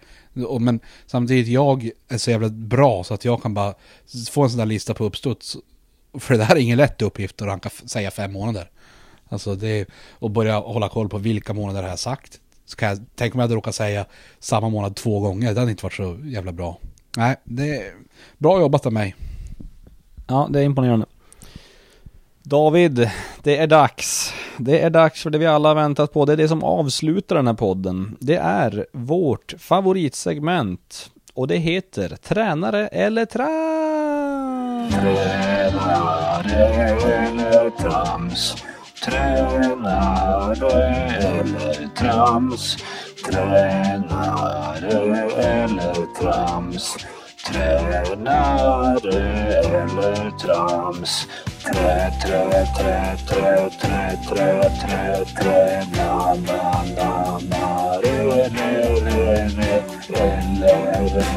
Men 0.59 0.81
samtidigt, 1.07 1.49
jag 1.49 1.90
är 2.09 2.18
så 2.18 2.31
jävla 2.31 2.49
bra 2.49 3.05
så 3.05 3.14
att 3.14 3.25
jag 3.25 3.42
kan 3.42 3.55
bara 3.55 3.75
få 4.31 4.42
en 4.42 4.51
sån 4.51 4.59
där 4.59 4.66
lista 4.66 4.95
på 4.95 5.05
uppstuds. 5.05 5.57
För 6.18 6.38
det 6.38 6.45
här 6.45 6.57
är 6.57 6.61
ingen 6.61 6.79
lätt 6.79 7.03
uppgift 7.03 7.42
att 7.42 7.49
ranka, 7.49 7.71
säga 7.71 8.11
fem 8.11 8.33
månader. 8.33 8.71
Alltså 9.33 9.55
det 9.55 9.81
är 9.81 9.87
att 10.21 10.31
börja 10.31 10.59
hålla 10.59 10.88
koll 10.88 11.09
på 11.09 11.18
vilka 11.18 11.53
månader 11.53 11.83
har 11.83 11.88
jag 11.88 11.99
sagt. 11.99 12.40
Så 12.64 12.77
kan 12.77 12.88
jag, 12.88 12.99
tänk 13.14 13.35
om 13.35 13.38
jag 13.40 13.45
hade 13.45 13.55
råkat 13.55 13.75
säga 13.75 14.05
samma 14.38 14.68
månad 14.68 14.97
två 14.97 15.21
gånger, 15.21 15.55
det 15.55 15.61
hade 15.61 15.71
inte 15.71 15.83
varit 15.83 15.95
så 15.95 16.18
jävla 16.25 16.53
bra. 16.53 16.79
Nej, 17.16 17.37
det 17.45 17.77
är 17.77 17.92
bra 18.38 18.61
jobbat 18.61 18.87
av 18.87 18.92
mig. 18.92 19.14
Ja, 20.27 20.49
det 20.51 20.61
är 20.61 20.64
imponerande. 20.64 21.07
David, 22.42 23.11
det 23.42 23.57
är 23.57 23.66
dags. 23.66 24.35
Det 24.59 24.81
är 24.81 24.90
dags 24.90 25.23
för 25.23 25.31
det 25.31 25.38
vi 25.38 25.47
alla 25.47 25.68
har 25.68 25.75
väntat 25.75 26.12
på. 26.12 26.25
Det 26.25 26.33
är 26.33 26.37
det 26.37 26.49
som 26.49 26.64
avslutar 26.64 27.37
den 27.37 27.47
här 27.47 27.55
podden. 27.55 28.16
Det 28.21 28.37
är 28.37 28.87
vårt 28.92 29.55
favoritsegment. 29.59 31.11
Och 31.35 31.49
det 31.49 31.57
heter 31.57 32.09
Tränare 32.09 32.88
eller 32.88 33.25
trams. 33.25 34.95
Tränare 34.95 36.73
eller 37.12 37.71
trams. 37.71 38.64
Tränare 39.05 40.73
eller 41.19 41.88
trams. 41.97 42.77
Tränare 43.25 44.91
eller 45.38 46.07
trams. 46.19 46.97
Tränare 47.47 49.19
eller 49.65 50.31
trams. 50.38 51.27
Trä, 51.65 52.11
trä, 52.23 52.67
trä, 52.77 53.17
trä, 53.27 53.71
trä, 53.81 54.17
trä, 54.29 54.71
trä, 54.81 55.25
trä, 55.37 55.87
na, 55.97 56.35
na, 56.35 56.85
na, 56.97 57.38
na, 57.51 57.99
re, 58.03 58.17
re, 58.49 58.71
re, 59.01 59.49
re, 59.49 59.83
eller, 60.15 60.83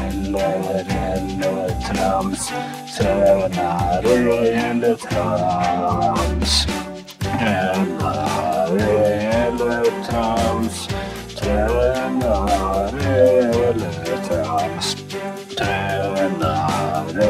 eller, 0.06 0.86
eller 1.14 1.68
trams. 1.82 2.52
Tränare 2.96 4.14
eller 4.48 4.94
trams. 4.94 6.66
Tränare 7.38 8.82
eller 9.32 10.04
trams. 10.04 10.88
Tränare 11.36 13.04
eller 13.68 14.16
trams. 14.28 14.96
Tränare 15.58 17.26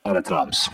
eller 0.04 0.22
trams. 0.22 0.70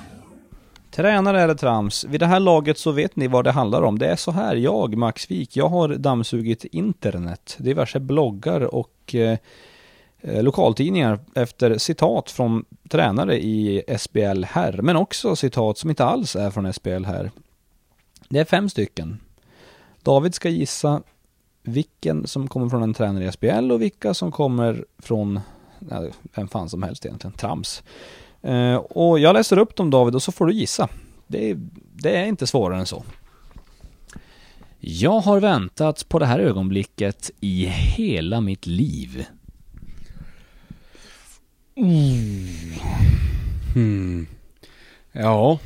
Tränare 0.90 1.42
eller 1.42 1.54
trams. 1.54 2.04
Vid 2.04 2.20
det 2.20 2.26
här 2.26 2.40
laget 2.40 2.78
så 2.78 2.92
vet 2.92 3.16
ni 3.16 3.28
vad 3.28 3.44
det 3.44 3.52
handlar 3.52 3.82
om. 3.82 3.98
Det 3.98 4.06
är 4.06 4.16
så 4.16 4.30
här, 4.30 4.56
jag, 4.56 4.96
Max 4.96 5.30
Wik, 5.30 5.56
jag 5.56 5.68
har 5.68 5.88
dammsugit 5.88 6.64
internet, 6.64 7.56
diverse 7.58 8.00
bloggar 8.00 8.74
och 8.74 8.90
Eh, 9.14 9.38
eh, 10.20 10.42
lokaltidningar 10.42 11.18
efter 11.34 11.78
citat 11.78 12.30
från 12.30 12.64
tränare 12.88 13.44
i 13.44 13.82
SBL 13.98 14.44
här, 14.44 14.80
men 14.82 14.96
också 14.96 15.36
citat 15.36 15.78
som 15.78 15.90
inte 15.90 16.04
alls 16.04 16.36
är 16.36 16.50
från 16.50 16.72
SBL 16.72 17.04
här. 17.04 17.30
Det 18.28 18.38
är 18.38 18.44
fem 18.44 18.68
stycken. 18.68 19.20
David 20.02 20.34
ska 20.34 20.48
gissa 20.48 21.02
vilken 21.62 22.26
som 22.26 22.48
kommer 22.48 22.68
från 22.68 22.82
en 22.82 22.94
tränare 22.94 23.24
i 23.24 23.32
SBL 23.32 23.72
och 23.72 23.82
vilka 23.82 24.14
som 24.14 24.32
kommer 24.32 24.84
från 24.98 25.40
vem 26.34 26.48
fan 26.48 26.68
som 26.68 26.82
helst 26.82 27.06
egentligen, 27.06 27.36
trams. 27.36 27.82
Eh, 28.42 28.74
och 28.74 29.18
jag 29.18 29.34
läser 29.34 29.58
upp 29.58 29.76
dem 29.76 29.90
David 29.90 30.14
och 30.14 30.22
så 30.22 30.32
får 30.32 30.46
du 30.46 30.52
gissa. 30.52 30.88
Det, 31.26 31.54
det 31.94 32.16
är 32.16 32.26
inte 32.26 32.46
svårare 32.46 32.78
än 32.78 32.86
så. 32.86 33.04
Jag 34.80 35.20
har 35.20 35.40
väntat 35.40 36.08
på 36.08 36.18
det 36.18 36.26
här 36.26 36.38
ögonblicket 36.38 37.30
i 37.40 37.66
hela 37.66 38.40
mitt 38.40 38.66
liv. 38.66 39.26
Hmm. 43.74 44.26
Ja. 45.12 45.58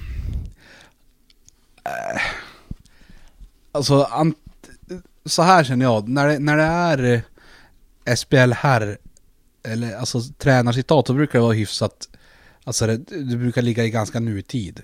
Äh. 1.85 2.21
Alltså, 3.73 4.09
så 5.25 5.43
här 5.43 5.65
känner 5.65 5.85
jag. 5.85 6.09
När 6.09 6.29
det, 6.29 6.39
när 6.39 6.57
det 6.57 6.63
är 6.63 7.25
eh, 8.05 8.15
SPL 8.15 8.53
här, 8.53 8.99
eller 9.63 9.97
alltså 9.97 10.21
tränarcitat, 10.39 11.07
så 11.07 11.15
brukar 11.15 11.39
det 11.39 11.43
vara 11.43 11.53
hyfsat, 11.53 12.09
alltså 12.65 12.87
det, 12.87 12.97
det 12.97 13.37
brukar 13.37 13.63
ligga 13.63 13.85
i 13.85 13.91
ganska 13.91 14.21
nutid. 14.21 14.83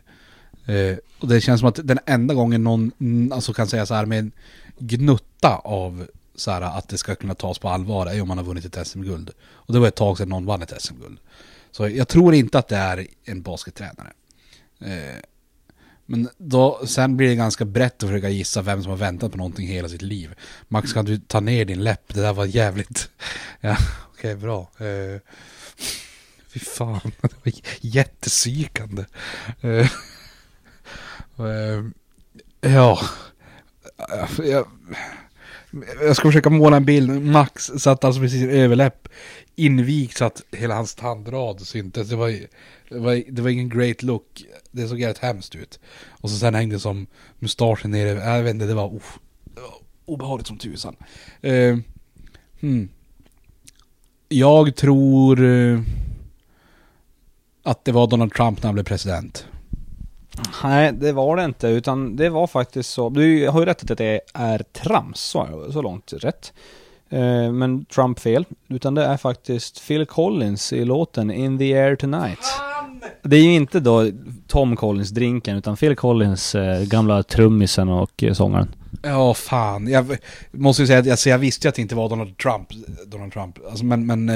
Eh, 0.69 0.97
och 1.19 1.29
det 1.29 1.41
känns 1.41 1.61
som 1.61 1.69
att 1.69 1.81
den 1.85 1.99
enda 2.07 2.35
gången 2.35 2.65
någon 2.65 2.93
alltså 3.33 3.53
kan 3.53 3.69
säga 3.69 3.87
så 3.87 3.95
här 3.95 4.07
med 4.07 4.19
en 4.19 4.33
gnutta 4.79 5.57
av 5.65 6.07
så 6.35 6.51
här, 6.51 6.63
att 6.63 6.89
det 6.89 6.99
ska 6.99 7.15
kunna 7.15 7.35
tas 7.35 7.59
på 7.59 7.69
allvar 7.69 8.07
är 8.07 8.23
om 8.23 8.29
man 8.29 8.39
har 8.39 8.45
vunnit 8.45 8.77
ett 8.77 8.87
SM-guld. 8.87 9.31
Och 9.41 9.73
det 9.73 9.79
var 9.79 9.89
ett 9.89 9.97
tag 9.97 10.19
sedan 10.19 10.29
någon 10.29 10.47
vann 10.47 10.63
ett 10.63 10.83
SM-guld. 10.83 11.19
Så 11.71 11.89
jag 11.89 12.09
tror 12.09 12.35
inte 12.35 12.59
att 12.59 12.69
det 12.69 12.77
är 12.77 13.07
en 13.25 13.43
baskettränare. 13.43 14.13
Eh, 14.81 15.23
men 16.07 16.29
då, 16.39 16.81
sen 16.87 17.17
blir 17.17 17.29
det 17.29 17.35
ganska 17.35 17.65
brett 17.65 18.03
att 18.03 18.09
försöka 18.09 18.29
gissa 18.29 18.63
vem 18.63 18.83
som 18.83 18.91
har 18.91 18.97
väntat 18.97 19.33
på 19.33 19.39
någonting 19.39 19.67
hela 19.67 19.89
sitt 19.89 20.03
liv. 20.03 20.35
Max, 20.69 20.93
kan 20.93 21.05
du 21.05 21.19
ta 21.19 21.41
ner 21.41 21.65
din 21.65 21.85
läpp? 21.85 22.15
Det 22.15 22.21
där 22.21 22.33
var 22.33 22.45
jävligt... 22.45 23.11
Ja, 23.61 23.77
okej, 24.13 24.37
bra. 24.37 24.71
Eh, 24.79 25.21
fy 26.49 26.61
fan, 26.61 27.13
det 27.21 27.45
var 27.45 27.53
jättepsykande. 27.81 29.05
Eh, 29.61 29.91
Eh, 31.39 31.85
ja, 32.73 32.99
jag, 34.39 34.67
jag 36.01 36.17
ska 36.17 36.29
försöka 36.29 36.51
måla 36.51 36.77
en 36.77 36.85
bild. 36.85 37.23
Max 37.23 37.65
satt 37.65 38.05
alltså 38.05 38.21
precis 38.21 38.41
sin 38.41 38.51
överläpp 38.51 39.09
invigt 39.57 40.17
så 40.17 40.25
att 40.25 40.43
hela 40.53 40.75
hans 40.75 40.95
tandrad 40.95 41.61
syntes. 41.61 42.09
Det 42.09 42.17
var, 42.17 42.29
det 42.89 42.99
var, 42.99 43.23
det 43.33 43.43
var 43.43 43.51
ingen 43.51 43.69
great 43.69 44.03
look. 44.03 44.45
Det 44.71 44.89
såg 44.89 45.01
jävligt 45.01 45.19
hemskt 45.19 45.55
ut. 45.55 45.81
Och 46.09 46.31
så 46.31 46.37
sen 46.37 46.55
hängde 46.55 46.81
som 46.81 47.07
mustaschen 47.39 47.91
nere. 47.91 48.11
Äh, 48.11 48.37
jag 48.37 48.43
vet 48.43 48.55
inte, 48.55 48.67
det 48.67 48.75
var, 48.75 48.89
oh, 48.89 49.03
det 49.45 49.61
var 49.61 49.75
obehagligt 50.05 50.47
som 50.47 50.59
tusan. 50.59 50.97
Uh, 51.45 51.79
hmm. 52.61 52.89
Jag 54.29 54.77
tror 54.77 55.41
uh, 55.41 55.83
att 57.63 57.85
det 57.85 57.93
var 57.93 58.07
Donald 58.07 58.35
Trump 58.35 58.63
när 58.63 58.67
han 58.67 58.75
blev 58.75 58.85
president. 58.85 59.47
Nej, 60.63 60.93
det 60.93 61.13
var 61.13 61.37
det 61.37 61.45
inte, 61.45 61.69
utan 61.69 62.17
det 62.17 62.29
var 62.29 62.47
faktiskt 62.47 62.91
så. 62.91 63.09
Du 63.11 63.49
har 63.49 63.61
ju 63.61 63.67
rätt 63.67 63.91
att 63.91 63.99
det 63.99 64.21
är 64.35 64.59
trams, 64.73 65.21
så, 65.21 65.69
så 65.73 65.83
långt 65.83 66.13
rätt. 66.13 66.53
Eh, 67.11 67.53
Men 67.53 67.85
Trump 67.85 68.19
fel, 68.21 68.45
utan 68.69 68.95
det 68.95 69.05
är 69.05 69.17
faktiskt 69.17 69.87
Phil 69.89 70.07
Collins 70.07 70.73
i 70.73 70.85
låten 70.85 71.31
In 71.31 71.59
the 71.59 71.75
air 71.75 71.97
tonight. 71.97 72.45
Det 73.23 73.37
är 73.37 73.43
ju 73.43 73.55
inte 73.55 73.81
då 73.81 74.11
Tom 74.47 74.77
Collins 74.77 75.11
drinken, 75.11 75.57
utan 75.57 75.77
Phil 75.77 75.97
Collins 75.97 76.55
eh, 76.55 76.83
gamla 76.83 77.23
trummisen 77.23 77.89
och 77.89 78.23
eh, 78.23 78.33
sångaren. 78.33 78.75
Ja, 79.03 79.35
fan. 79.35 79.89
Jag 79.89 80.17
måste 80.51 80.83
ju 80.83 80.87
säga 80.87 80.99
att 80.99 81.11
alltså, 81.11 81.29
jag 81.29 81.39
visste 81.39 81.69
att 81.69 81.75
det 81.75 81.83
inte 81.83 81.95
var 81.95 82.09
Donald 82.09 82.39
Trump. 82.39 82.69
Donald 83.07 83.33
Trump. 83.33 83.59
Alltså, 83.71 83.85
men, 83.85 84.07
men 84.07 84.27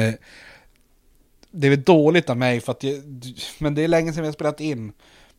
det 1.50 1.66
är 1.66 1.70
väl 1.70 1.82
dåligt 1.82 2.30
av 2.30 2.36
mig 2.36 2.60
för 2.60 2.72
att 2.72 2.82
jag, 2.82 3.02
Men 3.58 3.74
det 3.74 3.84
är 3.84 3.88
länge 3.88 4.12
sedan 4.12 4.22
vi 4.22 4.28
har 4.28 4.32
spelat 4.32 4.60
in. 4.60 4.92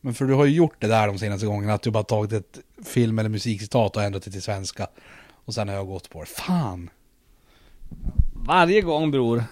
Men 0.04 0.14
för 0.14 0.24
du 0.24 0.34
har 0.34 0.44
ju 0.44 0.54
gjort 0.54 0.76
det 0.78 0.86
där 0.86 1.06
de 1.06 1.18
senaste 1.18 1.46
gångerna. 1.46 1.74
Att 1.74 1.82
du 1.82 1.90
bara 1.90 2.04
tagit 2.04 2.32
ett 2.32 2.58
film 2.86 3.18
eller 3.18 3.30
musikcitat 3.30 3.96
och 3.96 4.02
ändrat 4.02 4.22
det 4.22 4.30
till 4.30 4.42
svenska. 4.42 4.86
Och 5.44 5.54
sen 5.54 5.68
har 5.68 5.74
jag 5.74 5.86
gått 5.86 6.10
på 6.10 6.20
det. 6.20 6.26
Fan! 6.26 6.90
Varje 8.34 8.80
gång 8.80 9.10
bror. 9.10 9.44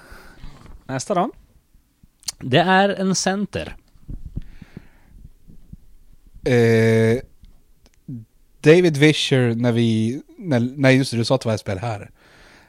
Nästa 0.87 1.15
då. 1.15 1.31
Det 2.38 2.59
är 2.59 2.88
en 2.88 3.15
center. 3.15 3.77
Eh, 6.45 7.19
David 8.61 8.97
Vischer 8.97 9.55
när 9.55 9.73
vi... 9.73 10.23
När, 10.38 10.61
nej 10.61 10.97
just 10.97 11.11
det, 11.11 11.17
du 11.17 11.25
sa 11.25 11.35
att 11.35 11.41
det 11.41 11.49
var 11.49 11.55
ett 11.55 11.61
spel 11.61 11.79
här. 11.79 12.11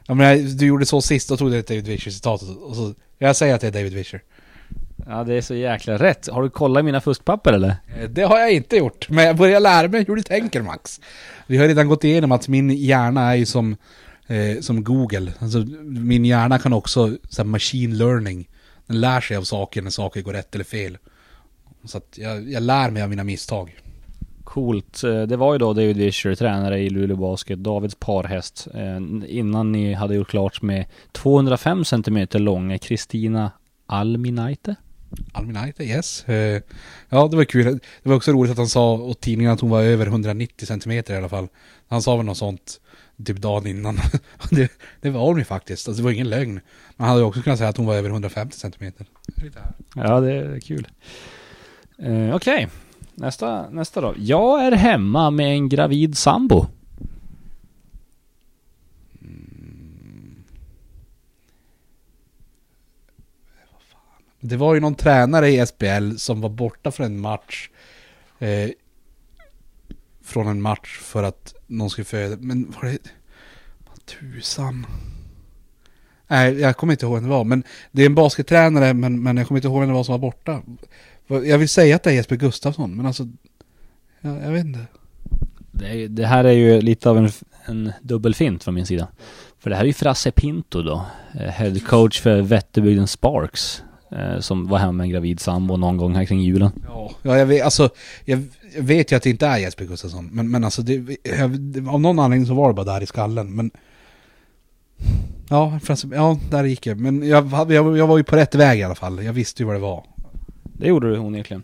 Ja, 0.06 0.14
men 0.14 0.56
du 0.56 0.66
gjorde 0.66 0.86
så 0.86 1.02
sist, 1.02 1.28
då 1.28 1.36
tog 1.36 1.50
du 1.50 1.58
ett 1.58 1.68
David 1.68 1.86
Vischer-citat. 1.86 2.42
Och 2.42 2.76
så, 2.76 2.94
jag 3.18 3.36
säger 3.36 3.54
att 3.54 3.60
det 3.60 3.66
är 3.66 3.72
David 3.72 3.94
Vischer. 3.94 4.22
Ja, 5.06 5.24
det 5.24 5.34
är 5.34 5.40
så 5.40 5.54
jäkla 5.54 5.96
rätt. 5.96 6.28
Har 6.28 6.42
du 6.42 6.50
kollat 6.50 6.84
mina 6.84 7.00
fuskpapper 7.00 7.52
eller? 7.52 7.68
Eh, 8.00 8.08
Det 8.10 8.22
har 8.22 8.38
jag 8.38 8.52
inte 8.52 8.76
gjort, 8.76 9.08
men 9.10 9.24
jag 9.24 9.36
börjar 9.36 9.60
lära 9.60 9.88
mig 9.88 10.04
hur 10.08 10.16
du 10.16 10.22
tänker 10.22 10.62
Max. 10.62 11.00
Vi 11.46 11.56
har 11.56 11.68
redan 11.68 11.88
gått 11.88 12.04
igenom 12.04 12.32
att 12.32 12.48
min 12.48 12.70
hjärna 12.70 13.30
är 13.32 13.34
ju 13.34 13.46
som, 13.46 13.76
eh, 14.26 14.60
som 14.60 14.84
Google. 14.84 15.32
Alltså, 15.38 15.58
min 15.84 16.24
hjärna 16.24 16.58
kan 16.58 16.72
också, 16.72 17.16
så 17.30 17.42
här, 17.42 17.44
machine 17.44 17.98
learning. 17.98 18.48
Den 18.86 19.00
lär 19.00 19.20
sig 19.20 19.36
av 19.36 19.42
saker 19.42 19.82
när 19.82 19.90
saker 19.90 20.22
går 20.22 20.32
rätt 20.32 20.54
eller 20.54 20.64
fel. 20.64 20.98
Så 21.84 21.98
att 21.98 22.18
jag, 22.18 22.50
jag 22.50 22.62
lär 22.62 22.90
mig 22.90 23.02
av 23.02 23.08
mina 23.10 23.24
misstag. 23.24 23.74
Coolt. 24.44 25.04
Eh, 25.04 25.22
Det 25.22 25.36
var 25.36 25.52
ju 25.52 25.58
då 25.58 25.72
David 25.72 25.96
Vischer, 25.96 26.34
tränare 26.34 26.80
i 26.80 26.90
Luleå 26.90 27.16
Basket, 27.16 27.58
Davids 27.58 27.94
parhäst. 27.94 28.68
eh, 28.74 28.96
Innan 29.36 29.72
ni 29.72 29.92
hade 29.92 30.14
gjort 30.14 30.28
klart 30.30 30.62
med 30.62 30.84
205 31.12 31.84
cm 31.84 32.26
långa 32.32 32.78
Kristina 32.78 33.50
Alminaite. 33.86 34.74
Alminaita, 35.32 35.82
yes. 35.82 36.28
Eh, 36.28 36.62
ja, 37.08 37.28
det 37.28 37.36
var 37.36 37.44
kul. 37.44 37.64
Det 38.02 38.08
var 38.08 38.16
också 38.16 38.32
roligt 38.32 38.52
att 38.52 38.58
han 38.58 38.68
sa 38.68 38.92
åt 38.92 39.20
tidningen 39.20 39.52
att 39.52 39.60
hon 39.60 39.70
var 39.70 39.82
över 39.82 40.06
190 40.06 40.66
cm 40.66 40.92
i 40.92 41.16
alla 41.16 41.28
fall. 41.28 41.48
Han 41.88 42.02
sa 42.02 42.16
väl 42.16 42.26
något 42.26 42.38
sånt 42.38 42.80
typ 43.24 43.36
dagen 43.36 43.66
innan. 43.66 43.98
det, 44.50 44.72
det 45.00 45.10
var 45.10 45.20
hon 45.20 45.38
ju 45.38 45.44
faktiskt. 45.44 45.88
Alltså, 45.88 46.02
det 46.02 46.04
var 46.04 46.12
ingen 46.12 46.28
lögn. 46.28 46.60
Man 46.96 47.08
hade 47.08 47.20
ju 47.20 47.26
också 47.26 47.42
kunnat 47.42 47.58
säga 47.58 47.70
att 47.70 47.76
hon 47.76 47.86
var 47.86 47.94
över 47.94 48.10
150 48.10 48.58
cm. 48.58 48.92
Ja, 49.94 50.20
det 50.20 50.32
är 50.32 50.60
kul. 50.60 50.88
Eh, 51.98 52.34
Okej. 52.34 52.68
Nästa, 53.14 53.70
nästa 53.70 54.00
då. 54.00 54.14
Jag 54.18 54.66
är 54.66 54.72
hemma 54.72 55.30
med 55.30 55.46
en 55.46 55.68
gravid 55.68 56.18
sambo. 56.18 56.66
Det 64.46 64.56
var 64.56 64.74
ju 64.74 64.80
någon 64.80 64.94
tränare 64.94 65.50
i 65.50 65.66
SBL 65.66 66.16
som 66.16 66.40
var 66.40 66.48
borta 66.48 66.90
från 66.90 67.06
en 67.06 67.20
match. 67.20 67.70
Eh, 68.38 68.70
från 70.22 70.46
en 70.46 70.62
match 70.62 70.98
för 71.02 71.22
att 71.22 71.54
någon 71.66 71.90
skulle 71.90 72.04
föda. 72.04 72.36
Men 72.40 72.70
var 72.70 72.88
det... 72.88 72.98
Vad 73.88 74.06
tusan. 74.06 74.86
Nej, 76.26 76.60
jag 76.60 76.76
kommer 76.76 76.92
inte 76.92 77.06
ihåg 77.06 77.14
vem 77.14 77.24
det 77.24 77.30
var. 77.30 77.44
Men 77.44 77.64
det 77.92 78.02
är 78.02 78.06
en 78.06 78.14
baskettränare, 78.14 78.94
men, 78.94 79.22
men 79.22 79.36
jag 79.36 79.48
kommer 79.48 79.58
inte 79.58 79.68
ihåg 79.68 79.80
vem 79.80 79.88
det 79.88 79.94
var 79.94 80.04
som 80.04 80.12
var 80.12 80.18
borta. 80.18 80.62
Jag 81.26 81.58
vill 81.58 81.68
säga 81.68 81.96
att 81.96 82.02
det 82.02 82.10
är 82.10 82.14
Jesper 82.14 82.36
Gustafsson, 82.36 82.96
men 82.96 83.06
alltså... 83.06 83.28
Jag, 84.20 84.42
jag 84.42 84.50
vet 84.50 84.64
inte. 84.64 84.86
Det, 85.72 85.86
är, 85.86 86.08
det 86.08 86.26
här 86.26 86.44
är 86.44 86.52
ju 86.52 86.80
lite 86.80 87.10
av 87.10 87.18
en, 87.18 87.30
en 87.64 87.92
dubbelfint 88.02 88.64
från 88.64 88.74
min 88.74 88.86
sida. 88.86 89.08
För 89.58 89.70
det 89.70 89.76
här 89.76 89.82
är 89.82 89.86
ju 89.86 89.92
Frasse 89.92 90.30
Pinto 90.30 90.82
då. 90.82 91.06
Eh, 91.34 91.50
head 91.50 91.80
coach 91.86 92.20
för 92.20 92.42
Vätterbygden 92.42 93.06
Sparks 93.06 93.82
eh, 94.14 94.40
Som 94.40 94.66
var 94.66 94.78
hemma 94.78 94.92
med 94.92 95.04
en 95.04 95.10
gravid 95.10 95.40
sambo 95.40 95.76
någon 95.76 95.96
gång 95.96 96.14
här 96.14 96.24
kring 96.24 96.40
julen. 96.40 96.70
Ja, 96.86 97.10
ja 97.22 97.38
jag, 97.38 97.46
vet, 97.46 97.64
alltså, 97.64 97.88
jag, 98.24 98.42
vet 98.78 99.12
ju 99.12 99.16
att 99.16 99.22
det 99.22 99.30
inte 99.30 99.46
är 99.46 99.58
Jesper 99.58 99.84
Gustafsson. 99.84 100.28
Men, 100.32 100.50
men 100.50 100.64
alltså, 100.64 100.82
det, 100.82 101.18
jag, 101.22 101.42
av 101.88 102.00
någon 102.00 102.18
anledning 102.18 102.46
så 102.46 102.54
var 102.54 102.68
det 102.68 102.74
bara 102.74 102.94
där 102.94 103.02
i 103.02 103.06
skallen. 103.06 103.56
Men... 103.56 103.70
Ja, 105.48 105.78
fast, 105.82 106.04
ja 106.12 106.38
där 106.50 106.64
gick 106.64 106.86
jag. 106.86 107.00
Men 107.00 107.28
jag, 107.28 107.72
jag, 107.72 107.98
jag 107.98 108.06
var 108.06 108.16
ju 108.16 108.24
på 108.24 108.36
rätt 108.36 108.54
väg 108.54 108.80
i 108.80 108.82
alla 108.82 108.94
fall. 108.94 109.24
Jag 109.24 109.32
visste 109.32 109.62
ju 109.62 109.66
vad 109.66 109.76
det 109.76 109.80
var. 109.80 110.04
Det 110.62 110.88
gjorde 110.88 111.10
du 111.10 111.18
onekligen. 111.18 111.62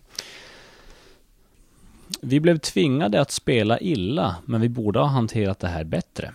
Vi 2.22 2.40
blev 2.40 2.58
tvingade 2.58 3.20
att 3.20 3.30
spela 3.30 3.78
illa, 3.78 4.36
men 4.44 4.60
vi 4.60 4.68
borde 4.68 4.98
ha 4.98 5.06
hanterat 5.06 5.58
det 5.58 5.68
här 5.68 5.84
bättre. 5.84 6.32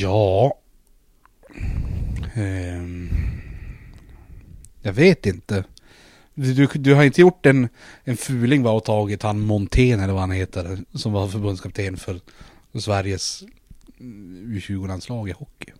Ja... 0.00 0.52
Um, 2.36 3.10
jag 4.82 4.92
vet 4.92 5.26
inte. 5.26 5.64
Du, 6.34 6.54
du, 6.54 6.66
du 6.74 6.94
har 6.94 7.04
inte 7.04 7.20
gjort 7.20 7.46
en, 7.46 7.68
en 8.04 8.16
fuling 8.16 8.62
va 8.62 8.70
och 8.70 8.84
tagit 8.84 9.22
han 9.22 9.40
Montén 9.40 10.00
eller 10.00 10.12
vad 10.12 10.22
han 10.22 10.30
heter. 10.30 10.78
Som 10.94 11.12
var 11.12 11.28
förbundskapten 11.28 11.96
för 11.96 12.20
Sveriges 12.74 13.44
mm, 14.00 14.58
U20-landslag 14.58 15.28
i 15.28 15.32
hockey. 15.32 15.72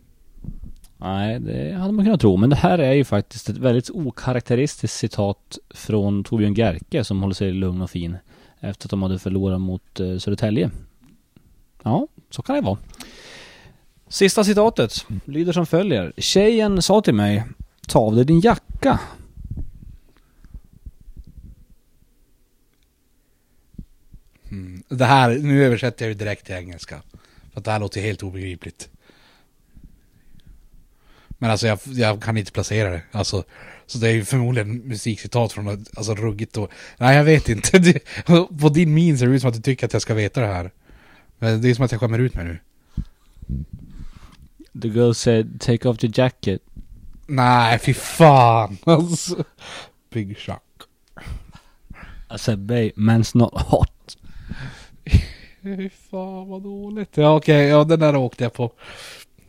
Nej, 0.96 1.40
det 1.40 1.72
hade 1.72 1.92
man 1.92 2.04
kunnat 2.04 2.20
tro. 2.20 2.36
Men 2.36 2.50
det 2.50 2.56
här 2.56 2.78
är 2.78 2.92
ju 2.92 3.04
faktiskt 3.04 3.48
ett 3.48 3.56
väldigt 3.56 3.90
okaraktäristiskt 3.90 4.96
citat 4.96 5.58
från 5.70 6.24
Torbjörn 6.24 6.54
Gerke 6.54 7.04
som 7.04 7.20
håller 7.22 7.34
sig 7.34 7.52
lugn 7.52 7.82
och 7.82 7.90
fin 7.90 8.16
efter 8.60 8.86
att 8.86 8.90
de 8.90 9.02
hade 9.02 9.18
förlorat 9.18 9.60
mot 9.60 10.00
eh, 10.00 10.18
Södertälje. 10.18 10.70
Ja, 11.82 12.06
så 12.30 12.42
kan 12.42 12.56
det 12.56 12.62
vara. 12.62 12.78
Sista 14.08 14.44
citatet 14.44 15.06
lyder 15.24 15.52
som 15.52 15.66
följer. 15.66 16.12
Tjejen 16.16 16.82
sa 16.82 17.00
till 17.00 17.14
mig 17.14 17.44
Ta 17.86 17.98
av 17.98 18.14
dig 18.14 18.24
din 18.24 18.40
jacka. 18.40 19.00
Mm. 24.50 24.82
Det 24.88 25.04
här, 25.04 25.38
nu 25.38 25.64
översätter 25.64 26.04
jag 26.04 26.08
ju 26.08 26.14
direkt 26.14 26.46
till 26.46 26.54
engelska. 26.54 27.02
För 27.52 27.60
att 27.60 27.64
det 27.64 27.70
här 27.70 27.80
låter 27.80 28.00
helt 28.00 28.22
obegripligt. 28.22 28.88
Men 31.28 31.50
alltså 31.50 31.66
jag, 31.66 31.78
jag 31.84 32.22
kan 32.22 32.36
inte 32.36 32.52
placera 32.52 32.90
det. 32.90 33.02
Alltså, 33.12 33.44
så 33.86 33.98
det 33.98 34.08
är 34.08 34.12
ju 34.12 34.24
förmodligen 34.24 34.76
musikcitat 34.76 35.52
från 35.52 35.64
något 35.64 35.88
alltså, 35.96 36.14
ruggigt 36.14 36.56
och... 36.56 36.70
Nej 36.96 37.16
jag 37.16 37.24
vet 37.24 37.48
inte. 37.48 37.78
Det, 37.78 38.00
på 38.60 38.68
din 38.68 38.94
min 38.94 39.18
ser 39.18 39.26
det 39.26 39.34
ut 39.34 39.40
som 39.40 39.48
att 39.48 39.56
du 39.56 39.62
tycker 39.62 39.86
att 39.86 39.92
jag 39.92 40.02
ska 40.02 40.14
veta 40.14 40.40
det 40.40 40.46
här. 40.46 40.70
Men 41.38 41.62
det 41.62 41.70
är 41.70 41.74
som 41.74 41.84
att 41.84 41.92
jag 41.92 42.00
skämmer 42.00 42.18
ut 42.18 42.34
mig 42.34 42.44
nu. 42.44 42.58
The 44.82 44.88
girl 44.88 45.12
said 45.12 45.60
take 45.60 45.88
off 45.88 46.04
your 46.04 46.12
jacket. 46.14 46.62
Nej 47.26 47.78
fy 47.78 47.94
fan. 47.94 48.78
Alltså. 48.86 49.44
Big 50.10 50.38
shock. 50.38 50.62
I 52.30 52.38
said 52.38 52.58
babe, 52.58 52.92
man's 52.96 53.38
not 53.38 53.52
hot. 53.54 54.16
Fy 55.62 55.88
fan 56.10 56.48
vad 56.48 56.62
dåligt. 56.62 57.16
Ja 57.16 57.36
okej, 57.36 57.68
ja 57.68 57.84
den 57.84 58.00
där 58.00 58.16
åkte 58.16 58.44
jag 58.44 58.52
på. 58.52 58.72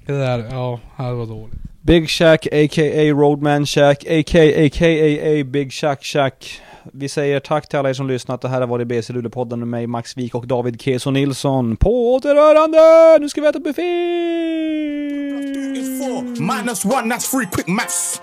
Det 0.10 0.18
där, 0.18 0.47
ja, 0.51 0.80
det 0.97 1.14
var 1.14 1.26
dåligt. 1.26 1.60
Big 1.82 2.10
Shack 2.10 2.45
a.k.a. 2.45 3.12
Roadman 3.12 3.66
Shack 3.66 4.03
a.k.a. 4.03 5.43
Big 5.45 5.74
Shack 5.74 6.03
Shack. 6.03 6.62
Vi 6.93 7.10
säger 7.10 7.39
tack 7.39 7.70
till 7.70 7.80
alla 7.80 7.89
er 7.89 7.93
som 7.93 8.07
lyssnat. 8.07 8.41
Det 8.41 8.49
här 8.49 8.62
har 8.62 8.68
varit 8.68 8.88
BC 8.88 9.14
Luleå-podden 9.14 9.60
med 9.60 9.68
mig, 9.68 9.88
Max 9.88 10.18
Wik 10.18 10.36
och 10.36 10.47
David 10.47 10.82
Keso 10.82 11.12
Nilsson. 11.12 11.78
På 11.78 12.14
återhörande! 12.14 12.80
Nu 13.22 13.30
ska 13.30 13.41
vi 13.41 13.47
äta 13.47 13.60
buffé! 13.60 13.82
Minus 16.39 16.86
one, 16.86 17.16
that's 17.16 17.32
three 17.32 17.47
quick 17.51 17.68
maths. 17.68 18.22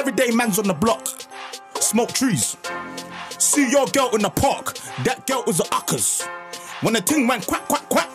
Everyday 0.00 0.30
man's 0.30 0.58
on 0.60 0.68
the 0.68 0.78
block. 0.80 1.08
Smoke 1.80 2.12
trees. 2.12 2.56
See 3.38 3.70
your 3.72 3.86
girl 3.86 4.10
in 4.14 4.22
the 4.22 4.40
park. 4.40 4.64
That 5.04 5.26
girl 5.26 5.42
was 5.46 5.60
a 5.60 5.64
uckers. 5.72 6.22
When 6.82 6.94
the 6.94 7.00
thing 7.00 7.28
went 7.28 7.46
quack, 7.46 7.68
quack, 7.68 7.88
quack, 7.88 8.10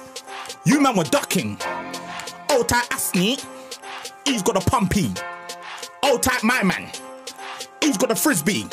you 0.66 0.82
man 0.82 0.98
were 0.98 1.10
ducking. 1.12 1.58
Old 2.54 2.70
tight 2.70 2.88
Asni, 2.92 3.44
he's 4.26 4.44
got 4.44 4.56
a 4.56 4.70
pumpy. 4.70 5.10
Old 6.04 6.22
tight 6.22 6.44
my 6.44 6.62
man, 6.62 6.88
he's 7.82 7.98
got 7.98 8.12
a 8.12 8.16
frisbee. 8.16 8.68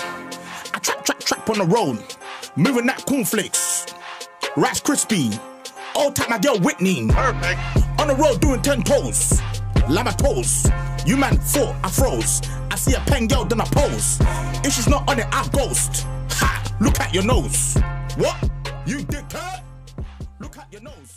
I 0.74 0.78
trap, 0.80 1.02
trap, 1.02 1.20
trap 1.20 1.48
on 1.48 1.58
the 1.58 1.64
road, 1.64 2.04
moving 2.56 2.84
that 2.86 3.06
cornflakes. 3.06 3.86
Rice 4.54 4.80
crispy, 4.80 5.30
old 5.96 6.14
tight 6.14 6.28
my 6.28 6.38
girl 6.38 6.58
Whitney. 6.60 7.08
Perfect. 7.08 7.58
On 7.98 8.08
the 8.08 8.16
road 8.16 8.42
doing 8.42 8.60
ten 8.60 8.82
toes, 8.82 9.40
lama 9.88 10.12
toes. 10.12 10.66
You 11.06 11.16
man 11.16 11.38
four, 11.38 11.74
I 11.82 11.88
froze. 11.88 12.42
I 12.70 12.76
see 12.76 12.94
a 12.94 13.00
pen 13.00 13.28
girl, 13.28 13.46
then 13.46 13.62
I 13.62 13.64
pose. 13.64 14.18
If 14.62 14.74
she's 14.74 14.88
not 14.88 15.08
on 15.08 15.20
it, 15.20 15.26
I 15.32 15.48
ghost. 15.52 16.06
Ha! 16.32 16.76
Look 16.82 17.00
at 17.00 17.14
your 17.14 17.24
nose. 17.24 17.78
What? 18.18 18.36
You 18.84 18.98
dickhead? 18.98 19.62
Look 20.38 20.58
at 20.58 20.70
your 20.70 20.82
nose. 20.82 21.09